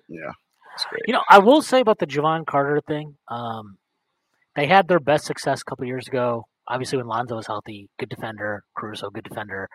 [0.09, 0.33] Yeah,
[0.75, 1.03] It's great.
[1.07, 3.17] You know, I will say about the Jevon Carter thing.
[3.29, 3.77] Um,
[4.57, 6.47] they had their best success a couple years ago.
[6.67, 8.65] Obviously, when Lonzo was healthy, good defender.
[8.75, 9.69] Caruso, good defender.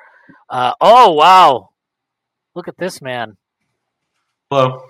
[0.49, 1.69] Uh, oh wow,
[2.56, 3.38] look at this man.
[4.49, 4.81] Hello.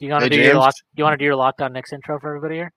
[0.00, 0.74] Do you want to Hey, do your lock?
[0.96, 2.72] Do you want to do your locked on Knicks intro for everybody here?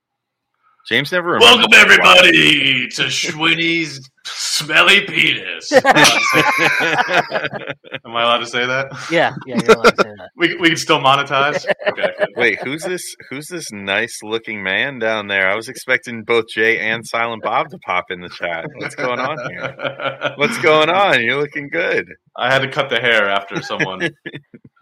[0.88, 1.40] James never.
[1.40, 5.72] Welcome everybody to Schwinny's smelly penis.
[5.74, 5.84] Am
[8.06, 8.92] I allowed to say that?
[9.10, 10.30] Yeah, yeah, you're allowed to say that.
[10.38, 11.66] We, we can still monetize.
[11.88, 12.12] Okay.
[12.36, 13.16] Wait, who's this?
[13.32, 15.50] Who's this nice looking man down there?
[15.50, 18.68] I was expecting both Jay and Silent Bob to pop in the chat.
[18.76, 20.34] What's going on here?
[20.36, 21.24] What's going on?
[21.24, 22.14] You're looking good.
[22.38, 24.16] I had to cut the hair after someone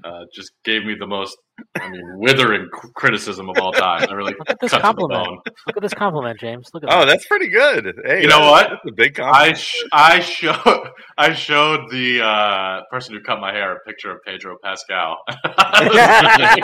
[0.03, 1.37] uh, just gave me the most,
[1.79, 4.07] I mean, withering criticism of all time.
[4.09, 5.39] I really Look at this cut to the compliment.
[5.67, 6.67] Look at this compliment, James.
[6.73, 7.05] Look at Oh, that.
[7.05, 7.93] that's pretty good.
[8.05, 8.69] Hey, You know what?
[8.69, 9.57] That's a big I compliment.
[9.59, 14.17] sh- I showed I showed the uh, person who cut my hair a picture of
[14.25, 15.17] Pedro Pascal.
[15.27, 16.59] I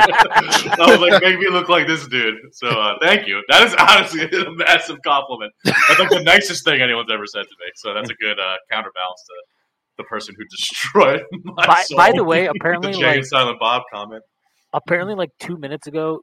[0.87, 2.35] was like, make me look like this dude.
[2.53, 3.41] So uh, thank you.
[3.49, 5.53] That is honestly a massive compliment.
[5.63, 7.71] That's like the nicest thing anyone's ever said to me.
[7.75, 9.33] So that's a good uh, counterbalance to
[9.99, 11.97] the person who destroyed my by, soul.
[11.97, 14.23] by the way, the apparently, Jay like and Silent Bob comment.
[14.73, 16.21] apparently, like two minutes ago,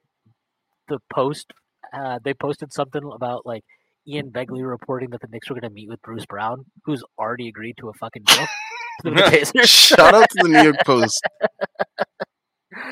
[0.88, 1.52] the post
[1.94, 3.62] uh, they posted something about like
[4.08, 7.48] Ian Begley reporting that the Knicks were going to meet with Bruce Brown, who's already
[7.48, 8.46] agreed to a fucking deal.
[9.04, 9.68] to the Pacers.
[9.70, 11.20] shout out to the New York Post.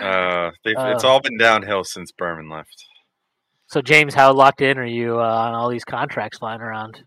[0.02, 1.08] Uh, they've, it's Uh.
[1.08, 2.74] all been downhill since Berman left.
[3.68, 7.00] So, James, how locked in are you uh, on all these contracts flying around?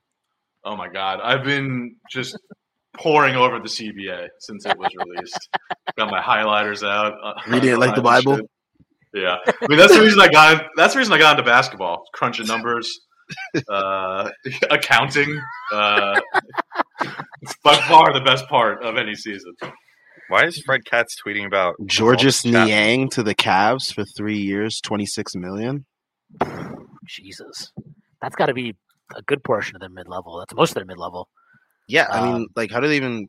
[0.66, 2.38] Oh my god, I've been just
[2.98, 5.50] pouring over the CBA since it was released.
[5.98, 7.14] Got my highlighters out.
[7.24, 8.36] uh, Reading it like the Bible?
[8.38, 8.46] shit.
[9.14, 10.66] Yeah, I mean that's the reason I got.
[10.76, 12.04] That's the reason I got into basketball.
[12.14, 13.00] Crunching numbers,
[13.70, 14.30] uh,
[14.70, 15.40] accounting.
[15.72, 16.20] Uh,
[17.42, 19.54] it's by far the best part of any season.
[20.30, 22.66] Why is Fred Katz tweeting about Georges Chapman?
[22.66, 25.86] Niang to the Cavs for three years, twenty six million.
[27.06, 27.72] Jesus,
[28.22, 28.76] that's got to be
[29.16, 30.38] a good portion of their mid level.
[30.40, 31.30] That's most of their mid level.
[31.88, 33.28] Yeah, I Um, mean, like, how do they even?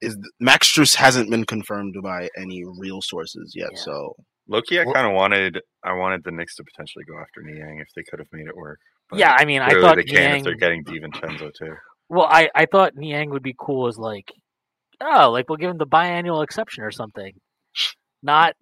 [0.00, 3.68] Is Max Strus hasn't been confirmed by any real sources yet?
[3.72, 3.78] Yeah.
[3.78, 4.14] So
[4.48, 4.80] Loki?
[4.80, 5.60] I kind of wanted.
[5.84, 8.56] I wanted the Knicks to potentially go after Niang if they could have made it
[8.56, 8.78] work.
[9.10, 10.36] But Yeah, I mean, I thought they can Niang.
[10.38, 11.74] if they're getting DiVincenzo too.
[12.08, 14.32] Well, I, I thought Niang would be cool as like,
[15.00, 17.32] oh, like we'll give him the biannual exception or something,
[18.22, 18.54] not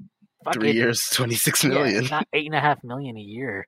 [0.53, 3.67] three fucking- years, twenty six million, yeah, not eight and a half million a year.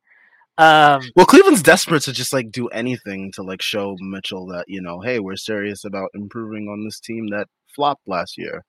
[0.59, 4.81] Um, Well, Cleveland's desperate to just like do anything to like show Mitchell that you
[4.81, 8.65] know, hey, we're serious about improving on this team that flopped last year.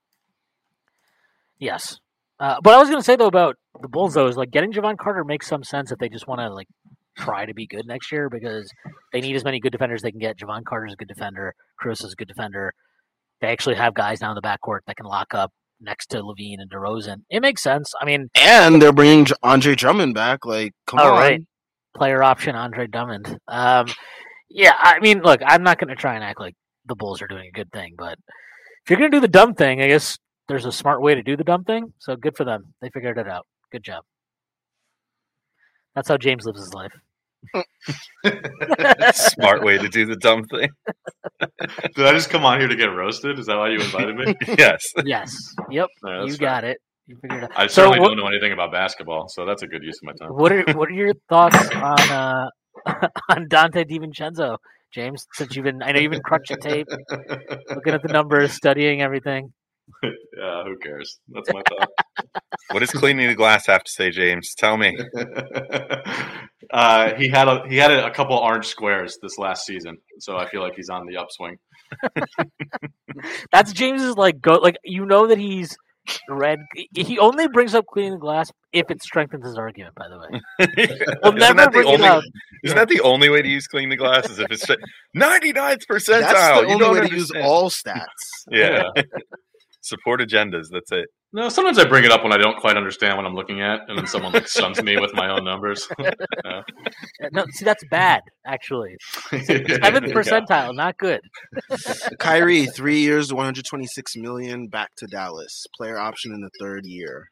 [1.60, 1.98] yes,
[2.40, 4.98] uh, but I was gonna say though about the Bulls though is like getting Jevon
[4.98, 6.68] Carter makes some sense if they just want to like
[7.18, 8.72] try to be good next year because
[9.12, 10.38] they need as many good defenders they can get.
[10.38, 11.54] Jevon Carter's a good defender.
[11.80, 12.74] Chris is a good defender.
[13.42, 16.70] They actually have guys down the backcourt that can lock up next to LaVine and
[16.72, 17.18] DeRozan.
[17.30, 17.92] It makes sense.
[18.02, 20.44] I mean, And they're bringing Andre Drummond back.
[20.46, 21.20] Like, come Oh, on.
[21.20, 21.42] right.
[21.98, 23.40] Player option Andre Drummond.
[23.48, 23.88] Um,
[24.50, 26.56] yeah, I mean, look, I'm not going to try and act like
[26.86, 28.18] the Bulls are doing a good thing, but
[28.84, 30.18] if you're going to do the dumb thing, I guess
[30.48, 31.94] there's a smart way to do the dumb thing.
[32.00, 32.74] So good for them.
[32.82, 33.46] They figured it out.
[33.72, 34.04] Good job.
[35.96, 36.94] That's how James lives his life.
[39.14, 40.70] Smart way to do the dumb thing.
[41.96, 43.40] Did I just come on here to get roasted?
[43.40, 44.36] Is that why you invited me?
[44.58, 44.94] yes.
[45.04, 45.56] Yes.
[45.70, 45.88] Yep.
[46.04, 46.48] All right, that's you fair.
[46.48, 46.78] got it.
[47.08, 47.52] You figured it out.
[47.58, 50.08] I So certainly what- don't know anything about basketball, so that's a good use of
[50.08, 50.30] my time.
[50.36, 52.50] What are what are your thoughts on uh,
[53.30, 54.58] on Donte DiVincenzo,
[54.94, 55.26] James?
[55.34, 56.88] Since you've been, I know you've been crunching tape,
[57.70, 59.54] looking at the numbers, studying everything.
[60.04, 61.18] yeah, who cares?
[61.30, 61.90] That's my thought.
[62.72, 64.54] What does cleaning the glass have to say, James?
[64.54, 64.98] Tell me.
[66.74, 70.36] uh, he had a he had a, a couple orange squares this last season, so
[70.36, 71.56] I feel like he's on the upswing.
[73.52, 75.78] That's James's like go like you know that he's
[76.30, 76.60] red.
[76.94, 79.96] He only brings up cleaning the glass if it strengthens his argument.
[79.96, 80.42] By the way,
[81.24, 82.08] we'll isn't never that the bring it only?
[82.08, 82.24] up.
[82.64, 84.30] Isn't that the only way to use clean the glass?
[84.30, 84.66] Is if it's
[85.14, 86.22] ninety ninth percentile?
[86.22, 88.04] That's the you only don't way to use all stats.
[88.52, 88.84] Yeah.
[89.82, 90.66] Support agendas.
[90.72, 91.08] That's it.
[91.34, 93.82] No, sometimes I bring it up when I don't quite understand what I'm looking at,
[93.88, 95.88] and then someone like stuns me with my own numbers.
[96.46, 96.62] Yeah.
[97.34, 98.22] No, see, that's bad.
[98.46, 98.96] Actually,
[99.32, 101.20] seventh percentile, not good.
[102.20, 105.66] Kyrie, three years, 126 million, back to Dallas.
[105.76, 107.26] Player option in the third year.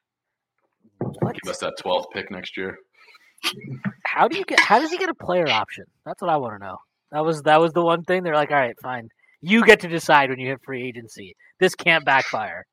[0.99, 1.35] What?
[1.41, 2.77] Give us that 12th pick next year.
[4.05, 4.59] How do you get?
[4.59, 5.85] How does he get a player option?
[6.05, 6.77] That's what I want to know.
[7.11, 9.07] That was that was the one thing they're like, all right, fine.
[9.41, 11.35] You get to decide when you hit free agency.
[11.59, 12.65] This can't backfire.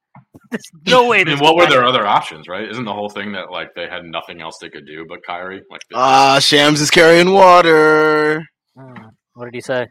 [0.50, 1.20] There's no way.
[1.20, 2.68] I This mean, what were their other options, right?
[2.68, 5.62] Isn't the whole thing that like they had nothing else they could do but Kyrie?
[5.70, 8.44] Like, they- Ah, Shams is carrying water.
[8.76, 9.86] Hmm, What did he say?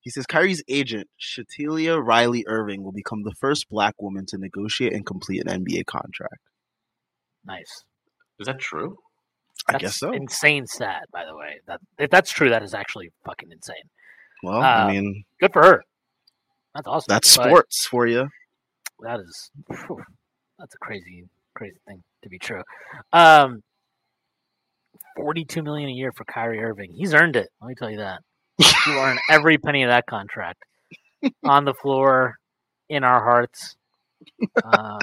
[0.00, 4.92] He says Kyrie's agent, Shetellia Riley Irving, will become the first black woman to negotiate
[4.92, 6.42] and complete an NBA contract.
[7.46, 7.84] Nice.
[8.38, 8.96] is that true?
[9.68, 10.12] I That's guess so.
[10.12, 11.60] Insane stat, by the way.
[11.66, 13.76] That if that's true, that is actually fucking insane.
[14.42, 15.82] Well, Uh, I mean, Good for her.
[16.74, 17.06] That's awesome.
[17.08, 18.28] that's But sports for you.
[19.00, 19.50] That is.
[19.68, 20.02] phew,
[20.58, 22.62] that's a crazy, crazy thing to be true.
[23.12, 23.62] Um,
[25.16, 26.92] forty-two million a year for Kyrie Irving.
[26.94, 27.48] He's earned it.
[27.60, 28.20] Let me tell you that.
[28.58, 30.62] You earn every penny of that contract
[31.44, 32.36] on the floor,
[32.88, 33.76] in our hearts.
[34.62, 34.98] Um,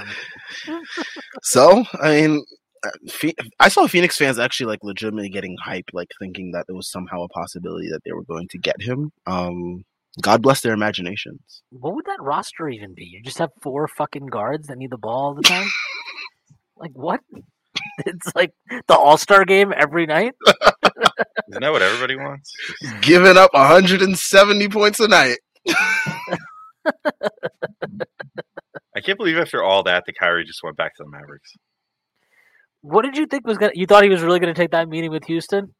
[1.42, 2.44] So, I mean,
[2.84, 6.90] uh, I saw Phoenix fans actually like legitimately getting hype, like thinking that it was
[6.90, 9.12] somehow a possibility that they were going to get him.
[9.28, 9.84] Um,
[10.22, 11.62] God bless their imaginations.
[11.70, 13.06] what would that roster even be?
[13.06, 15.68] You just have four fucking guards that need the ball all the time.
[16.78, 17.22] like what?
[18.06, 18.52] It's like
[18.88, 20.34] the All Star game every night.
[20.48, 22.52] Isn't that what everybody wants?
[23.02, 25.38] Giving up 170 points a night.
[28.96, 31.54] I can't believe after all that, the Kyrie just went back to the Mavericks.
[32.82, 33.72] What did you think was gonna?
[33.76, 35.74] You thought he was really gonna take that meeting with Houston?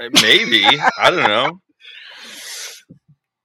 [0.00, 0.64] Uh, Maybe
[0.98, 1.60] I don't know.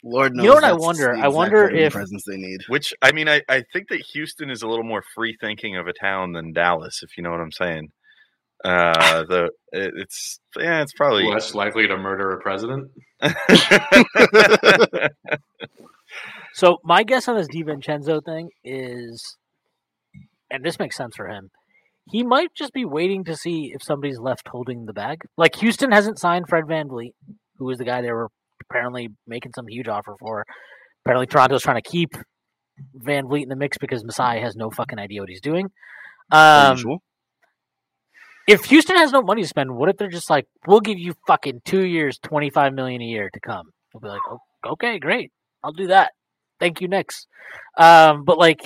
[0.03, 0.43] Lord knows.
[0.43, 1.13] You know what I wonder?
[1.15, 2.61] the I wonder if- presence they need.
[2.67, 5.87] Which I mean, I, I think that Houston is a little more free thinking of
[5.87, 7.91] a town than Dallas, if you know what I'm saying.
[8.63, 12.91] Uh, the it, it's yeah, it's probably Less likely to murder a president?
[16.53, 19.37] So my guess on this DiVincenzo thing is,
[20.49, 21.49] and this makes sense for him.
[22.11, 25.21] He might just be waiting to see if somebody's left holding the bag.
[25.37, 27.13] Like Houston hasn't signed Fred VanVleet,
[27.59, 28.29] was the guy they were
[28.71, 30.45] apparently making some huge offer for.
[31.05, 32.15] Apparently Toronto's trying to keep
[32.97, 35.69] VanVleet in the mix because Masai has no fucking idea what he's doing.
[36.31, 36.77] Um,
[38.47, 41.13] if Houston has no money to spend, what if they're just like, "We'll give you
[41.27, 43.67] fucking two years, twenty five million a year to come"?
[43.93, 45.31] We'll be like, oh, "Okay, great,
[45.63, 46.11] I'll do that.
[46.59, 47.27] Thank you, Knicks."
[47.77, 48.61] Um, but like,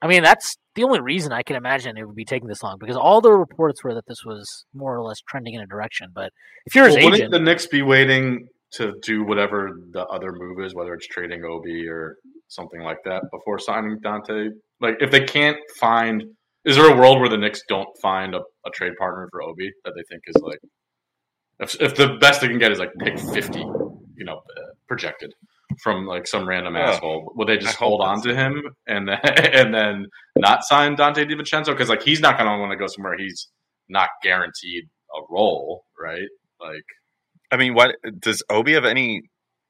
[0.00, 2.76] I mean, that's the only reason I can imagine it would be taking this long
[2.78, 6.10] because all the reports were that this was more or less trending in a direction.
[6.14, 6.32] But
[6.66, 10.32] if you're his Well, wouldn't agent, the Knicks be waiting to do whatever the other
[10.32, 12.16] move is, whether it's trading Obi or
[12.48, 14.50] something like that, before signing Donte?
[14.80, 16.22] Like, if they can't find,
[16.64, 19.70] is there a world where the Knicks don't find a, a trade partner for Obi
[19.84, 20.58] that they think is like,
[21.60, 25.32] if, if the best they can get is like pick fifty, you know, uh, projected
[25.82, 29.08] from like some random Oh, asshole, would they just hope hold on to him and
[29.08, 32.76] then and then not sign Donte DiVincenzo because like he's not going to want to
[32.76, 33.48] go somewhere he's
[33.88, 34.84] not guaranteed
[35.16, 36.28] a role, right?
[36.60, 36.84] Like.
[37.50, 39.22] I mean, what does Obi have any?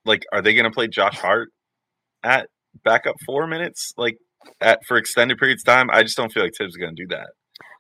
[0.05, 1.49] Like, are they going to play Josh Hart
[2.23, 2.49] at
[2.85, 4.17] backup four minutes, like
[4.61, 5.89] at for extended periods of time?
[5.93, 7.29] I just don't feel like Thibs is going to do that.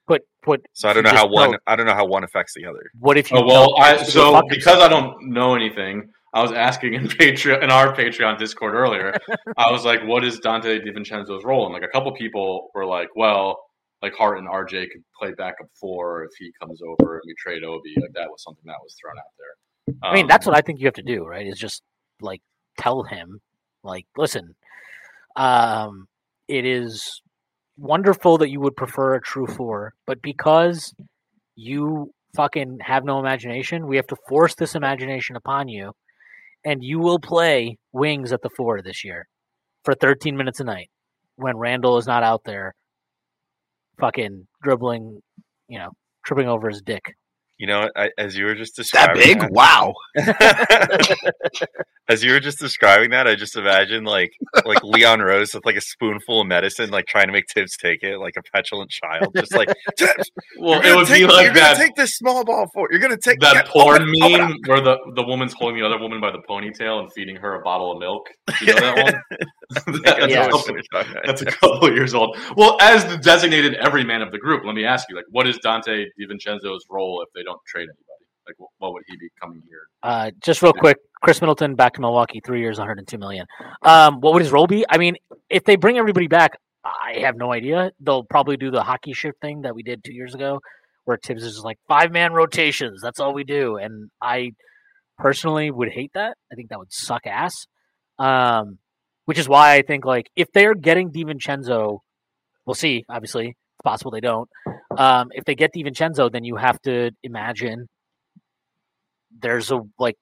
[0.06, 0.60] but what?
[0.74, 1.50] So I don't know how just one.
[1.52, 2.82] don't- I don't know how one affects the other.
[2.98, 3.38] What if you?
[3.38, 4.80] Oh well, I Thibs to go so because?
[4.80, 9.14] I don't know anything, I was asking in Patreon in our Patreon Discord earlier.
[9.56, 13.08] I was like, "What is Donte DiVincenzo's role?" And like a couple people were like,
[13.16, 13.58] "Well,
[14.02, 17.64] like Hart and RJ could play backup four if he comes over and we trade
[17.64, 19.54] Obi." Like that was something that was thrown out there.
[20.02, 21.46] I mean, Um, that's what I think you have to do, right?
[21.46, 21.82] Is just
[22.20, 22.40] like
[22.78, 23.40] tell him,
[23.82, 24.54] like, listen,
[25.36, 26.06] um,
[26.48, 27.22] it is
[27.76, 30.94] wonderful that you would prefer a true four, but because
[31.56, 35.92] you fucking have no imagination, we have to force this imagination upon you,
[36.64, 39.26] and you will play wings at the four this year
[39.84, 40.90] for 13 minutes a night
[41.36, 42.74] when Randle is not out there,
[44.00, 45.22] fucking dribbling,
[45.68, 45.90] you know,
[46.24, 47.14] tripping over his dick.
[47.58, 49.54] You know, I, as you were just describing That describing big?
[49.54, 49.94] Wow.
[52.08, 54.30] as you were just describing that, I just imagine like
[54.64, 58.02] like Leon Rose with like a spoonful of medicine, like trying to make Thibs take
[58.02, 59.68] it, like a petulant child, just like
[59.98, 60.30] Thibs.
[60.58, 61.74] well, you're it gonna would take, be like you're gonna.
[61.76, 62.88] Take this small ball for.
[62.90, 65.80] You're gonna take that get- porn open it, open meme where the, the woman's holding
[65.80, 68.26] the other woman by the ponytail and feeding her a bottle of milk.
[68.60, 69.38] You know that one?
[70.04, 70.46] that's, Yeah.
[70.46, 70.74] a couple,
[71.26, 72.38] that's a couple years old.
[72.56, 75.58] Well, as the designated everyman of the group, let me ask you, like, what is
[75.58, 78.26] Donte DiVincenzo's role if they don't trade anybody?
[78.46, 79.82] Like, wh- what would he be coming here?
[80.02, 83.46] Uh, just real quick, Khris Middleton back to Milwaukee, three years, 102 million.
[83.82, 84.84] Um, what would his role be?
[84.88, 85.16] I mean,
[85.50, 87.90] if they bring everybody back, I have no idea.
[88.00, 90.60] They'll probably do the hockey shift thing that we did two years ago,
[91.04, 93.00] where Thibs is just like five man rotations.
[93.02, 94.52] That's all we do, and I
[95.18, 96.36] personally would hate that.
[96.50, 97.66] I think that would suck ass.
[98.18, 98.78] Um,
[99.26, 101.98] which is why I think like if they're getting DiVincenzo,
[102.64, 103.04] we'll see.
[103.10, 104.48] Obviously, it's possible they don't.
[104.96, 107.86] Um, if they get DiVincenzo, then you have to imagine
[109.40, 110.16] there's a like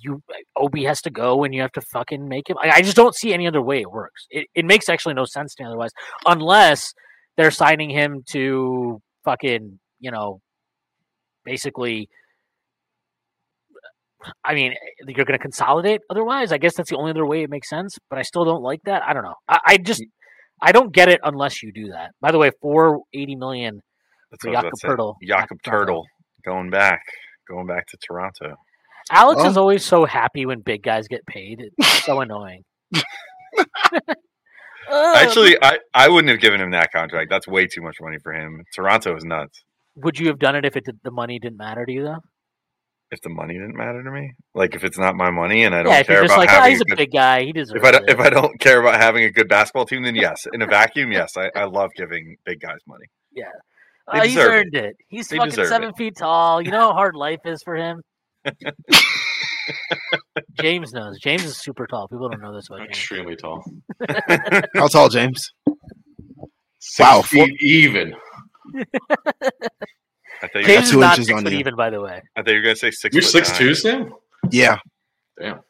[0.00, 0.22] you
[0.56, 2.56] Obi has to go and you have to fucking make him.
[2.62, 4.26] I, I just don't see any other way it works.
[4.30, 5.90] It it makes actually no sense to me otherwise,
[6.26, 6.92] unless
[7.36, 10.40] they're signing him to fucking you know
[11.44, 12.08] basically.
[14.44, 14.74] I mean,
[15.08, 16.00] you're going to consolidate.
[16.08, 17.98] Otherwise, I guess that's the only other way it makes sense.
[18.08, 19.02] But I still don't like that.
[19.02, 19.34] I don't know.
[19.48, 20.04] I, I just
[20.62, 22.12] I don't get it unless you do that.
[22.20, 23.80] By the way, four eighty million
[24.30, 24.88] That's for what I Jakob about to say.
[25.02, 25.14] Poeltl.
[25.26, 26.02] Jakob Poeltl
[26.44, 27.02] going back,
[27.48, 28.56] going back to Toronto.
[29.10, 31.60] Alex Well- is always so happy when big guys get paid.
[31.76, 32.62] It's so annoying.
[34.90, 37.30] Actually, I, I wouldn't have given him that contract.
[37.30, 38.62] That's way too much money for him.
[38.74, 39.62] Toronto is nuts.
[39.96, 42.18] would you have done it if it did, the money didn't matter to you though?
[43.12, 45.82] If the money didn't matter to me, like if it's not my money and I
[45.82, 47.12] don't Yeah, if care you're just about like, oh, having he's a a good, big
[47.12, 48.10] guy, he deserves if I don't, it.
[48.10, 50.46] if I don't care about having a good basketball team, then yes.
[50.52, 53.04] In a vacuum, yes, I, I love giving big guys money.
[53.32, 53.44] yeah,
[54.10, 54.66] they Uh, he's deserve it.
[54.66, 54.96] earned it.
[55.08, 56.62] He's They fucking deserve seven feet tall.
[56.62, 58.00] You know how hard life is for him.
[60.54, 61.18] James knows.
[61.20, 62.08] James is super tall.
[62.08, 62.90] People don't know this about James.
[62.90, 63.62] Extremely tall.
[64.74, 65.50] How tall, James?
[66.80, 68.14] Six Wow, feet even.
[70.42, 71.58] I thought you, James got is two not inches six on foot you.
[71.58, 72.22] even, by the way.
[72.36, 73.14] I thought you were gonna say six.
[73.14, 73.58] You're six nine.
[73.58, 74.14] two, Sam.
[74.50, 74.78] Yeah.
[75.40, 75.60] Damn.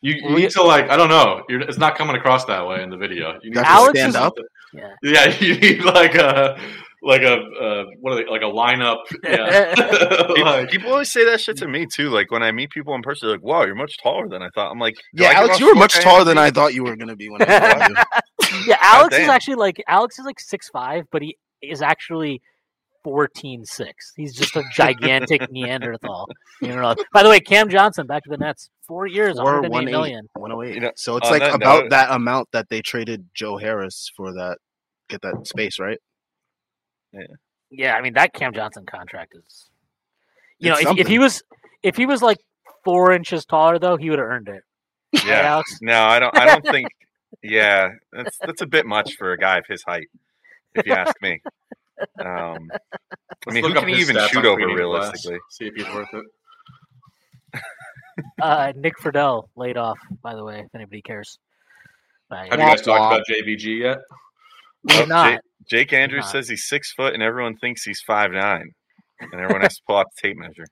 [0.00, 1.42] You, you need to like I don't know.
[1.48, 3.34] You're, it's not coming across that way in the video.
[3.42, 4.34] You need Got to to stand is- up.
[4.72, 4.94] Yeah.
[5.02, 6.58] Yeah, you need like a
[7.02, 8.98] like a uh, what are they like a lineup?
[9.24, 9.74] Yeah.
[9.74, 12.08] People, like, people always say that shit to me too.
[12.10, 14.48] Like when I meet people in person, they're like, "Wow, you're much taller than I
[14.54, 16.38] thought." I'm like, Yeah, Alex, you were much taller than?
[16.38, 18.64] I thought you were going to be when I saw you.
[18.66, 22.42] Yeah, Alex is actually like Alex is like six five, but he is actually
[23.04, 24.12] fourteen six.
[24.16, 26.28] He's just a gigantic Neanderthal.
[26.60, 26.94] You know.
[27.12, 28.70] By the way, Cam Johnson back to the Nets.
[28.88, 30.28] Four years, Or 108 one million.
[30.34, 30.74] 108.
[30.74, 33.56] You know, so it's on like that about note- that amount that they traded Joe
[33.56, 34.58] Harris for that
[35.08, 35.98] get that space, right?
[37.12, 37.20] Yeah,
[37.70, 37.94] Yeah.
[37.94, 39.70] I mean that Cam Johnson contract is.
[40.58, 41.42] You It's know, if, if he was
[41.82, 42.38] if he was like
[42.84, 44.62] four inches taller though, he would have earned it.
[45.24, 45.40] Yeah.
[45.42, 45.78] Alex?
[45.80, 46.36] No, I don't.
[46.36, 46.88] I don't think.
[47.42, 50.08] Yeah, that's that's a bit much for a guy of his height,
[50.74, 51.40] if you ask me.
[52.18, 52.58] Um,
[53.46, 55.38] I mean, who can he even shoot over Premium Glass, realistically?
[55.50, 56.24] See if he's worth it.
[58.40, 59.98] Uh, Nick Friedell laid off.
[60.22, 61.36] By the way, if anybody cares.
[62.30, 63.06] Uh, Have yeah, you guys talked womp.
[63.16, 63.98] about JVG yet?
[64.84, 65.30] we're not.
[65.32, 65.40] Jake,
[65.88, 66.30] Jake Andrews Not.
[66.32, 68.70] says he's six foot, and everyone thinks he's five nine,
[69.20, 70.66] and everyone has to pull out the tape measure.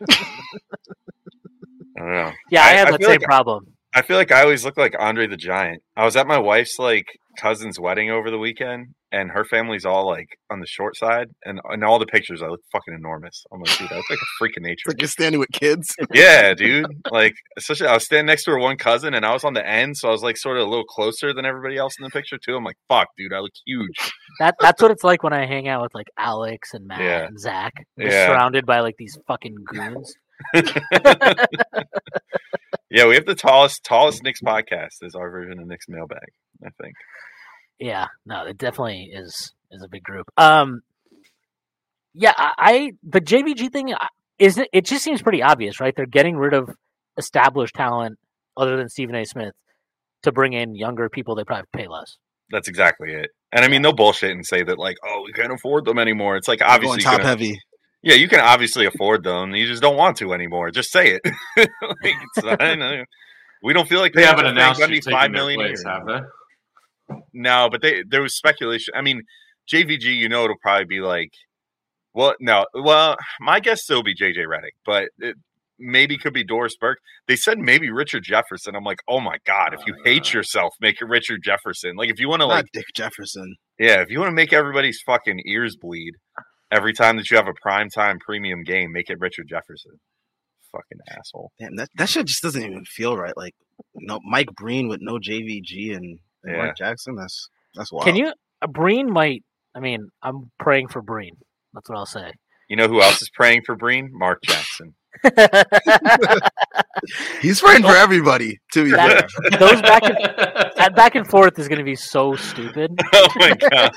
[0.10, 2.32] I don't know.
[2.50, 3.66] Yeah, I, I- have I that same like- problem.
[3.94, 5.82] I feel like I always look like Andre the Giant.
[5.96, 7.06] I was at my wife's like
[7.38, 11.60] cousin's wedding over the weekend, and her family's all like on the short side, and
[11.72, 13.44] in all the pictures I look fucking enormous.
[13.52, 14.88] I'm like, dude, I look like a freak of nature.
[14.88, 15.94] Like you're standing with kids.
[16.12, 16.86] yeah, dude.
[17.10, 19.66] Like, especially I was standing next to her one cousin, and I was on the
[19.66, 22.10] end, so I was like sort of a little closer than everybody else in the
[22.10, 22.56] picture too.
[22.56, 24.12] I'm like, fuck, dude, I look huge.
[24.40, 27.26] That that's what it's like when I hang out with like Alex and Matt Yeah.
[27.26, 27.72] and Zach.
[27.98, 28.26] Just Yeah.
[28.26, 30.14] surrounded by like these fucking goons.
[32.90, 36.28] Yeah, we have the tallest tallest Knicks podcast is our version of Knicks mailbag.
[36.64, 36.94] I think.
[37.78, 40.26] Yeah, no, it definitely is is a big group.
[40.36, 40.80] Um,
[42.14, 43.94] yeah, I, I the JVG thing
[44.38, 44.68] is it.
[44.72, 45.94] It just seems pretty obvious, right?
[45.96, 46.70] They're getting rid of
[47.16, 48.18] established talent
[48.56, 49.24] other than Stephen A.
[49.24, 49.52] Smith
[50.22, 51.34] to bring in younger people.
[51.34, 52.16] They probably pay less.
[52.50, 53.30] That's exactly it.
[53.52, 56.36] And I mean, they'll bullshit and say that like, oh, we can't afford them anymore.
[56.36, 57.60] It's like Going obviously, you top can- heavy.
[58.02, 59.54] Yeah, you can obviously afford them.
[59.54, 60.70] You just don't want to anymore.
[60.70, 61.22] Just say it.
[61.56, 61.68] like,
[62.02, 63.04] it's, I.
[63.62, 65.60] We don't feel like They paying haven't Frank announced Gundy who's five taking their million
[65.60, 65.92] a place, year.
[65.92, 67.16] have they?
[67.32, 68.94] No, but they there was speculation.
[68.94, 69.22] I mean,
[69.72, 71.30] JVG, you know, it'll probably be like,
[72.14, 75.34] well, no, well, my guess still be JJ Redick, but it
[75.78, 76.98] maybe could be Doris Burke.
[77.26, 78.76] They said maybe Richard Jefferson.
[78.76, 81.96] I'm like, oh my god, if oh you hate yourself, make it Richard Jefferson.
[81.96, 83.56] Like, if you want to like, Dick Jefferson.
[83.78, 86.12] yeah, if you want to make everybody's fucking ears bleed
[86.70, 89.92] every time that you have a prime time premium game, make it Richard Jefferson.
[90.72, 91.52] Fucking asshole.
[91.58, 93.36] Damn, that, that shit just doesn't even feel right.
[93.36, 93.54] Like,
[93.94, 96.56] no Mike Breen with no JVG and, and Yeah.
[96.56, 97.14] Mark Jackson.
[97.16, 98.04] That's that's wild.
[98.04, 98.32] Can you?
[98.60, 99.44] Uh, Breen might.
[99.74, 101.36] I mean, I'm praying for Breen.
[101.72, 102.32] That's what I'll say.
[102.68, 104.10] You know who else is praying for Breen?
[104.12, 104.94] Mark Jackson.
[107.40, 108.58] He's praying for everybody.
[108.72, 109.26] To be fair,
[109.58, 110.16] those back and
[110.76, 112.98] that back and forth is going to be so stupid.
[113.14, 113.90] oh my god.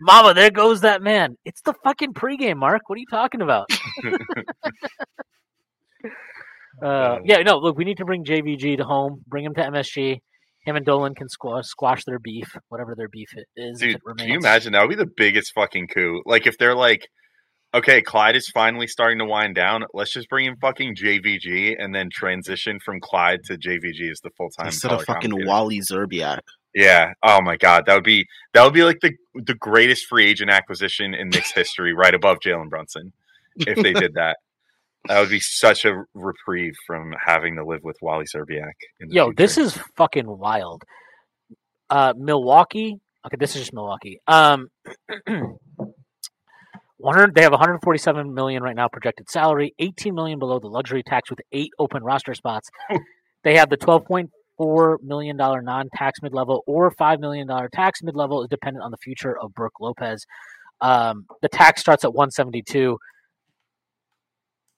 [0.00, 1.36] Mama, there goes that man.
[1.44, 2.82] It's the fucking pregame, Mark.
[2.88, 3.68] What are you talking about?
[6.82, 7.58] uh, yeah, no.
[7.58, 9.22] Look, we need to bring JVG to home.
[9.26, 10.18] Bring him to MSG.
[10.64, 13.80] Him and Dolan can squash squash their beef, whatever their beef i- is.
[13.80, 14.20] if Dude, it remains.
[14.22, 14.72] can you imagine?
[14.72, 16.22] That would be the biggest fucking coup.
[16.26, 17.06] Like if they're like,
[17.72, 19.84] okay, Clyde is finally starting to wind down.
[19.94, 24.30] Let's just bring in fucking JVG and then transition from Clyde to JVG as the
[24.36, 26.40] full time Instead of fucking Wally Szczerbiak.
[26.76, 27.14] Yeah.
[27.22, 30.50] Oh my god, that would be that would be like the the greatest free agent
[30.50, 33.12] acquisition in Knicks history, right above Jalen Brunson.
[33.56, 34.36] If they did that,
[35.08, 38.72] that would be such a reprieve from having to live with Wally Szczerbiak.
[39.00, 40.84] In the Yo, this is fucking wild.
[41.88, 43.00] Uh, Milwaukee.
[43.24, 44.20] Okay, this is just Milwaukee.
[44.28, 44.68] Um,
[46.98, 47.34] 100.
[47.34, 51.40] They have 147 million right now projected salary, 18 million below the luxury tax with
[51.52, 52.68] eight open roster spots.
[53.44, 53.78] they have the
[54.60, 58.96] 12.4 million dollar non-tax mid-level or five million dollar tax mid-level is dependent on the
[58.98, 60.24] future of Brook Lopez.
[60.80, 62.98] Um, the tax starts at 172.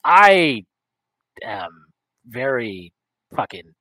[0.05, 0.64] I
[1.42, 1.70] am
[2.26, 2.92] very
[3.34, 3.74] fucking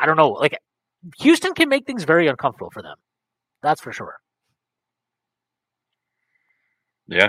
[0.00, 0.30] I don't know.
[0.30, 0.58] Like
[1.18, 2.96] Houston can make things very uncomfortable for them.
[3.62, 4.16] That's for sure.
[7.08, 7.28] yeah.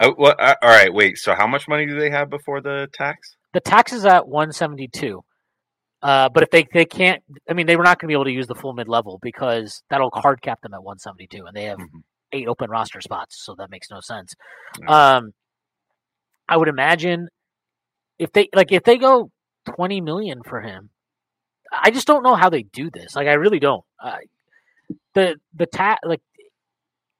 [0.00, 0.92] Oh, well, uh, all right.
[0.92, 1.18] Wait.
[1.18, 3.36] So, how much money do they have before the tax?
[3.52, 5.22] The tax is at 172.
[6.02, 8.24] Uh, but if they, they can't, I mean, they were not going to be able
[8.24, 11.64] to use the full mid level because that'll hard cap them at 172, and they
[11.64, 12.02] have Mhm.
[12.32, 14.32] eight open roster spots, so that makes no sense.
[14.80, 15.16] Yeah.
[15.16, 15.32] Um,
[16.48, 17.28] I would imagine
[18.18, 19.30] if they like if they go
[19.76, 20.90] 20 million for him,
[21.72, 23.14] I just don't know how they do this.
[23.14, 23.84] Like, I really don't.
[24.02, 24.16] Uh,
[25.14, 26.20] the the tax like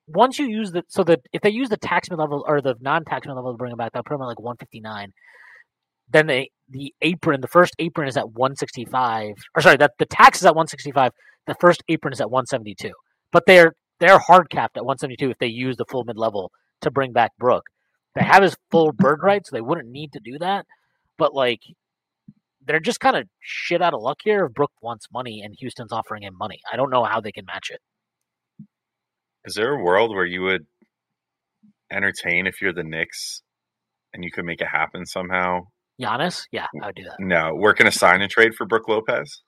[0.08, 2.74] once you use the so that if they use the tax mid level or the
[2.80, 5.12] non tax mid level to bring him back, they'll put him at like 159.
[6.12, 9.34] Then they the apron, the first apron is at 165.
[9.54, 11.12] Or sorry, that the tax is at 165.
[11.46, 12.92] The first apron is at 172.
[13.32, 16.50] But they're they're hard capped at 172 if they use the full mid level
[16.82, 17.64] to bring back Brook.
[18.14, 20.66] They have his full bird right, so they wouldn't need to do that.
[21.18, 21.60] But like
[22.66, 25.92] they're just kind of shit out of luck here if Brook wants money and Houston's
[25.92, 26.60] offering him money.
[26.70, 27.80] I don't know how they can match it.
[29.44, 30.66] Is there a world where you would
[31.90, 33.42] entertain if you're the Knicks
[34.12, 35.62] and you could make it happen somehow?
[36.00, 37.16] Giannis, yeah, I would do that.
[37.18, 39.42] No, working a sign and trade for Brook Lopez.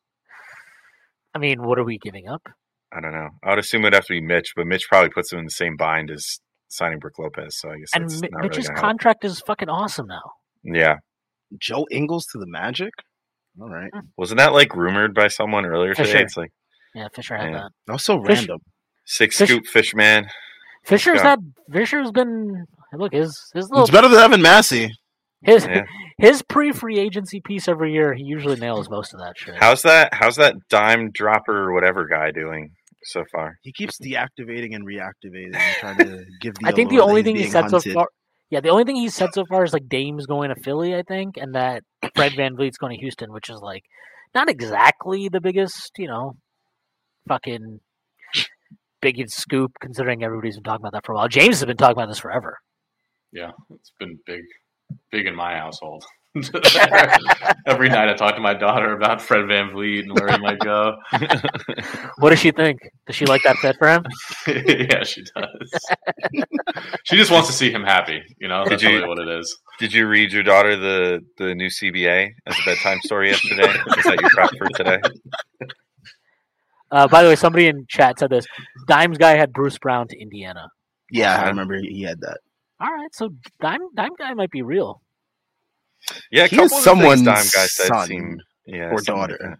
[1.35, 2.43] I mean, what are we giving up?
[2.95, 3.31] I don't know.
[3.43, 5.51] I would assume it'd have to be Mitch, but Mitch probably puts him in the
[5.51, 7.57] same bind as signing Brook Lopez.
[7.59, 8.87] So I guess And that's Mi- not really Mitch's gonna help.
[8.87, 10.20] contract is fucking awesome now.
[10.62, 10.97] Yeah,
[11.59, 12.93] Joe Ingles to the Magic?
[13.61, 13.91] All right.
[13.93, 14.01] Hmm.
[14.16, 16.12] wasn't that like rumored by someone earlier Fischer.
[16.12, 16.23] today?
[16.24, 16.51] It's like
[16.95, 17.57] Yeah, Fischer had Yeah.
[17.59, 17.70] that.
[17.87, 18.59] That was so Fish- random.
[19.07, 20.27] six Fish- scoop fish man.
[20.85, 21.29] Fischer's go.
[21.29, 21.39] had
[21.73, 24.91] Fischer's been look his his little It's better than having Massey.
[25.43, 25.82] His Yeah.
[26.19, 28.14] his pre free agency piece every year.
[28.14, 29.55] He usually nails most of that shit.
[29.59, 30.14] How's that?
[30.14, 32.70] How's that dime dropper or whatever guy doing
[33.05, 33.59] so far?
[33.62, 36.69] He keeps deactivating and reactivating, and trying to give the.
[36.69, 38.09] I think the only thing he being said so far,
[38.51, 41.02] yeah, the only thing he said so far is like Dame's going to Philly, I
[41.02, 41.82] think, and that
[42.14, 43.82] Fred VanVleet's going to Houston, which is like
[44.35, 46.36] not exactly the biggest, you know,
[47.28, 47.81] fucking
[49.01, 51.28] biggest scoop considering everybody's been talking about that for a while.
[51.28, 52.59] James has been talking about this forever.
[53.32, 54.43] Yeah, it's been big,
[55.10, 56.05] big in my household.
[57.66, 60.94] Every night I talk to my daughter about Fred VanVleet and where he might go.
[62.19, 62.78] What does she think?
[63.06, 64.05] Does she like that fit for him?
[64.47, 65.81] yeah, she does.
[67.05, 68.23] she just wants to see him happy.
[68.40, 69.59] You know, Did that's you- really what it is.
[69.78, 73.69] Did you read your daughter the the new CBA as a bedtime story yesterday?
[73.98, 74.98] Is that your prep for today?
[76.90, 78.47] Uh, by the way, somebody in chat said this.
[78.86, 80.69] Dimes guy had Bruce Brown to Indiana.
[81.10, 82.39] Yeah, I remember he had that.
[82.82, 83.30] All right, so
[83.60, 85.00] Dime Dime guy might be real.
[86.32, 89.20] Yeah, a He couple is of someone's Dime guy said son seem yeah, or something
[89.20, 89.59] like daughter.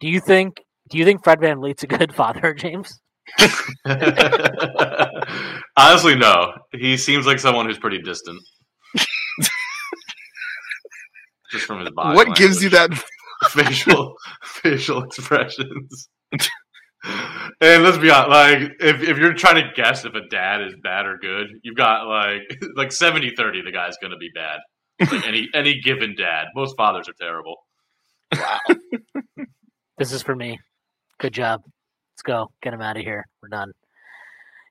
[0.00, 0.62] Do you think?
[0.88, 2.98] Do you think Fred VanVleet's a good father, James?
[5.76, 6.52] Honestly, no.
[6.72, 8.40] He seems like someone who's pretty distant.
[11.52, 12.16] Just from his body.
[12.16, 12.90] what gives you that?
[13.50, 16.08] facial facial expressions?
[17.04, 20.74] And let's be honest, like if, if you're trying to guess if a dad is
[20.82, 22.42] bad or good, you've got like
[22.76, 24.60] like 70-30 the guy's gonna be bad.
[25.12, 26.46] Like any any given dad.
[26.54, 27.56] Most fathers are terrible.
[28.34, 28.58] Wow.
[29.98, 30.58] this is for me.
[31.18, 31.62] Good job.
[32.14, 32.48] Let's go.
[32.62, 33.24] Get him out of here.
[33.42, 33.72] We're done.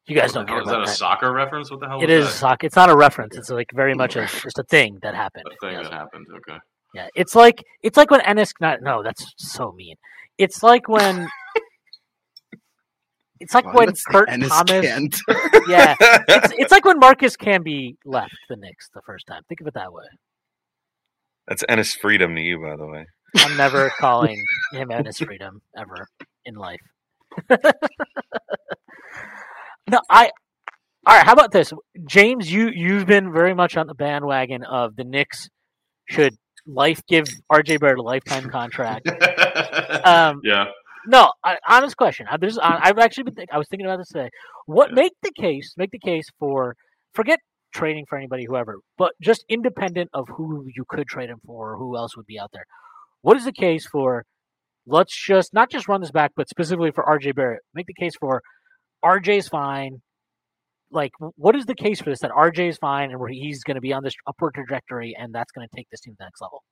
[0.07, 0.97] You guys don't How care is that about a that.
[0.97, 1.69] soccer reference?
[1.69, 2.63] What the hell It is, was is sock.
[2.63, 3.37] It's not a reference.
[3.37, 5.45] It's like very much a just a thing that happened.
[5.47, 5.89] A thing Yes.
[5.89, 6.25] that happened.
[6.37, 6.57] Okay.
[6.95, 8.51] Yeah, it's like it's like when Enes.
[8.59, 9.95] Not no, that's so mean.
[10.37, 11.27] It's like when.
[13.39, 14.85] It's like Wow, when that's the Kurt Enes Thomas.
[14.85, 15.15] Kent.
[15.67, 19.43] Yeah, it's, it's like when Marcus Camby left the Knicks the first time.
[19.47, 20.05] Think of it that way.
[21.47, 23.05] That's Enes Freedom to you, by the way.
[23.37, 24.41] I'm never calling
[24.73, 26.07] him Enes Freedom ever
[26.45, 26.79] in life.
[29.89, 30.31] no, I.
[31.05, 31.71] All right, how about this,
[32.07, 32.51] James?
[32.51, 35.49] You you've been very much on the bandwagon of the Knicks
[36.09, 36.35] should
[36.67, 39.07] life give RJ Barrett a lifetime contract.
[40.05, 40.65] Um, yeah.
[41.09, 42.25] No, I, honest question.
[42.29, 43.35] I, there's, I've actually been.
[43.35, 44.29] Think, I was thinking about this today.
[44.65, 44.95] What Yeah.
[44.95, 45.73] make the case?
[45.77, 46.75] Make the case for
[47.13, 47.39] forget
[47.73, 51.77] trading for anybody, whoever, but just independent of who you could trade him for, or
[51.77, 52.65] who else would be out there.
[53.21, 54.23] What is the case for?
[54.87, 57.61] Let's just not just run this back, but specifically for RJ Barrett.
[57.75, 58.41] Make the case for
[59.03, 60.01] RJ's fine.
[60.91, 62.19] Like, what is the case for this?
[62.21, 65.33] That RJ is fine, and where he's going to be on this upward trajectory, and
[65.33, 66.63] that's going to take this team to the next level.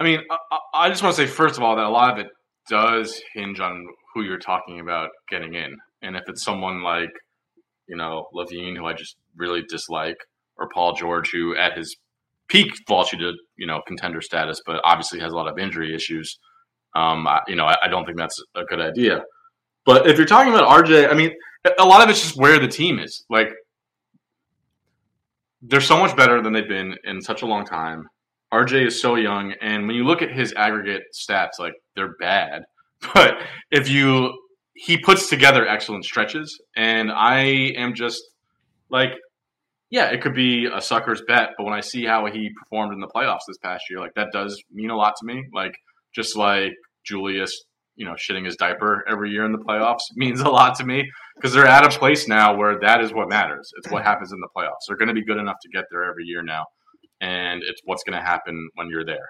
[0.00, 2.18] I mean, I- I just want to say first of all that a lot of
[2.26, 2.32] it
[2.68, 7.10] does hinge on who you're talking about getting in, and if it's someone like
[7.88, 10.18] you know LaVine, who I just really dislike,
[10.56, 11.96] or Paul George, who at his
[12.48, 15.94] peak vaults you to you know contender status, but obviously has a lot of injury
[15.94, 16.38] issues.
[16.94, 19.22] Um, I, you know, I, I don't think that's a good idea.
[19.84, 21.32] But if you're talking about RJ, I mean,
[21.78, 23.24] a lot of it's just where the team is.
[23.28, 23.48] Like,
[25.62, 28.08] they're so much better than they've been in such a long time.
[28.52, 32.62] RJ is so young, and when you look at his aggregate stats, like they're bad.
[33.14, 33.34] But
[33.72, 34.32] if you
[34.74, 37.40] he puts together excellent stretches, and I
[37.76, 38.22] am just
[38.90, 39.10] like,
[39.90, 43.00] yeah, it could be a sucker's bet, but when I see how he performed in
[43.00, 45.44] the playoffs this past year, like that does mean a lot to me.
[45.52, 45.74] Like
[46.14, 46.72] just like
[47.04, 47.64] Julius,
[47.96, 51.10] you know, shitting his diaper every year in the playoffs means a lot to me
[51.36, 53.70] because they're at a place now where that is what matters.
[53.78, 54.86] It's what happens in the playoffs.
[54.88, 56.66] They're going to be good enough to get there every year now,
[57.22, 59.28] and it's what's going to happen when you're there.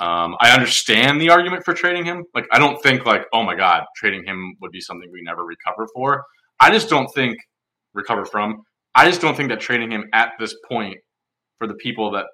[0.00, 2.24] Um, I understand the argument for trading him.
[2.34, 5.44] Like, I don't think like, oh my god, trading him would be something we never
[5.44, 6.24] recover for.
[6.58, 7.36] I just don't think
[7.94, 8.62] recover from.
[8.94, 10.96] I just don't think that trading him at this point
[11.58, 12.26] for the people that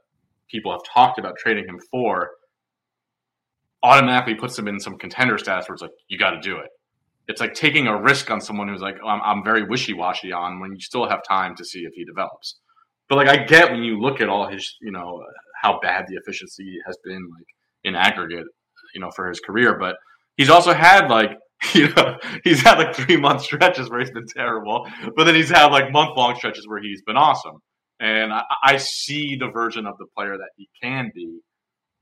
[0.51, 2.31] people have talked about trading him for
[3.83, 6.69] automatically puts him in some contender status where it's like you got to do it.
[7.29, 10.33] It's like taking a risk on someone who's like, oh, I'm, I'm very wishy washy
[10.33, 12.61] on when you still have time to see if he develops.
[13.09, 15.23] But like, I get when you look at all his, you know,
[15.63, 17.47] how bad the efficiency has been like
[17.85, 18.47] in aggregate,
[18.95, 19.77] you know, for his career.
[19.79, 19.97] But
[20.37, 21.31] he's also had like,
[21.75, 24.87] you know, he's had like three month stretches where he's been terrible,
[25.17, 27.59] but then he's had like month long stretches where he's been awesome.
[28.01, 31.41] And I, I see the version of the player that he can be,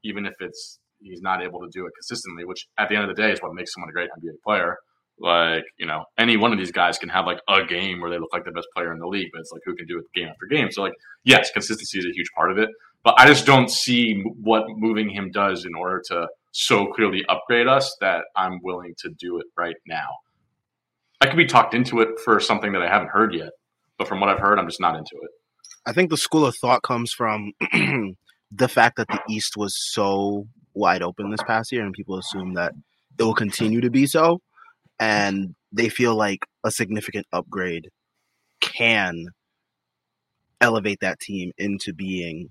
[0.05, 3.15] even if it's he's not able to do it consistently, which at the end of
[3.15, 4.77] the day is what makes someone a great NBA player.
[5.19, 8.19] Like, you know, any one of these guys can have like a game where they
[8.19, 10.05] look like the best player in the league, but it's like who can do it
[10.15, 10.71] game after game.
[10.71, 10.95] So, like,
[11.25, 12.69] yes, consistency is a huge part of it,
[13.05, 17.67] but I just don't see what moving him does in order to so clearly upgrade
[17.67, 20.09] us that I'm willing to do it right now.
[21.21, 23.51] I could be talked into it for something that I haven't heard yet,
[23.99, 25.31] but from what I've heard, I'm just not into it.
[25.87, 27.53] I think the school of thought comes from
[28.53, 32.55] the fact that the East was so wide open this past year, and people assume
[32.55, 32.73] that
[33.19, 34.41] it will continue to be so,
[35.03, 37.89] and they feel like a significant upgrade
[38.61, 39.27] can
[40.61, 42.51] elevate that team into being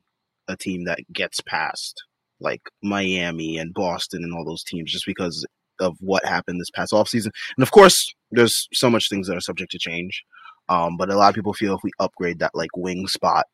[0.50, 2.04] a team that gets past
[2.42, 5.46] like Miami and Boston and all those teams just because
[5.80, 7.30] of what happened this past offseason.
[7.56, 10.22] And of course, there's so much things that are subject to change.
[10.68, 13.46] Um, but a lot of people feel if we upgrade that like wing spot,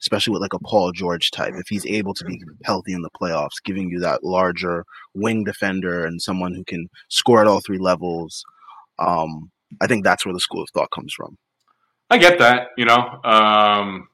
[0.00, 3.10] especially with like a Paul George type, if he's able to be healthy in the
[3.10, 7.78] playoffs, giving you that larger wing defender and someone who can score at all three
[7.78, 8.44] levels,
[8.98, 9.50] um,
[9.80, 11.36] I think that's where the school of thought comes from.
[12.10, 13.20] I get that, you know.
[13.24, 14.08] Um,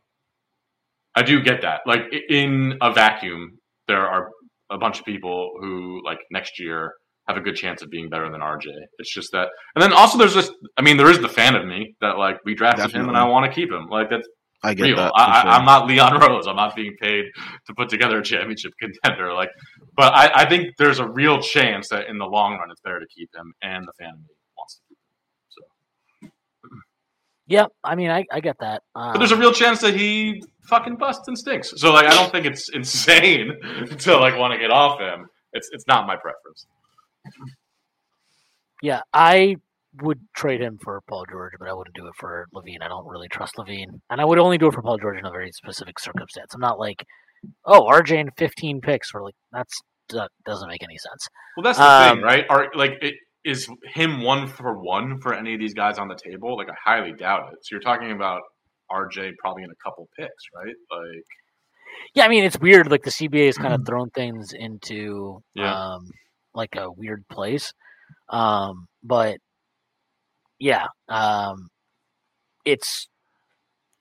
[1.15, 1.81] I do get that.
[1.87, 3.59] Like in a vacuum,
[3.89, 4.31] there are
[4.71, 6.93] a bunch of people who like next year
[7.27, 8.67] have a good chance of being better than RJ.
[8.99, 11.65] It's just that, and then also there's just, I mean, there is the fan of
[11.65, 13.89] me that like we drafted him and I want to keep him.
[13.89, 14.29] Like that's
[14.63, 14.97] I get real.
[14.97, 15.09] that.
[15.09, 15.51] for I, sure.
[15.51, 16.47] I, I'm not Leon Rose.
[16.47, 17.25] I'm not being paid
[17.67, 19.33] to put together a championship contender.
[19.33, 19.51] Like,
[19.97, 23.01] but I, I think there's a real chance that in the long run, it's better
[23.01, 24.19] to keep him, and the fan of
[24.57, 24.99] wants to keep
[26.23, 26.31] him.
[26.31, 26.31] So,
[27.47, 28.83] Yeah, I mean, I, I get that.
[28.95, 31.73] Um, but there's a real chance that he fucking busts and stinks.
[31.77, 33.53] So, like, I don't think it's insane
[33.99, 35.27] to like want to get off him.
[35.53, 36.67] It's it's not my preference.
[38.83, 39.57] Yeah, I
[40.03, 42.83] would trade him for Paul George, but I wouldn't do it for LaVine.
[42.83, 45.27] I don't really trust LaVine, and I would only do it for Paul George in
[45.27, 46.55] a very specific circumstance.
[46.55, 47.05] I'm not like,
[47.65, 49.75] oh, RJ and 15 picks, or like that's
[50.11, 51.27] that doesn't make any sense.
[51.57, 52.45] Well, that's the Um, thing, right?
[52.49, 53.15] Are like it,
[53.45, 56.57] is him one for one for any of these guys on the table?
[56.57, 57.59] Like, I highly doubt it.
[57.63, 58.41] So you're talking about
[58.91, 60.75] RJ probably in a couple picks, right?
[60.91, 61.23] Like.
[62.15, 62.91] Yeah, I mean, it's weird.
[62.91, 65.73] Like the CBA has kind of thrown things into Yeah.
[65.75, 66.11] um,
[66.55, 67.73] like a weird place.
[68.29, 69.37] Um, but
[70.59, 71.69] yeah, um,
[72.65, 73.09] it's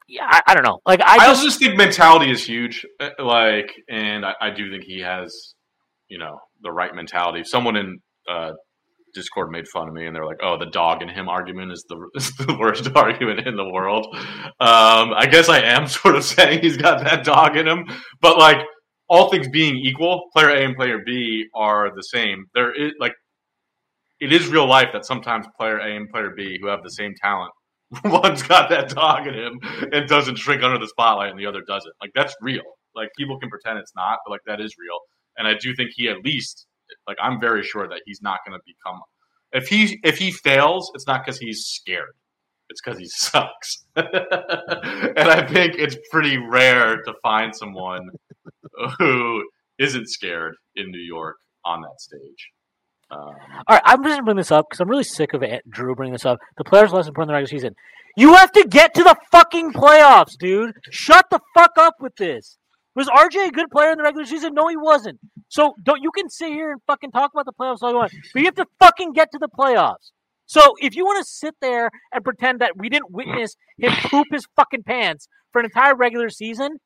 [0.07, 0.80] yeah, I, I don't know.
[0.86, 2.86] Like I I, just also just think mentality is huge.
[2.99, 5.56] uh, Like, and I, I do think he has,
[6.10, 7.44] you know, the right mentality.
[7.44, 7.99] Someone in
[8.30, 8.52] uh,
[9.14, 11.86] Discord made fun of me, and they're like, "Oh, the dog in him argument is
[11.90, 16.23] the is the worst argument in the world." Um, I guess I am sort of
[16.23, 17.86] saying he's got that dog in him,
[18.22, 18.57] but like,
[19.10, 22.45] all things being equal, player A and player B are the same.
[22.53, 23.14] There is like
[24.26, 27.14] it is real life that sometimes player A and player B who have the same
[27.22, 27.52] talent,
[28.03, 29.60] one's got that dog in him
[29.91, 31.93] and doesn't shrink under the spotlight, and the other doesn't.
[32.02, 32.64] Like that's real.
[32.95, 34.99] Like people can pretend it's not, but like that is real.
[35.38, 36.68] And I do think he at least
[37.07, 38.99] like I'm very sure that he's not going to become
[39.56, 42.14] if he if he fails, it's not because he's scared.
[42.69, 43.85] It's because he sucks.
[43.95, 44.07] and
[45.30, 48.10] I think it's pretty rare to find someone
[48.99, 49.47] who
[49.80, 52.52] isn't scared in New York on that stage.
[53.11, 53.36] Um, All
[53.69, 55.69] right, I'm just gonna bring this up because I'm really sick of it.
[55.69, 56.40] Drew bringing this up.
[56.57, 57.76] The players' lesson for the regular season.
[58.18, 60.76] You have to get to the fucking playoffs, dude.
[60.90, 62.57] Shut the fuck up with this.
[62.95, 64.53] Was RJ a good player in the regular season?
[64.53, 65.19] No, he wasn't.
[65.49, 68.14] So don't you can sit here and fucking talk about the playoffs all you want,
[68.34, 70.11] but you have to fucking get to the playoffs.
[70.45, 74.27] So if you want to sit there and pretend that we didn't witness him poop
[74.32, 76.77] his fucking pants for an entire regular season,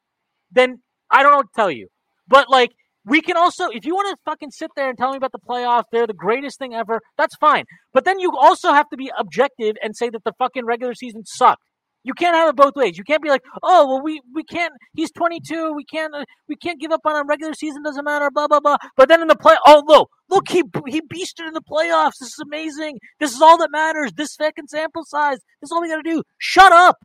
[0.52, 0.82] then
[1.12, 1.90] I don't know what to tell you.
[2.28, 2.72] But like
[3.06, 5.40] we can also, if you want to fucking sit there and tell me about the
[5.40, 7.66] playoffs, they're the greatest thing ever, that's fine.
[7.94, 11.26] But then you also have to be objective and say that the fucking regular season
[11.26, 11.64] sucked.
[12.04, 12.98] You can't have it both ways.
[12.98, 14.74] You can't be like, oh well, we we can't.
[14.94, 15.74] He's 22.
[15.74, 17.28] We can't uh, we can't give up on him.
[17.28, 18.32] Regular season doesn't matter.
[18.32, 18.78] Blah blah blah.
[18.96, 22.14] But then in the play, oh look, look, he he beasted in the playoffs.
[22.20, 23.00] This is amazing.
[23.20, 24.14] This is all that matters.
[24.14, 25.40] This fucking sample size.
[25.62, 26.24] This is all we got to do.
[26.38, 26.98] Shut up.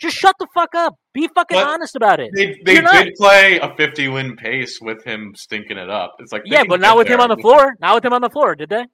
[0.00, 0.94] Just shut the fuck up.
[1.12, 2.30] Be fucking But honest about it.
[2.34, 6.14] they they You're not- did play a 50 win pace with him stinking it up.
[6.20, 7.74] It's like Yeah, but get not with him on the floor.
[7.80, 8.86] Not with him on the floor, did they?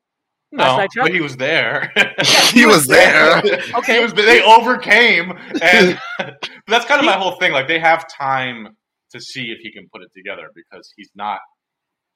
[0.53, 0.95] No, Last I checked.
[1.07, 1.93] but he was there.
[2.53, 3.43] he was there.
[3.77, 3.99] Okay.
[3.99, 5.99] He was, they overcame, and
[6.67, 7.53] that's kind of my whole thing.
[7.53, 8.69] Like they have time
[9.13, 11.39] to see if he can put it together because he's not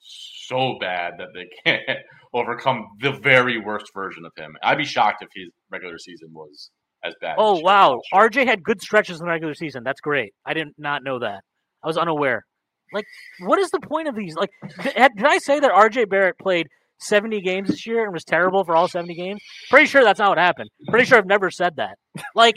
[0.00, 1.98] so bad that they can't
[2.34, 4.56] overcome the very worst version of him.
[4.62, 6.70] I'd be shocked if his regular season was
[7.04, 7.36] as bad.
[7.38, 8.00] Oh as wow.
[8.12, 9.82] RJ had good stretches in the regular season.
[9.84, 10.34] That's great.
[10.44, 11.42] I did not know that.
[11.82, 12.44] I was unaware.
[12.92, 13.06] Like,
[13.40, 14.34] what is the point of these?
[14.34, 16.66] Like, had- did I say that RJ Barrett played
[16.98, 19.40] 70 games this year and was terrible for all 70 games?
[19.70, 20.70] Pretty sure that's not what happened.
[20.88, 21.96] Pretty sure I've never said that.
[22.34, 22.56] Like,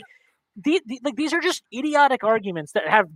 [0.56, 3.06] the, the, like these are just idiotic arguments that have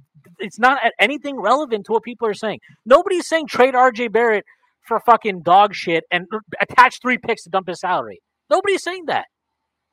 [0.41, 2.59] it's not at anything relevant to what people are saying.
[2.85, 4.45] Nobody's saying trade RJ Barrett
[4.87, 8.21] for fucking dog shit and uh, attach three picks to dump his salary.
[8.51, 9.27] Nobody's saying that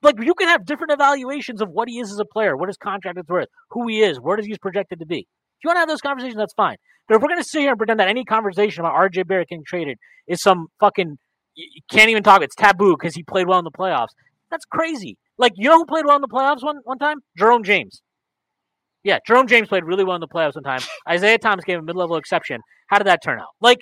[0.05, 2.77] like you can have different evaluations of what he is as a player, what his
[2.77, 5.19] contract is worth, who he is, where does he's projected to be.
[5.19, 6.77] If you want to have those conversations, that's fine.
[7.07, 9.49] But if we're going to sit here and pretend that any conversation about RJ Barrett
[9.49, 11.17] getting traded is some fucking
[11.55, 14.09] you can't even talk, it's taboo because he played well in the playoffs.
[14.51, 15.17] That's crazy.
[15.37, 17.17] Like you know who played well in the playoffs one one time?
[17.37, 18.01] Jerome James.
[19.03, 20.81] Yeah, Jerome James played really well in the playoffs one time.
[21.13, 22.61] Isiah Thomas gave a mid level exception.
[22.87, 23.49] How did that turn out?
[23.61, 23.79] Like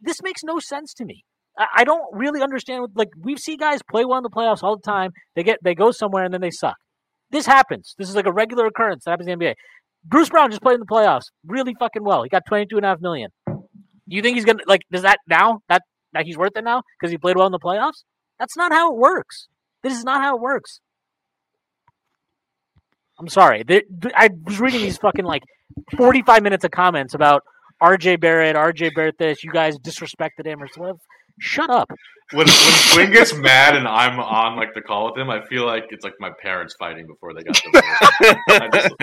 [0.00, 1.24] this makes no sense to me.
[1.58, 2.88] I don't really understand.
[2.94, 5.10] Like we see guys play well in the playoffs all the time.
[5.34, 6.76] They get they go somewhere and then they suck.
[7.30, 7.94] This happens.
[7.98, 9.54] This is like a regular occurrence that happens in the NBA.
[10.04, 12.22] Bruce Brown just played in the playoffs really fucking well.
[12.22, 13.30] He got twenty two and a half million.
[14.06, 14.82] You think he's gonna like?
[14.92, 15.82] Does that now that
[16.12, 18.04] that he's worth it now because he played well in the playoffs?
[18.38, 19.48] That's not how it works.
[19.82, 20.80] This is not how it works.
[23.18, 23.64] I'm sorry.
[24.14, 25.42] I was reading these fucking like
[25.96, 27.42] 45 minutes of comments about
[27.82, 30.98] RJ Barrett, RJ Barrett this, you guys disrespected him or whatever.
[31.40, 31.88] Shut up.
[32.32, 35.64] when when Quinn gets mad and I'm on like the call with him, I feel
[35.66, 38.36] like it's like my parents fighting before they got divorced.
[38.50, 38.94] I just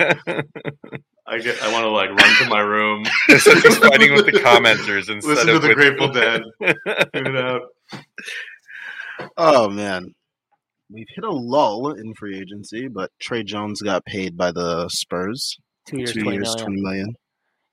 [1.28, 4.26] I get I want to like run to my room, Instead of just fighting with
[4.26, 6.42] the commenters instead listen to of the with- Grateful Dead,
[7.14, 7.62] tune it out.
[9.36, 10.14] Oh man,
[10.90, 15.56] we've hit a lull in free agency, but Tre Jones got paid by the Spurs.
[15.88, 16.64] Two years, Two 20 years, million.
[16.66, 17.14] twenty million.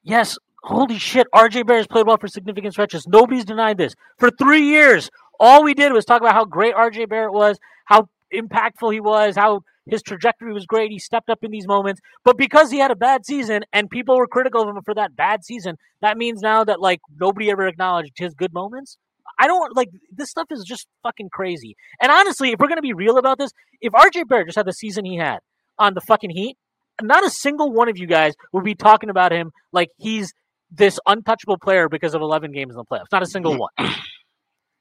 [0.04, 1.28] Yes, holy shit.
[1.34, 3.08] RJ Barrett's played well for significant stretches.
[3.08, 3.96] Nobody's denied this.
[4.18, 5.10] For three years,
[5.40, 9.36] all we did was talk about how great RJ Barrett was, how impactful he was,
[9.36, 10.92] how his trajectory was great.
[10.92, 12.00] He stepped up in these moments.
[12.24, 15.16] But because he had a bad season and people were critical of him for that
[15.16, 18.98] bad season, that means now that like nobody ever acknowledged his good moments.
[19.40, 21.76] I don't like this stuff is just fucking crazy.
[22.02, 24.74] And honestly, if we're gonna be real about this, if RJ Barrett just had the
[24.74, 25.40] season he had
[25.80, 26.58] on the fucking Heat,
[27.02, 30.34] not a single one of you guys would be talking about him like he's
[30.74, 33.12] this untouchable player because of 11 games in the playoffs.
[33.12, 33.84] Not a single mm-hmm.
[33.84, 33.94] one.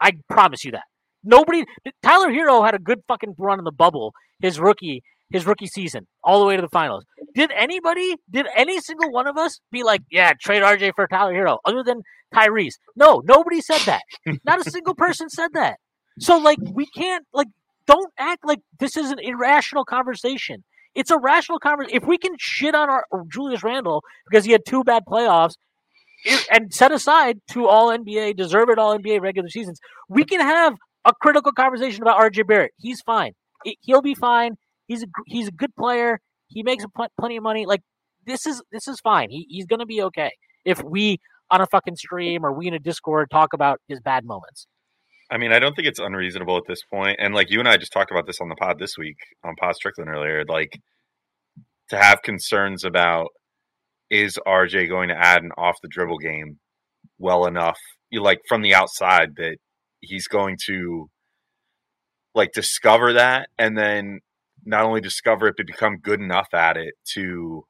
[0.01, 0.85] I promise you that.
[1.23, 1.64] Nobody.
[2.02, 4.12] Tyler Herro had a good fucking run in the bubble.
[4.40, 7.05] His rookie, his rookie season, all the way to the finals.
[7.35, 8.16] Did anybody?
[8.28, 11.85] Did any single one of us be like, yeah, trade RJ for Tyler Herro, other
[11.85, 12.02] than
[12.35, 12.74] Tyrese?
[12.97, 14.02] No, nobody said that.
[14.44, 15.77] Not a single person said that.
[16.19, 17.48] So like, we can't like.
[17.85, 20.62] Don't act like this is an irrational conversation.
[20.94, 22.01] It's a rational conversation.
[22.01, 25.55] If we can shit on our Julius Randle because he had two bad playoffs,
[26.51, 30.74] and set aside to All NBA, deserved All NBA regular seasons, we can have
[31.05, 32.73] a critical conversation about RJ Barrett.
[32.78, 33.32] He's fine.
[33.65, 34.53] He- He'll be fine.
[34.86, 36.20] He's a he's a good player.
[36.49, 37.66] He makes pl- plenty of money.
[37.66, 37.81] Like
[38.27, 39.31] this is this is fine.
[39.31, 40.31] He, he's to be okay
[40.65, 41.19] if we
[41.51, 44.66] on a fucking stream or we in a Discord talk about his bad moments.
[45.31, 47.16] I mean, I don't think it's unreasonable at this point.
[47.19, 49.55] And like you and I just talked about this on the pod this week on
[49.57, 50.78] Pod Strickland earlier, like
[51.90, 53.28] to have concerns about
[54.13, 56.59] is RJ going to add an off the dribble game
[57.19, 57.79] well enough,
[58.11, 59.57] you like from the outside that
[60.01, 61.09] he's going to
[62.35, 64.21] like discover that and then
[64.65, 67.65] not only discover it but become good enough at it to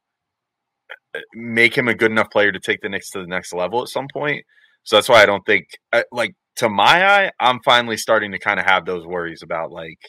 [1.15, 3.81] uh, make him a good enough player to take the Knicks to the next level
[3.81, 4.45] at some point.
[4.83, 8.39] So that's why I don't think uh, like to my eye, I'm finally starting to
[8.39, 10.01] kind of have those worries about like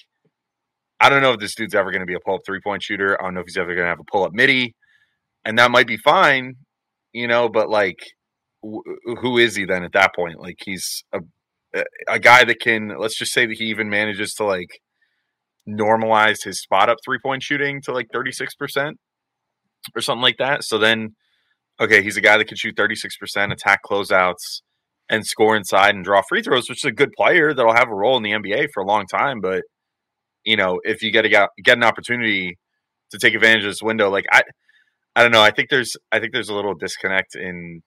[1.00, 2.82] I don't know if this dude's ever going to be a pull up three point
[2.82, 3.22] shooter.
[3.22, 4.74] I don't know if he's ever going to have a pull up midi,
[5.46, 6.56] and that might be fine,
[7.12, 7.50] you know.
[7.50, 8.00] But like,
[8.64, 10.40] wh- uh, who is he then at that point?
[10.40, 11.20] Like he's a
[12.08, 14.70] a guy that can let's just say that he even manages to like
[15.68, 18.94] normalize his spot up three point shooting to like 36%
[19.96, 20.64] or something like that.
[20.64, 21.16] So then
[21.80, 24.62] okay, he's a guy that can shoot 36%, attack closeouts
[25.10, 27.96] and score inside and draw free throws, which is a good player that'll have a
[27.96, 29.64] role in the NBA for a long time, but
[30.46, 31.30] you know, if you get a
[31.64, 32.58] get an opportunity
[33.12, 34.44] to take advantage of this window, like I
[35.16, 37.82] I don't know, I think there's I think there's a little disconnect in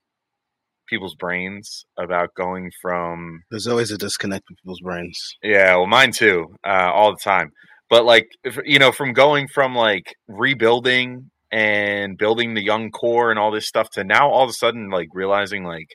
[0.88, 5.18] people's brains about going from There's always a disconnect in people's brains.
[5.42, 7.50] yeah, well, mine too, uh, all the time.
[7.88, 13.30] But like, if, you know, from going from like rebuilding and building the young core
[13.30, 15.86] and all this stuff to now all of a sudden like realizing like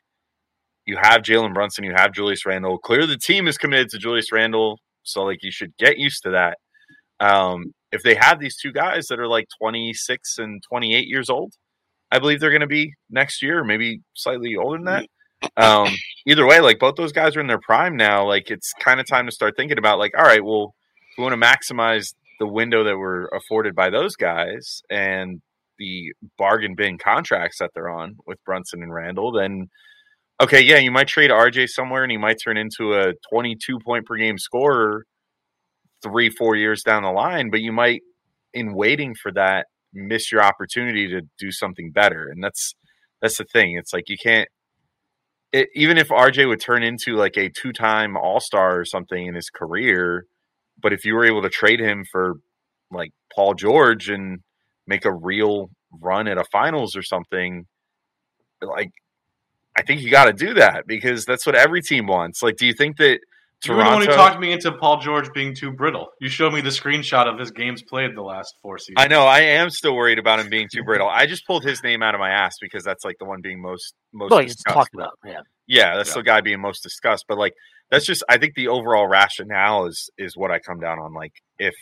[0.85, 2.77] you have Jalen Brunson, you have Julius Randle.
[2.79, 6.31] Clearly, the team is committed to Julius Randle, so like you should get used to
[6.31, 6.57] that.
[7.19, 11.53] Um, if they have these two guys that are like 26 and 28 years old,
[12.11, 15.07] I believe they're going to be next year, maybe slightly older than that.
[15.57, 15.88] Um,
[16.27, 18.27] either way, like both those guys are in their prime now.
[18.27, 20.73] Like it's kind of time to start thinking about like, all right, well,
[21.18, 25.41] we want to maximize the window that we're afforded by those guys and
[25.77, 29.68] the bargain bin contracts that they're on with Brunson and Randle, then
[30.41, 34.05] okay, yeah, you might trade RJ somewhere and he might turn into a 22 point
[34.05, 35.05] per game scorer
[36.03, 38.02] three, four years down the line, but you might,
[38.53, 42.30] in waiting for that, miss your opportunity to do something better.
[42.30, 42.76] And that's
[43.22, 43.78] that's the thing.
[43.78, 44.49] It's like you can't.
[45.52, 49.49] It, even if RJ would turn into like a two-time All-Star or something in his
[49.49, 50.26] career,
[50.82, 52.36] but if you were able to trade him for
[52.90, 54.40] like Paul George and
[54.88, 55.69] make a real
[55.99, 57.65] run at a finals or something,
[58.61, 58.91] like
[59.78, 62.41] I think you got to do that because that's what every team wants.
[62.41, 63.19] Like, do you think that
[63.65, 66.09] You were the one who talked me into Paul George being too brittle.
[66.19, 68.95] You showed me the screenshot of his games played the last four seasons.
[68.97, 71.07] I know I am still worried about him being too brittle.
[71.07, 73.61] I just pulled his name out of my ass because that's like the one being
[73.61, 74.73] most most Well, discussed.
[74.75, 75.41] talked about, yeah.
[75.67, 76.15] Yeah, that's Yeah.
[76.15, 77.25] the guy being most discussed.
[77.27, 77.53] But like
[77.91, 81.13] that's just I think the overall rationale is is what I come down on.
[81.13, 81.75] Like if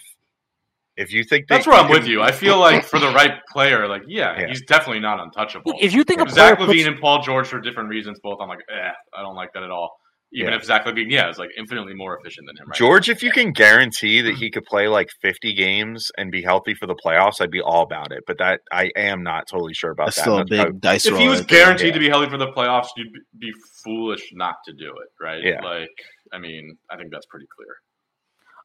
[0.98, 2.22] if you think that That's where I'm can- with you.
[2.22, 4.48] I feel like for the right player, like yeah, Yeah.
[4.50, 5.74] he's definitely not untouchable.
[5.80, 8.40] If you think a player Zach puts- LaVine and Paul George for different reasons, both
[8.42, 9.98] I'm like, eh, I don't like that at all.
[10.32, 10.58] Even Yeah.
[10.60, 12.68] if Zach LaVine, yeah, is like infinitely more efficient than him.
[12.68, 16.44] Right George, if you can guarantee that he could play like 50 games and be
[16.44, 18.24] healthy for the playoffs, I'd be all about it.
[18.28, 20.22] But that I am not totally sure about That's that.
[20.22, 21.22] still a And that's big dice if roll.
[21.22, 21.94] he was guaranteed yeah.
[21.94, 23.54] to be healthy for the playoffs, you'd be- be
[23.84, 25.44] foolish not to do it, right?
[25.44, 25.62] Yeah.
[25.64, 25.90] Like,
[26.32, 27.76] I mean, I think that's pretty clear.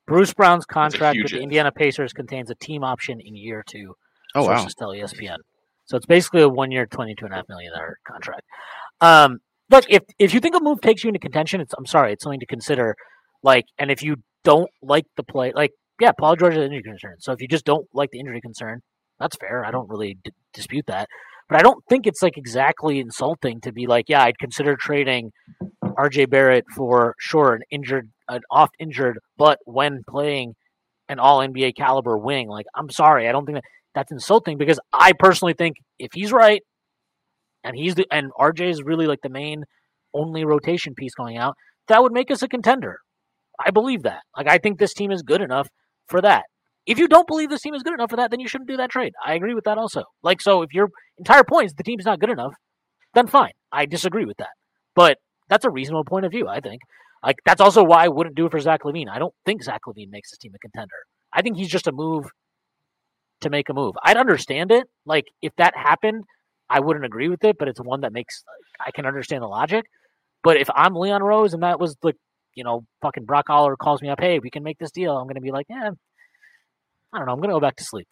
[0.07, 1.41] Bruce Brown's contract with the.
[1.41, 3.95] Indiana Pacers contains a team option in year two.
[4.35, 4.66] Oh wow.
[4.78, 5.39] tell ESPN.
[5.86, 8.43] So it's basically a one year, twenty two and a half million dollar contract.
[9.01, 9.39] Um,
[9.75, 12.23] look, if if you think a move takes you into contention, it's I'm sorry, it's
[12.23, 12.97] something to consider.
[13.43, 16.83] Like, and if you don't like the play, like, yeah, Paul George is an injury
[16.83, 17.17] concern.
[17.19, 18.81] So if you just don't like the injury concern,
[19.19, 19.65] that's fair.
[19.65, 21.09] I don't really d- dispute that.
[21.49, 25.31] But I don't think it's like exactly insulting to be like, yeah, I'd consider trading
[25.85, 30.55] RJ Barrett for sure an injured, an oft injured, but when playing
[31.09, 32.49] an All NBA caliber wing.
[32.49, 33.65] Like, I'm sorry, I don't think that
[33.95, 36.63] that's insulting because I personally think if he's right
[37.65, 39.65] and he's the and RJ is really like the main
[40.12, 41.57] only rotation piece going out,
[41.89, 42.99] that would make us a contender.
[43.65, 44.20] I believe that.
[44.36, 45.69] Like, I think this team is good enough
[46.09, 46.45] for that.
[46.86, 48.77] If you don't believe this team is good enough for that, then you shouldn't do
[48.77, 49.12] that trade.
[49.24, 50.03] I agree with that also.
[50.23, 50.89] Like, so if your
[51.19, 52.53] entire point is the team's not good enough,
[53.15, 53.53] then fine.
[53.73, 54.51] I disagree with that.
[54.95, 55.19] But
[55.49, 56.82] that's a reasonable point of view, I think.
[57.23, 59.09] Like, that's also why I wouldn't do it for Zach LaVine.
[59.09, 60.95] I don't think Zach LaVine makes this team a contender.
[61.32, 62.27] I think he's just a move
[63.41, 63.95] to make a move.
[64.03, 64.86] I'd understand it.
[65.07, 66.24] Like, if that happened,
[66.69, 68.43] I wouldn't agree with it, but it's one that makes,
[68.85, 69.85] I can understand the logic.
[70.43, 72.16] But if I'm Leon Rose and that was like,
[72.55, 75.27] you know, fucking Brock Aller calls me up, hey, we can make this deal, I'm
[75.28, 75.91] to be like, yeah,
[77.12, 77.32] I don't know.
[77.32, 78.09] I'm to go back to sleep.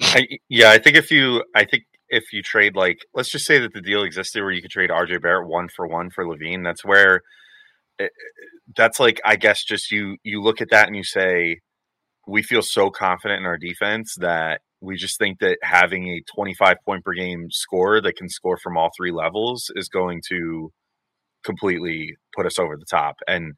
[0.00, 3.58] I, yeah, I think if you, I think if you trade like, let's just say
[3.58, 6.64] that the deal existed where you could trade RJ Barrett one for one for LaVine.
[6.64, 7.22] That's where,
[7.98, 8.10] it,
[8.76, 11.58] that's like, I guess, just you you look at that and you say,
[12.26, 16.76] we feel so confident in our defense that we just think that having a 25
[16.84, 20.70] point per game scorer that can score from all three levels is going to
[21.44, 23.16] completely put us over the top.
[23.26, 23.54] And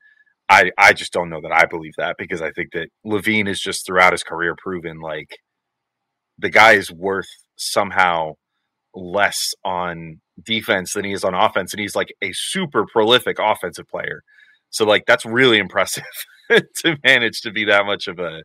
[0.49, 3.61] I, I just don't know that I believe that because I think that LaVine is
[3.61, 5.29] just throughout his career proven like
[6.39, 8.33] the guy is worth somehow
[8.95, 11.73] less on defense than he is on offense.
[11.73, 14.23] And he's like a super prolific offensive player.
[14.71, 16.05] So like that's really impressive
[16.51, 18.43] to manage to be that much of a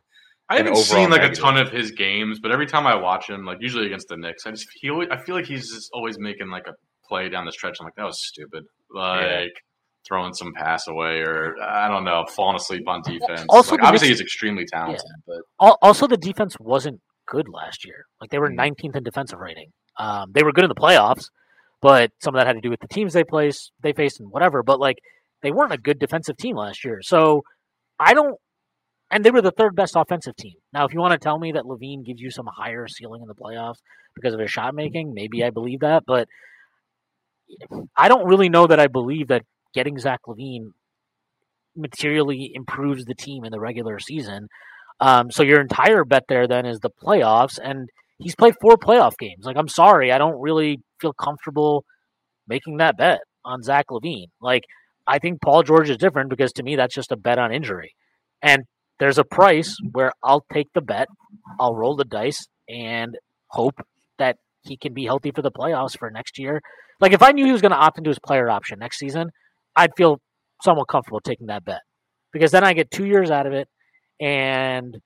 [0.50, 1.38] I haven't seen like negative.
[1.38, 4.16] a ton of his games, but every time I watch him, like usually against the
[4.16, 6.72] Knicks, I just he always, I feel like he's just always making like a
[7.06, 7.76] play down the stretch.
[7.80, 8.64] I'm like, that was stupid.
[8.90, 9.46] Like Yeah.
[10.06, 13.44] throwing some pass away, or I don't know, falling asleep on defense.
[13.50, 15.42] Also, Like, obviously, Knicks- he's extremely talented, but
[15.82, 18.06] Also, the defense wasn't good last year.
[18.20, 18.54] Like they were Mm.
[18.56, 19.70] 19th in defensive rating.
[19.98, 21.26] Um, they were good in the playoffs,
[21.82, 24.30] but some of that had to do with the teams they placed, they faced, and
[24.30, 24.62] whatever.
[24.62, 24.96] But like
[25.42, 27.00] they weren't a good defensive team last year.
[27.02, 27.42] So
[28.00, 28.36] I don't.
[29.10, 30.54] And they were the third best offensive team.
[30.72, 33.28] Now, if you want to tell me that LaVine gives you some higher ceiling in
[33.28, 33.78] the playoffs
[34.14, 36.04] because of his shot making, maybe I believe that.
[36.06, 36.28] But
[37.96, 39.42] I don't really know that I believe that
[39.74, 40.72] getting Zach LaVine
[41.74, 44.48] materially improves the team in the regular season.
[45.00, 49.16] Um, so your entire bet there then is the playoffs, and he's played four playoff
[49.16, 49.44] games.
[49.44, 51.84] Like, I'm sorry, I don't really feel comfortable
[52.46, 54.28] making that bet on Zach LaVine.
[54.40, 54.64] Like,
[55.06, 57.94] I think Paul George is different because to me that's just a bet on injury,
[58.42, 58.64] and
[58.98, 61.08] there's a price where I'll take the bet,
[61.60, 63.16] I'll roll the dice, and
[63.48, 63.80] hope
[64.18, 66.60] that he can be healthy for the playoffs for next year.
[67.00, 69.30] Like, if I knew he was going to opt into his player option next season,
[69.76, 70.20] I'd feel
[70.62, 71.80] somewhat comfortable taking that bet
[72.32, 73.68] because then I get two years out of it.
[74.20, 74.98] And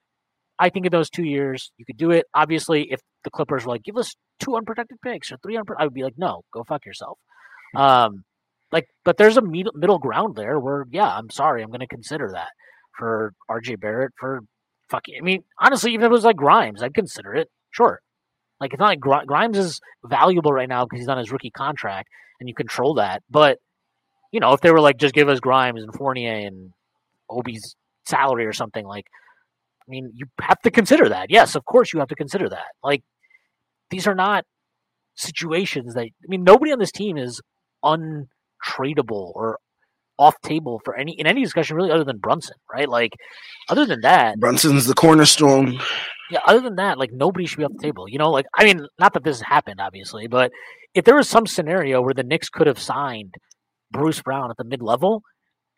[0.58, 2.24] I think in those two years, you could do it.
[2.34, 5.84] Obviously, if the Clippers were like, give us two unprotected picks or three, unpro-, I
[5.84, 7.18] would be like, no, go fuck yourself.
[7.76, 8.24] Um,
[8.72, 12.30] like, but there's a middle ground there where, yeah, I'm sorry, I'm going to consider
[12.32, 12.48] that
[12.96, 14.12] for RJ Barrett.
[14.18, 14.40] For
[14.88, 17.48] fucking, I mean, honestly, even if it was like Grimes, I'd consider it.
[17.70, 18.00] Sure.
[18.60, 21.50] Like, it's not like Gri- Grimes is valuable right now because he's on his rookie
[21.50, 22.08] contract
[22.38, 23.22] and you control that.
[23.28, 23.58] But,
[24.30, 26.72] you know, if they were like, just give us Grimes and Fournier and
[27.28, 27.74] Obi's
[28.06, 29.06] salary or something like
[29.82, 31.30] I mean, you have to consider that.
[31.30, 32.72] Yes, of course you have to consider that.
[32.82, 33.02] Like
[33.90, 34.44] these are not
[35.14, 37.40] situations that I mean nobody on this team is
[37.84, 39.58] untradeable or
[40.22, 42.88] off table for any in any discussion really other than Brunson, right?
[42.88, 43.12] Like
[43.68, 45.78] other than that, Brunson's the cornerstone.
[46.30, 48.08] yeah, other than that, like nobody should be off the table.
[48.08, 50.52] You know, like I mean, not that this has happened, obviously, but
[50.94, 53.34] if there was some scenario where the Knicks could have signed
[53.90, 55.22] Bruce Brown at the mid level,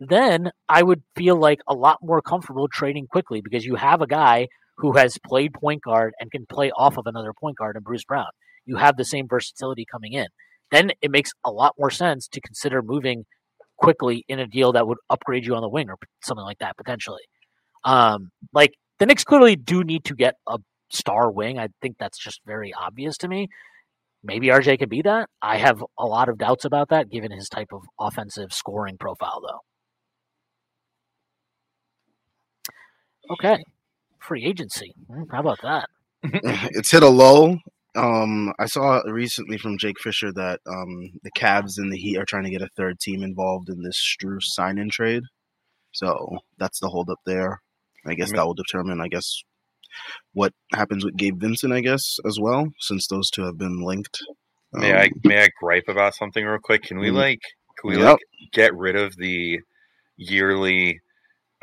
[0.01, 4.07] then I would feel like a lot more comfortable trading Quickley because you have a
[4.07, 4.49] guy
[4.79, 8.05] who has played point guard and can play off of another point guard in Bruce
[8.05, 8.27] Brown.
[8.67, 10.27] You have the same versatility coming in.
[10.71, 13.25] Then it makes a lot more sense to consider moving
[13.77, 16.77] Quickley in a deal that would upgrade you on the wing or something like that
[16.77, 17.23] potentially.
[17.85, 20.59] Um, like the Knicks clearly do need to get a
[20.91, 21.59] star wing.
[21.59, 23.49] I think that's just very obvious to me.
[24.23, 25.29] Maybe RJ could be that.
[25.43, 29.43] I have a lot of doubts about that given his type of offensive scoring profile,
[29.43, 29.61] though.
[33.35, 33.63] Okay.
[34.21, 34.95] Free agency.
[35.11, 35.89] Hmm, How about that?
[36.23, 37.59] it's hit a low.
[37.97, 42.25] Um, I saw recently from Jake Fisher that um, the Cavs and the Heat are
[42.25, 45.23] trying to get a third team involved in this Strus sign-in trade.
[45.93, 47.61] So that's the holdup there.
[48.07, 49.43] I guess that will determine, I guess,
[50.33, 54.19] what happens with Gabe Vincent, I guess, as well, since those two have been linked.
[54.73, 56.83] May Um, I may I gripe about something real quick?
[56.83, 57.15] Can we Mhm.
[57.15, 57.41] like
[57.79, 58.07] can we Yep.
[58.07, 58.19] like
[58.53, 59.61] get rid of the
[60.17, 61.01] yearly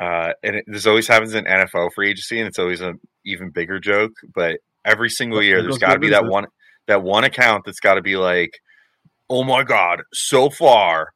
[0.00, 3.50] uh and it, this always happens in NFL free agency and it's always an even
[3.50, 6.46] bigger joke, but every single There year there's got to be that one
[6.88, 8.50] that one account that's got to be like
[9.30, 11.08] oh my god, so far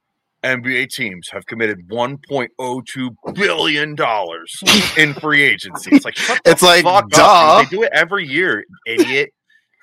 [0.45, 4.53] NBA teams have committed 1.02 billion dollars
[4.97, 5.91] in free agency.
[5.95, 7.23] It's like shut the It's like, fuck duh.
[7.23, 7.69] up.
[7.69, 9.31] They do it every year, idiot.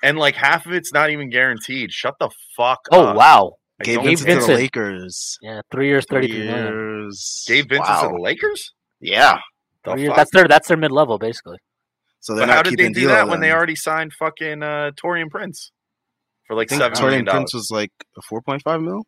[0.02, 1.90] And like half of it's not even guaranteed.
[1.92, 2.98] Shut the fuck up.
[2.98, 3.16] Oh, up.
[3.16, 3.52] wow.
[3.80, 5.38] I Gabe don't Vincent to the Lakers.
[5.42, 6.64] Yeah, three years, Three thirty-three million.
[6.66, 7.44] years.
[7.46, 8.02] Gabe Vincent Wow.
[8.02, 8.72] to the Lakers?
[9.00, 9.38] Yeah.
[9.84, 11.58] The years- That's their that's their mid-level, basically.
[12.24, 14.14] So they're But how not did they keeping do D'Lo that when they already signed
[14.14, 15.72] fucking uh, Taurean Prince
[16.46, 17.36] for like I think seven million Taurean dollars?
[17.36, 19.02] Prince was like a 4.5 mil.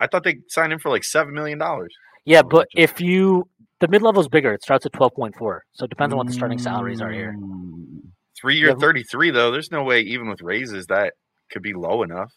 [0.00, 1.94] I thought they signed him for like seven million dollars.
[2.24, 5.62] Yeah, but if you the mid-level is bigger, it starts at twelve point four.
[5.70, 7.36] So it depends on what the starting salaries are here.
[7.38, 8.08] Mm.
[8.40, 8.74] Three year Yeah.
[8.74, 9.52] thirty three though.
[9.52, 11.12] There's no way even with raises that
[11.52, 12.32] could be low enough.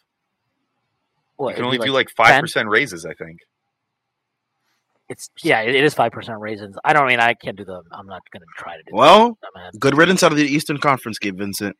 [1.37, 3.39] What, You can only be do like like five percent raises, I think.
[5.09, 6.75] It's yeah, it, it is five percent raisins.
[6.83, 7.81] I don't mean I can't do the.
[7.91, 8.91] I'm not going to try to do.
[8.93, 11.75] Well, that, good riddance out of the Eastern Conference, Gabe Vincent.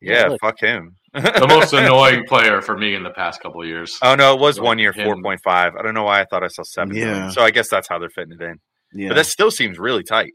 [0.00, 0.40] Yeah, look.
[0.40, 0.96] fuck him.
[1.14, 3.98] the most annoying player for me in the past couple of years.
[4.02, 5.74] Oh no, it was Like one year four point five.
[5.78, 6.94] I don't know why I thought I saw seven.
[6.96, 7.30] Yeah.
[7.30, 8.58] So I guess that's how they're fitting it in.
[8.94, 9.08] Yeah.
[9.08, 10.32] But that still seems really tight.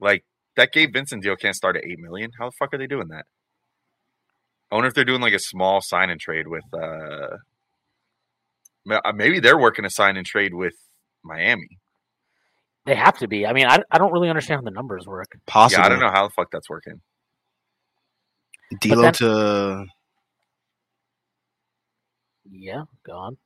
[0.00, 0.24] Like
[0.56, 2.30] that Gabe Vincent deal can't start at eight million.
[2.38, 3.24] How the fuck are they doing that?
[4.70, 6.64] I wonder if they're doing like a small sign and trade with.
[6.74, 7.36] uh
[8.90, 10.74] uh, Maybe they're working a sign and trade with
[11.24, 11.68] Miami.
[12.86, 13.46] They have to be.
[13.46, 15.28] I mean, I, I don't really understand how the numbers work.
[15.46, 15.80] Possible.
[15.82, 17.00] Yeah, I don't know how the fuck that's working.
[18.80, 19.84] D'Lo then- to
[22.50, 23.36] Yeah, go on.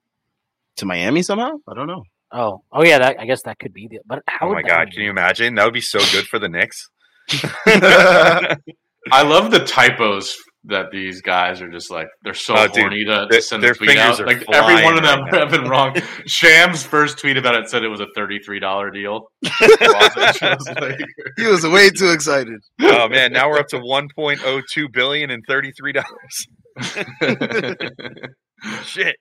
[0.76, 1.52] to Miami somehow.
[1.68, 2.04] I don't know.
[2.30, 2.98] Oh, oh yeah.
[2.98, 3.98] That I guess that could be the.
[4.06, 4.48] But how?
[4.48, 4.92] Oh my god, be?
[4.96, 5.54] can you imagine?
[5.56, 6.88] That would be so good for the Knicks.
[7.66, 13.04] I love the typos that these guys are just like they're so Oh, dude, horny
[13.04, 14.24] to, to send their a tweet out.
[14.24, 15.96] Like every one of them right have been wrong.
[16.26, 19.26] Shams' first tweet about it said it was a thirty-three dollar deal.
[19.42, 21.04] Los Angeles Lakers.
[21.36, 22.60] He was way too excited.
[22.80, 26.46] oh man, now we're up to 1.02 billion and 33 dollars.
[28.84, 29.16] Shit.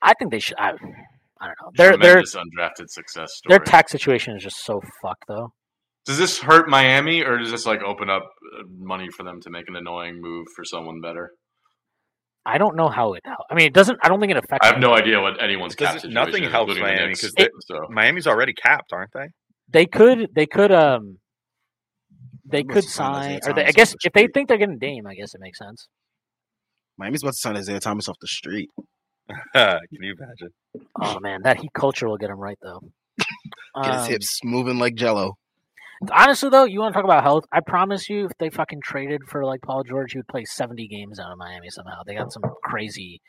[0.00, 0.56] I think they should.
[0.58, 0.70] I,
[1.40, 1.70] I don't know.
[1.76, 3.56] Their their Tremendous undrafted success story.
[3.56, 5.48] their tax situation is just so fucked though.
[6.08, 8.22] Does this hurt Miami, or does this like open up
[8.58, 11.30] uh, money for them to make an annoying move for someone better?
[12.44, 13.20] I don't know how it.
[13.24, 13.98] How, I mean, it doesn't.
[14.02, 14.66] I don't think it affects.
[14.66, 17.20] I have no idea what anyone's cap situation nothing is, helps Miami Knicks.
[17.20, 19.26] 'cause they- so Miami's already capped, aren't they?
[19.70, 20.28] They could.
[20.34, 20.72] They could.
[20.72, 21.18] Um.
[22.50, 25.14] They could sign, or they, I guess the if they think they're getting Dame, I
[25.14, 25.86] guess it makes sense.
[26.96, 28.70] Miami's about to sign Isaiah Thomas off the street.
[29.54, 30.48] Can you imagine?
[30.98, 32.80] Oh man, that heat culture will get him right though.
[33.18, 35.34] Get his Um, hips moving like Jello.
[36.12, 37.44] Honestly, though, you want to talk about health?
[37.52, 40.86] I promise you, if they fucking traded for like Paul George, he would play seventy
[40.86, 42.02] games out of Miami somehow.
[42.06, 43.20] They got some crazy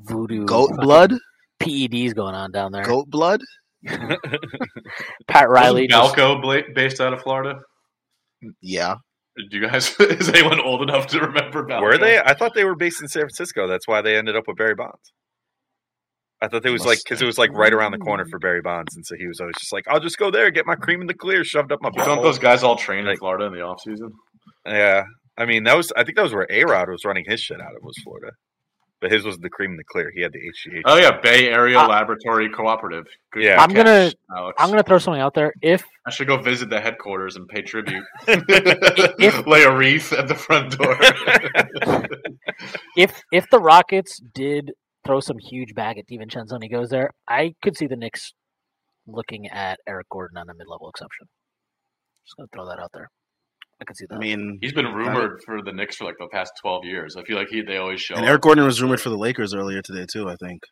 [0.00, 1.14] voodoo Goat fucking blood.
[1.60, 2.84] PEDs going on down there.
[2.84, 3.40] Goat blood.
[3.86, 5.88] Pat Riley.
[5.90, 7.60] Wasn't just- based out of Florida.
[8.60, 8.96] Yeah.
[9.50, 9.94] Do you guys?
[10.00, 11.80] Is anyone old enough to remember Balco?
[11.80, 12.18] Were they?
[12.18, 13.66] I thought they were based in San Francisco.
[13.66, 15.12] That's why they ended up with Barry Bonds.
[16.42, 18.60] I thought it was like because it was like right around the corner for Barry
[18.60, 21.00] Bonds, and so he was always just like, "I'll just go there, get my cream
[21.00, 23.60] in the clear shoved up my." Don't those guys all train in Florida in the
[23.62, 24.10] off season?
[24.66, 25.04] Yeah,
[25.38, 25.92] I mean that was.
[25.96, 28.32] I think that was where A Rod was running his shit out of was Florida,
[29.00, 30.10] but his was the cream in the clear.
[30.12, 30.82] He had the HGH.
[30.84, 33.06] Oh yeah, Bay Area Uh, Laboratory Cooperative.
[33.32, 33.62] Good Yeah.
[33.62, 34.56] I'm gonna- Alex.
[34.58, 35.52] I'm gonna throw something out there.
[35.62, 38.04] If I should go visit the headquarters and pay tribute.
[38.26, 40.96] If- Lay a wreath at the front door.
[42.96, 44.72] if if the Rockets did
[45.04, 48.32] throw some huge bag at DiVincenzo and he goes there, I could see the Knicks
[49.06, 51.26] looking at Eric Gordon on a mid-level exception.
[52.24, 53.08] Just gonna throw that out there.
[53.80, 54.14] I could see that.
[54.14, 57.16] I mean, He's been rumored for the Knicks for like the past twelve years.
[57.16, 58.14] I feel like he they always show.
[58.14, 58.28] and up.
[58.30, 60.28] Eric Gordon was rumored for the Lakers earlier today too.
[60.28, 60.62] I think.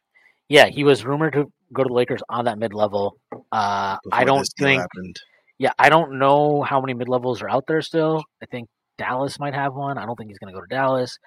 [0.49, 3.17] yeah, he was rumored to go to the Lakers on that mid-level.
[3.51, 4.81] Uh, I don't think.
[4.81, 5.17] happened.
[5.59, 8.23] Yeah, I don't know how many mid-levels are out there still.
[8.43, 9.99] I think Dallas might have one.
[9.99, 11.19] I don't think he's gonna go to Dallas.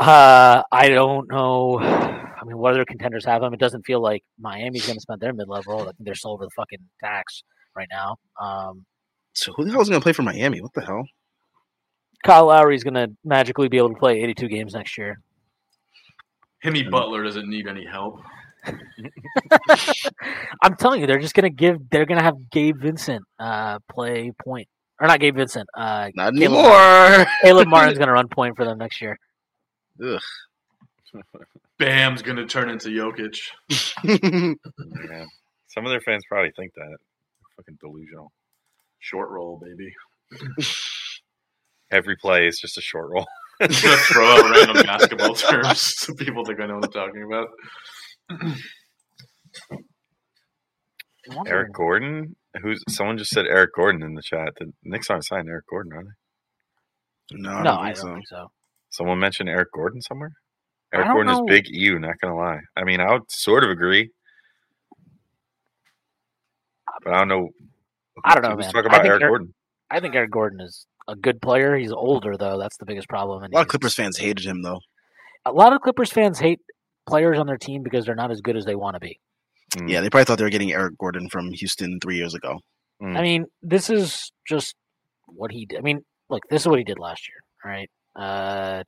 [0.00, 1.78] Uh, I don't know.
[1.78, 3.52] I mean, what other contenders have him?
[3.52, 5.80] It doesn't feel like Miami's going to spend their mid level.
[5.82, 7.42] I think they're still over the fucking tax
[7.76, 8.16] right now.
[8.40, 8.86] Um,
[9.34, 10.62] So who the hell is going to play for Miami?
[10.62, 11.04] What the hell?
[12.24, 15.20] Kyle Lowry's going to magically be able to play 82 games next year.
[16.64, 18.20] Himmy Butler doesn't need any help.
[20.62, 21.78] I'm telling you, they're just going to give.
[21.90, 24.68] They're going to have Gabe Vincent uh, play point,
[25.00, 25.66] or not Gabe Vincent.
[25.74, 27.26] Uh, Not Caleb anymore.
[27.42, 29.18] Caleb Martin's going to run point for them next year.
[30.04, 30.20] Ugh.
[31.78, 33.38] Bam's gonna turn into Jokic.
[35.10, 35.24] Yeah.
[35.68, 36.96] Some of their fans probably think that.
[37.56, 38.32] Fucking delusional.
[38.98, 39.92] Short roll, baby.
[41.90, 43.26] Every play is just a short roll.
[43.68, 47.48] Just throw out random basketball terms so people think I know what I'm talking about.
[51.46, 54.54] Eric Gordon, who's someone just said Eric Gordon in the chat.
[54.58, 56.10] The Knicks aren't signed Eric Gordon, are they?
[57.32, 58.14] no, I No, don't I think don't so.
[58.14, 58.50] think so.
[58.90, 60.32] Someone mentioned Eric Gordon somewhere.
[60.92, 61.44] Eric Gordon know.
[61.44, 61.98] is big EU.
[61.98, 62.60] Not gonna lie.
[62.76, 64.10] I mean, I would sort of agree,
[67.04, 67.48] but I don't know.
[68.24, 69.54] I don't know, Let's talk about Eric Eric- Gordon.
[69.90, 71.76] I think Eric Gordon is a good player.
[71.76, 72.58] He's older though.
[72.58, 73.42] That's the biggest problem.
[73.42, 74.80] And A lot of Clippers fans hated him though.
[75.46, 76.60] A lot of Clippers fans hate
[77.08, 79.18] players on their team because they're not as good as they want to be.
[79.76, 79.88] Mm.
[79.88, 82.60] Yeah, they probably thought they were getting Eric Gordon from Houston three years ago.
[83.02, 83.16] Mm.
[83.16, 84.74] I mean, this is just
[85.26, 85.78] what he did.
[85.78, 87.38] I mean, look, this is what he did last year.
[87.64, 87.88] All right.
[88.20, 88.84] Uh,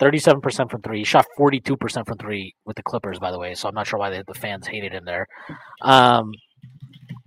[0.00, 0.98] 37% from three.
[0.98, 3.54] He shot 42% from three with the Clippers, by the way.
[3.54, 5.26] So I'm not sure why the, the fans hated him there.
[5.80, 6.32] Um,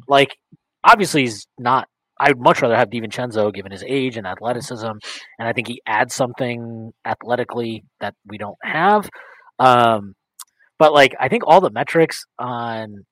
[0.07, 0.35] like,
[0.83, 1.87] obviously, he's not.
[2.21, 4.85] I'd much rather have DiVincenzo given his age and athleticism.
[4.85, 9.09] And I think he adds something athletically that we don't have.
[9.57, 10.15] Um,
[10.77, 13.05] but, like, I think all the metrics on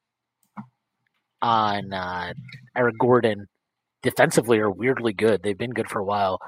[1.41, 2.33] on uh,
[2.75, 3.45] Eric Gordon
[4.03, 5.41] defensively are weirdly good.
[5.41, 6.39] They've been good for a while.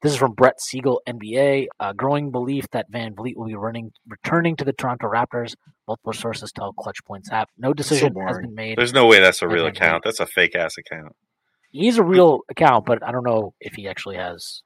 [0.00, 1.66] This is from Brett Siegel, NBA.
[1.80, 5.54] A growing belief that VanVleet will be running, returning to the Toronto Raptors.
[5.88, 7.50] Multiple sources tell ClutchPoints app.
[7.58, 8.78] No decision has been made.
[8.78, 10.04] There's no way that's a real account.
[10.04, 11.16] That's a fake ass account.
[11.70, 14.62] he's a real account, but I don't know if he actually has,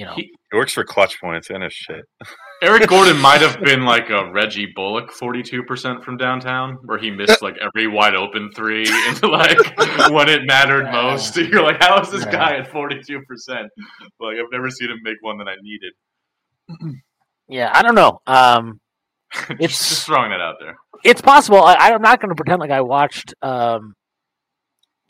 [0.00, 0.14] you know.
[0.14, 2.04] He- It works for clutch points and his shit.
[2.62, 7.10] Eric Gordon might have been like a Reggie Bullock, forty-two percent from downtown, where he
[7.10, 9.56] missed like every wide open three into like
[10.10, 11.36] when it mattered most.
[11.38, 12.32] You're like, how is this Yeah.
[12.32, 13.68] guy at forty-two percent?
[14.20, 15.92] Like, I've never seen him make one that I needed.
[17.48, 18.20] yeah, I don't know.
[18.26, 18.80] Um,
[19.52, 20.76] It's- just throwing that out there.
[21.04, 21.62] it's possible.
[21.62, 23.94] I, I'm not going to pretend like I watched um,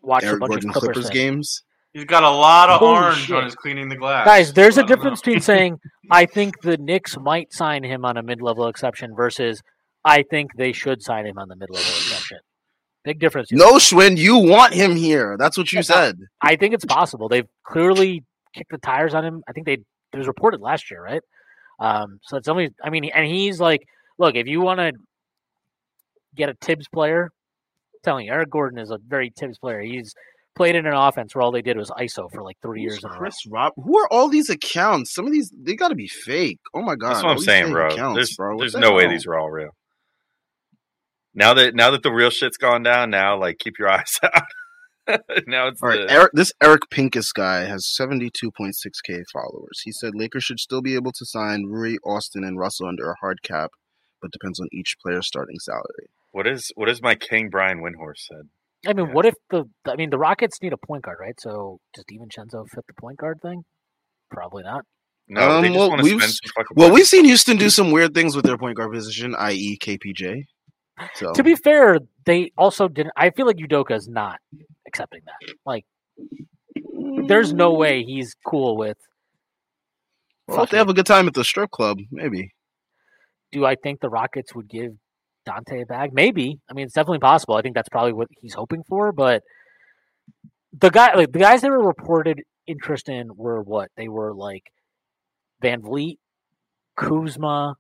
[0.03, 1.15] watched a bunch Gordon of Clippers, Clippers things.
[1.15, 1.63] games.
[1.93, 3.37] He's got a lot of Holy orange shit.
[3.37, 4.25] on his cleaning the glass.
[4.25, 5.23] Guys, there's So a I difference know.
[5.33, 5.81] between saying
[6.11, 9.61] I think the Knicks might sign him on a mid-level exception versus
[10.05, 12.39] I think they should sign him on the mid-level exception.
[13.03, 13.51] Big difference.
[13.51, 13.59] here.
[13.59, 15.37] No, Shwin, you want him here.
[15.39, 16.17] That's what you said.
[16.43, 17.29] I think it's possible.
[17.29, 18.23] They've clearly
[18.55, 19.43] kicked the tires on him.
[19.49, 19.79] I think they
[20.13, 21.23] it was reported last year, right?
[21.79, 22.71] Um, so it's only.
[22.85, 23.81] I mean, and he's like,
[24.19, 24.93] look, if you want to
[26.37, 29.81] get a Thibs player, I'm telling you, Eric Gordon is a very Thibs player.
[29.81, 30.15] He's
[30.55, 33.05] played in an offense where all they did was ISO for like three years Who's
[33.05, 33.19] in a row.
[33.19, 33.73] Chris Rob.
[33.77, 35.15] Who are all these accounts?
[35.15, 36.59] Some of these they got to be fake.
[36.75, 37.89] Oh my god, That's what I'm saying, bro.
[37.89, 38.59] accounts, there's bro.
[38.59, 39.13] There's the no way hell?
[39.13, 39.71] these are all real.
[41.35, 44.43] Now that now that the real shit's gone down, now like keep your eyes out.
[45.47, 49.81] now it's All right, the, Eric, this Eric Pincus guy has 72.6k followers.
[49.85, 53.17] He said Lakers should still be able to sign Rui, Austin, and Russell under a
[53.21, 53.71] hard cap,
[54.23, 56.09] but depends on each player's starting salary.
[56.33, 58.49] what is what is my king Brian Windhorst said?
[58.87, 59.13] I mean, Yeah.
[59.13, 59.65] what if the?
[59.87, 61.39] I mean, the Rockets need a point guard, right?
[61.39, 63.65] So does DiVincenzo fit the point guard thing?
[64.31, 64.85] Probably not.
[65.29, 67.57] No, Um, they just well, want to we've- spend some fucking Well, we've seen Houston
[67.57, 70.45] do some weird things with their point guard position, i.e., KPJ.
[71.15, 73.13] So To be fair, they also didn't.
[73.17, 74.39] I feel like Udoka is not
[74.87, 75.55] accepting that.
[75.65, 75.85] Like,
[77.27, 78.99] there's no way he's cool with.
[80.49, 82.53] well, if they have a good time at the strip club, maybe.
[83.53, 84.93] Do I think the Rockets would give
[85.51, 86.13] Donte bag?
[86.13, 86.59] Maybe.
[86.71, 87.57] I mean, it's definitely possible.
[87.57, 89.13] I think that's probably what he's hoping for.
[89.13, 89.43] But
[90.73, 94.65] the guy, like the guys that were reported interest in, were what they were like
[95.63, 96.17] VanVleet,
[96.97, 97.75] Kuzma.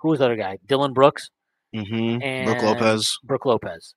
[0.00, 0.58] Who was the other guy?
[0.66, 1.28] Dillon Brooks.
[1.74, 2.44] Mm-hmm.
[2.44, 3.18] Brook Lopez.
[3.24, 3.94] Brook Lopez.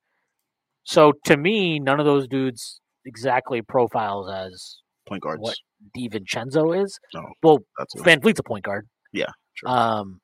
[0.84, 4.78] So to me, none of those dudes exactly profiles as
[5.08, 5.42] point guards.
[5.42, 5.56] what
[5.98, 6.98] DiVincenzo is.
[7.14, 8.88] No, Well, that's VanVleet's a point guard.
[9.12, 9.70] Yeah, sure.
[9.70, 10.20] Um,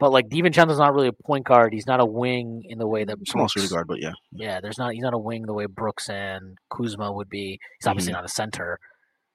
[0.00, 1.72] but like DiVincenzo's not really a point guard.
[1.72, 4.12] He's not a wing in the way that small shooting guard, but yeah.
[4.32, 4.94] Yeah, there's not.
[4.94, 7.50] He's not a wing the way Brooks and Kuzma would be.
[7.78, 7.88] He's Mm-hmm.
[7.90, 8.78] obviously not a center.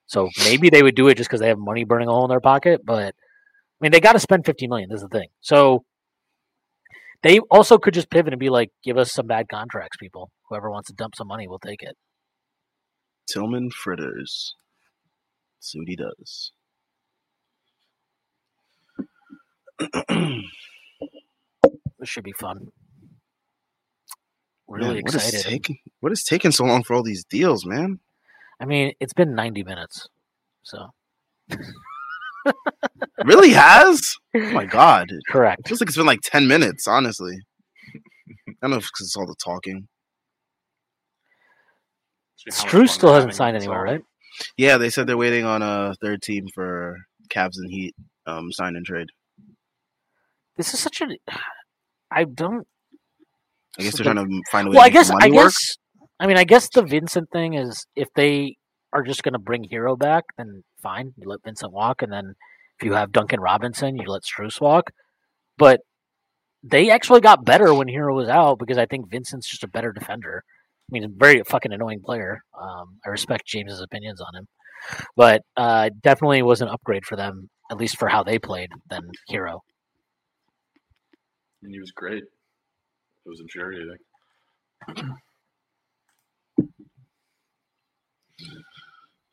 [0.06, 2.28] So maybe they would do it just because they have money burning a hole in
[2.28, 2.82] their pocket.
[2.84, 4.88] But I mean, they got to spend 50 million.
[4.90, 5.28] This is the thing.
[5.40, 5.84] So
[7.22, 10.30] they also could just pivot and be like, "Give us some bad contracts, people.
[10.48, 11.96] Whoever wants to dump some money, we'll take it."
[13.28, 14.12] Tilman Fertitta.
[15.60, 16.52] See what he does.
[21.98, 22.68] This should be fun.
[24.68, 25.48] Really Man, what is excited.
[25.48, 28.00] taking what is taking so long for all these deals, man?
[28.60, 30.06] I mean, it's been 90 minutes.
[30.62, 30.78] So
[33.24, 34.02] really has?
[34.34, 35.06] Oh my god.
[35.10, 35.66] It correct.
[35.68, 37.36] feels like it's been like ten minutes, honestly.
[38.48, 39.88] I don't know if it's all the talking.
[42.36, 43.84] See how much Drew fun still hasn't signed anywhere, all.
[43.84, 44.00] right?
[44.58, 46.98] Yeah, they said they're waiting on a third team for
[47.30, 47.94] Cavs and Heat
[48.26, 49.08] um sign and trade.
[50.56, 51.06] This is such a.
[52.10, 52.66] I don't.
[53.78, 55.10] I guess they're the- trying to find a way Well, to I guess.
[55.10, 55.32] I work.
[55.46, 55.76] guess.
[56.18, 58.56] I mean, I guess the Vincent thing is if they
[58.92, 61.12] are just going to bring Herro back, then fine.
[61.18, 62.34] You let Vincent walk, and then
[62.80, 64.90] if you have Duncan Robinson, you let Strus walk.
[65.58, 65.80] But
[66.62, 69.92] they actually got better when Herro was out because I think Vincent's just a better
[69.92, 70.42] defender.
[70.46, 72.40] I mean, he's a very fucking annoying player.
[72.60, 74.46] Um, I respect James's opinions on him,
[75.16, 79.02] but uh, definitely was an upgrade for them, at least for how they played, than
[79.30, 79.60] Herro.
[81.66, 82.22] And he was great.
[82.22, 83.98] It was infuriating.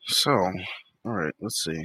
[0.08, 0.52] So, all
[1.12, 1.80] right, let's see.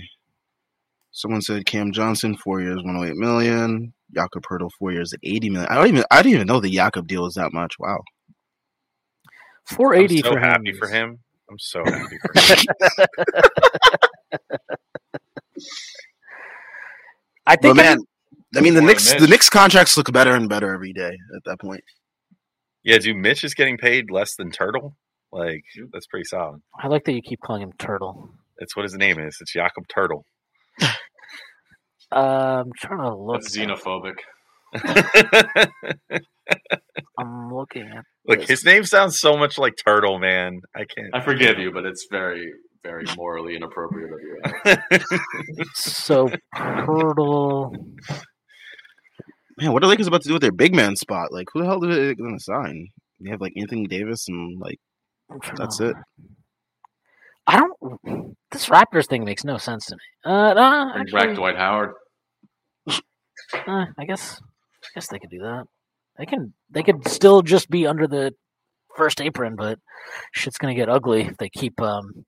[1.11, 3.93] Someone said Cam Johnson, four years, one hundred eight million.
[4.15, 5.69] Jakob Hurdle, four years, eighty million.
[5.71, 7.75] I don't even, I didn't even know the Jakob deal was that much.
[7.79, 7.99] Wow.
[9.65, 10.23] Four eighty.
[10.23, 11.19] I'm so for happy him for him.
[11.49, 12.65] I'm so happy for him.
[17.47, 17.99] I But think man,
[18.55, 21.43] I mean the More Knicks, the Knicks contracts look better and better every day at
[21.45, 21.81] that point.
[22.83, 24.95] yeah, dude, Mitch is getting paid less than Turtle.
[25.31, 26.61] Like that's pretty solid.
[26.81, 28.29] I like that you keep calling him Turtle.
[28.59, 29.37] That's what his name is.
[29.39, 30.25] It's Jakob Turtle.
[30.81, 30.87] Uh,
[32.11, 33.41] I'm trying to look.
[33.41, 34.15] That's xenophobic.
[37.19, 38.03] I'm looking at.
[38.27, 38.49] Look, this.
[38.49, 40.59] his name sounds so much like Turtle, man.
[40.75, 41.09] I can't.
[41.13, 42.51] I forgive you, but it's very,
[42.83, 45.17] very morally inappropriate of you.
[45.75, 47.73] So Turtle.
[49.59, 51.31] Man, what are Lakers about to do with their big man spot?
[51.31, 52.87] Like, who the hell are they going to sign?
[53.19, 54.79] They have like Anthony Davis and like
[55.57, 55.95] That's it.
[57.45, 58.35] I don't.
[58.51, 60.31] This Raptors thing makes no sense to me.
[60.31, 61.93] Uh, no, Bring actually, back Dwight Howard.
[62.87, 64.39] uh, I guess.
[64.83, 65.65] I guess they could do that.
[66.17, 66.53] They can.
[66.69, 68.33] They could still just be under the
[68.95, 69.79] first apron, but
[70.33, 72.25] shit's gonna get ugly if they keep um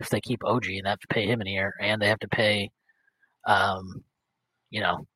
[0.00, 2.18] if they keep OG and they have to pay him a year, and they have
[2.20, 2.70] to pay
[3.46, 4.02] um
[4.70, 5.06] you know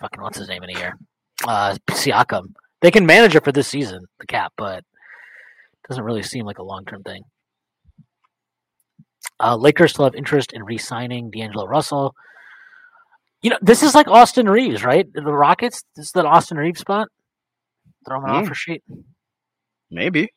[0.00, 0.98] fucking what's his name in a year
[1.46, 2.52] uh Siakam.
[2.82, 6.58] They can manage it for this season, the cap, but it doesn't really seem like
[6.58, 7.22] a long term thing.
[9.38, 12.14] Uh, Lakers still have interest in re-signing D'Angelo Russell.
[13.42, 15.06] You know, this is like Austin Reaves, right?
[15.12, 15.82] The Rockets.
[15.96, 17.08] This is the Austin Reaves spot.
[18.06, 18.42] Throw him an Mm.
[18.42, 18.82] offer sheet.
[19.90, 20.28] Maybe.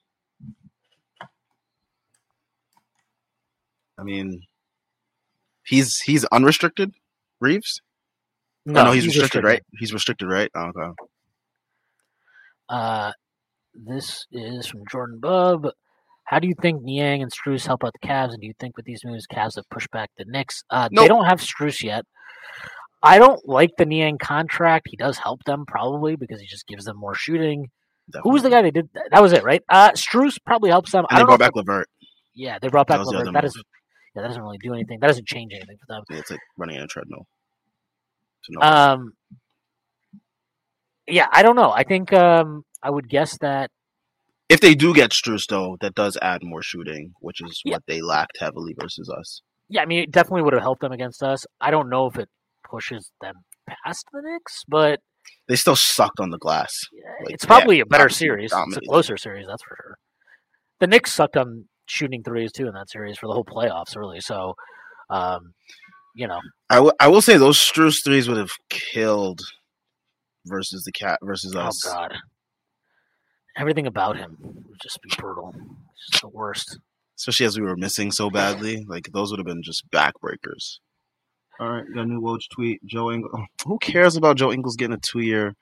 [3.97, 4.41] I mean,
[5.65, 6.93] he's he's unrestricted.
[7.39, 7.81] Reeves?
[8.65, 9.61] No, no, he's, restricted, right?
[9.77, 10.49] He's restricted, right?
[10.55, 10.91] Oh, okay.
[12.69, 13.11] Uh,
[13.73, 15.67] this is from Jordan Bub.
[16.25, 18.29] How do you think Niang and Strus help out the Cavs?
[18.31, 20.63] And do you think with these moves, Cavs have pushed back the Knicks?
[20.69, 22.05] Uh, They don't have Strus yet.
[23.01, 24.87] I don't like the Niang contract.
[24.89, 27.69] He does help them probably because he just gives them more shooting.
[28.23, 28.89] Who was the guy they did?
[28.93, 29.61] That, that was it, right?
[29.67, 31.05] Uh, Strus probably helps them.
[31.09, 31.87] And I they brought back LeVert.
[32.33, 33.33] yeah, they brought back That LeVert.
[33.33, 33.65] That doesn't.
[34.15, 34.99] Yeah, that doesn't really do anything.
[35.01, 36.03] That doesn't change anything for them.
[36.09, 37.25] Yeah, It's like running on a treadmill.
[38.61, 39.13] Um,
[41.07, 41.71] yeah, I don't know.
[41.71, 43.69] I think um, I would guess that
[44.49, 47.75] if they do get Strus, though, that does add more shooting, which is Yeah.
[47.75, 49.41] what they lacked heavily versus us.
[49.69, 51.45] Yeah, I mean, it definitely would have helped them against us.
[51.59, 52.29] I don't know if it
[52.69, 53.35] pushes them
[53.67, 54.99] past the Knicks, but
[55.47, 56.77] They still sucked on the glass.
[56.91, 58.51] yeah, Like, it's probably yeah, a better series.
[58.53, 59.97] It's a closer series, that's for sure.
[60.79, 64.19] The Knicks sucked on shooting threes too in that series for the whole playoffs, really.
[64.19, 64.53] So,
[65.09, 65.53] um,
[66.13, 69.41] you know, I, w- I will say those Strus threes would have killed
[70.45, 71.85] versus the cat versus oh, us.
[71.87, 72.13] oh god,
[73.57, 75.53] everything about him would just be brutal.
[76.09, 76.79] Just the worst.
[77.17, 78.85] Especially as we were missing so badly.
[78.87, 80.79] Like those would have been just backbreakers.
[81.59, 82.83] All right, got a new Woj tweet.
[82.85, 83.31] Joe Ingles.
[83.35, 85.53] Oh, who cares about Joe Ingles getting a two year,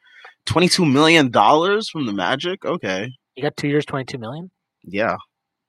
[0.48, 2.64] $22 million from the Magic?
[2.66, 3.12] Okay.
[3.36, 4.50] He got two years, twenty-two million.
[4.84, 5.18] Yeah.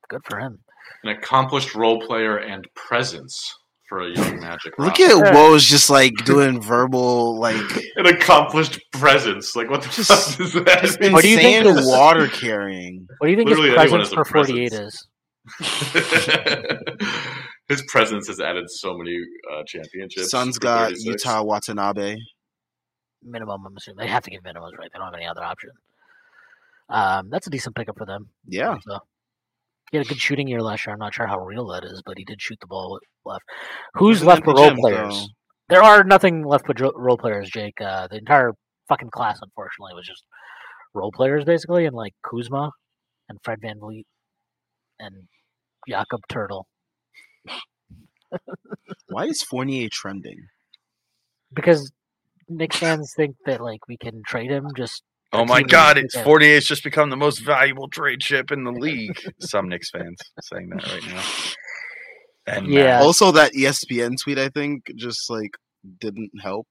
[0.09, 0.61] Good for him.
[1.03, 3.55] An accomplished role player and presence
[3.93, 4.73] for a young Magic.
[4.78, 5.27] Look roster.
[5.27, 7.56] at Woj just like doing verbal, like
[7.97, 9.55] an accomplished presence.
[9.55, 10.09] Like what the Just-
[10.39, 11.12] fuck is that?
[11.12, 13.06] What do you think insane is- water carrying.
[13.19, 15.06] What do you think Literally his presence for forty-eight is?
[17.69, 19.16] His presence has added so many
[19.52, 20.31] uh, championships.
[20.31, 21.24] Suns for got 36.
[21.24, 22.16] Yuta Watanabe.
[23.23, 23.64] minimum.
[23.66, 24.90] I'm assuming they have to give minimums, right?
[24.93, 25.70] They don't have any other option.
[26.90, 28.28] Um, that's a decent pickup for them.
[28.47, 28.77] Yeah.
[28.86, 28.98] So,
[29.93, 30.94] he had a good shooting year last year.
[30.94, 33.44] I'm not sure how real that is, but he did shoot the ball left.
[33.94, 35.14] Who's left for role gym, players?
[35.14, 35.27] though.
[35.69, 37.81] There are nothing left but dro- role players, Jake.
[37.81, 38.52] Uh, the entire
[38.89, 40.24] fucking class, unfortunately, was just
[40.94, 42.70] role players basically, and like Kuzma
[43.28, 44.05] and Fred VanVleet
[44.98, 45.28] and
[45.89, 46.64] Jakob Poeltl.
[49.09, 50.47] Why is Fournier trending?
[51.55, 51.93] Because
[52.48, 55.02] Knicks fans think that like we can trade him just
[55.35, 55.97] Oh my God!
[55.97, 56.25] It's yeah.
[56.25, 59.19] Fournier's just become the most valuable trade chip in the league.
[59.41, 61.23] Some Knicks fans saying that right now.
[62.47, 62.85] And Yeah.
[62.99, 65.53] Matt, Also, that ESPN tweet, I think, just like
[66.01, 66.67] didn't help.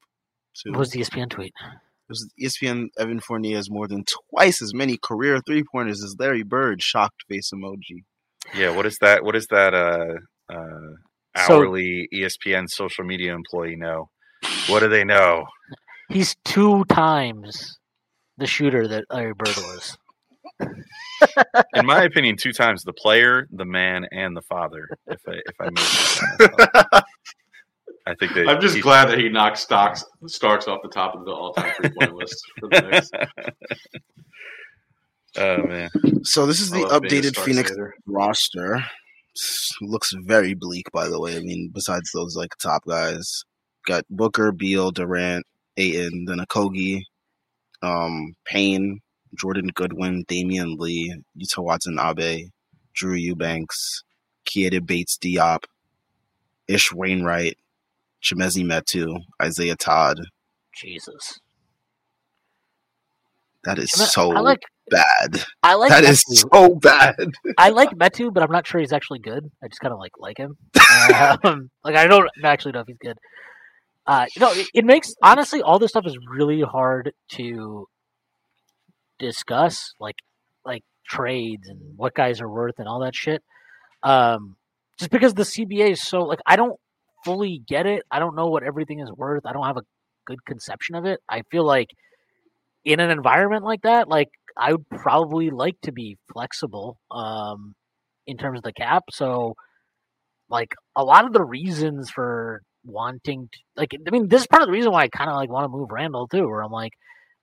[0.56, 0.72] Too.
[0.72, 1.54] What was the ESPN tweet?
[1.64, 6.16] It was ESPN Evan Fournier has more than twice as many career three pointers as
[6.20, 6.84] Larry Bird.
[6.84, 8.04] Shocked face emoji.
[8.54, 8.70] yeah.
[8.76, 9.24] What is that?
[9.24, 9.74] What is that?
[9.74, 10.96] Uh, uh,
[11.36, 14.10] hourly E ESPN social media employee know?
[14.68, 15.46] What do they know?
[16.10, 17.78] He's two times
[18.42, 19.98] the shooter that Larry Bird was.
[21.76, 24.88] In my opinion, two times the player, the man, and the father.
[25.08, 27.02] If I if I may.
[28.08, 31.14] I think that I'm just he's- glad that he knocked Stocks Starks off the top
[31.16, 33.10] of the all-time three-point list for the Knicks.
[35.38, 35.90] Oh man,
[36.24, 37.94] So this is I the love being a updated Phoenix hater.
[38.06, 38.84] roster.
[39.80, 41.38] Looks very bleak, by the way.
[41.38, 43.44] I mean, besides those like top guys,
[43.88, 45.46] got Booker, Beal, Durant,
[45.78, 47.04] Ayton, then Okogie,
[47.82, 49.00] um, Payne,
[49.40, 52.46] Jordan Goodwin, Damian Lee, Yuta Watanabe,
[52.94, 54.04] Drew Eubanks,
[54.46, 55.64] Keita Bates Diop,
[56.68, 57.58] Ish Wainwright,
[58.24, 60.20] Chimezie Metu, Isaiah Todd.
[60.76, 61.40] Jesus.
[63.64, 65.44] That is I- so I like bad.
[65.64, 66.50] I like That is Metu.
[66.52, 67.16] so bad.
[67.58, 69.50] I like Metu, but I'm not sure he's actually good.
[69.64, 70.58] I just kind of like like him.
[71.44, 73.18] um, like I don't actually know if he's good.
[74.06, 77.88] Uh, know, it, it makes honestly all this stuff is really hard to
[79.20, 80.18] discuss, like
[80.66, 83.44] like trades and what guys are worth and all that shit.
[84.04, 84.56] Um,
[84.98, 86.80] just because the CBA is so like I don't
[87.24, 88.04] fully get it.
[88.12, 89.46] I don't know what everything is worth.
[89.46, 89.84] I don't have a
[90.26, 91.20] good conception of it.
[91.30, 91.90] I feel like
[92.84, 97.76] in an environment like that, like I would probably like to be flexible um,
[98.26, 99.04] in terms of the cap.
[99.12, 99.56] So
[100.50, 104.64] like a lot of the reasons for wanting to, like, I mean, this is part
[104.64, 106.72] of the reason why I kind of like want to move Randle too, where I'm
[106.72, 106.94] like,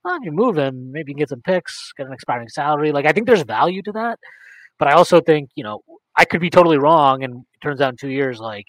[0.03, 2.91] well, if you move him, maybe you can get some picks, get an expiring salary.
[2.91, 4.19] Like, I think there's value to that.
[4.77, 5.81] But I also think, you know,
[6.15, 8.65] I could be totally wrong, and it turns out in two years, like,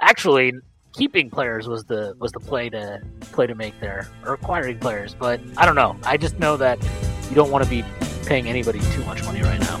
[0.00, 0.52] actually,
[0.94, 3.02] keeping players was the was the play to
[3.32, 5.14] play to make there, or acquiring players.
[5.14, 5.96] But I don't know.
[6.04, 6.82] I just know that
[7.28, 7.84] you don't want to be
[8.24, 9.80] paying anybody too much money right now.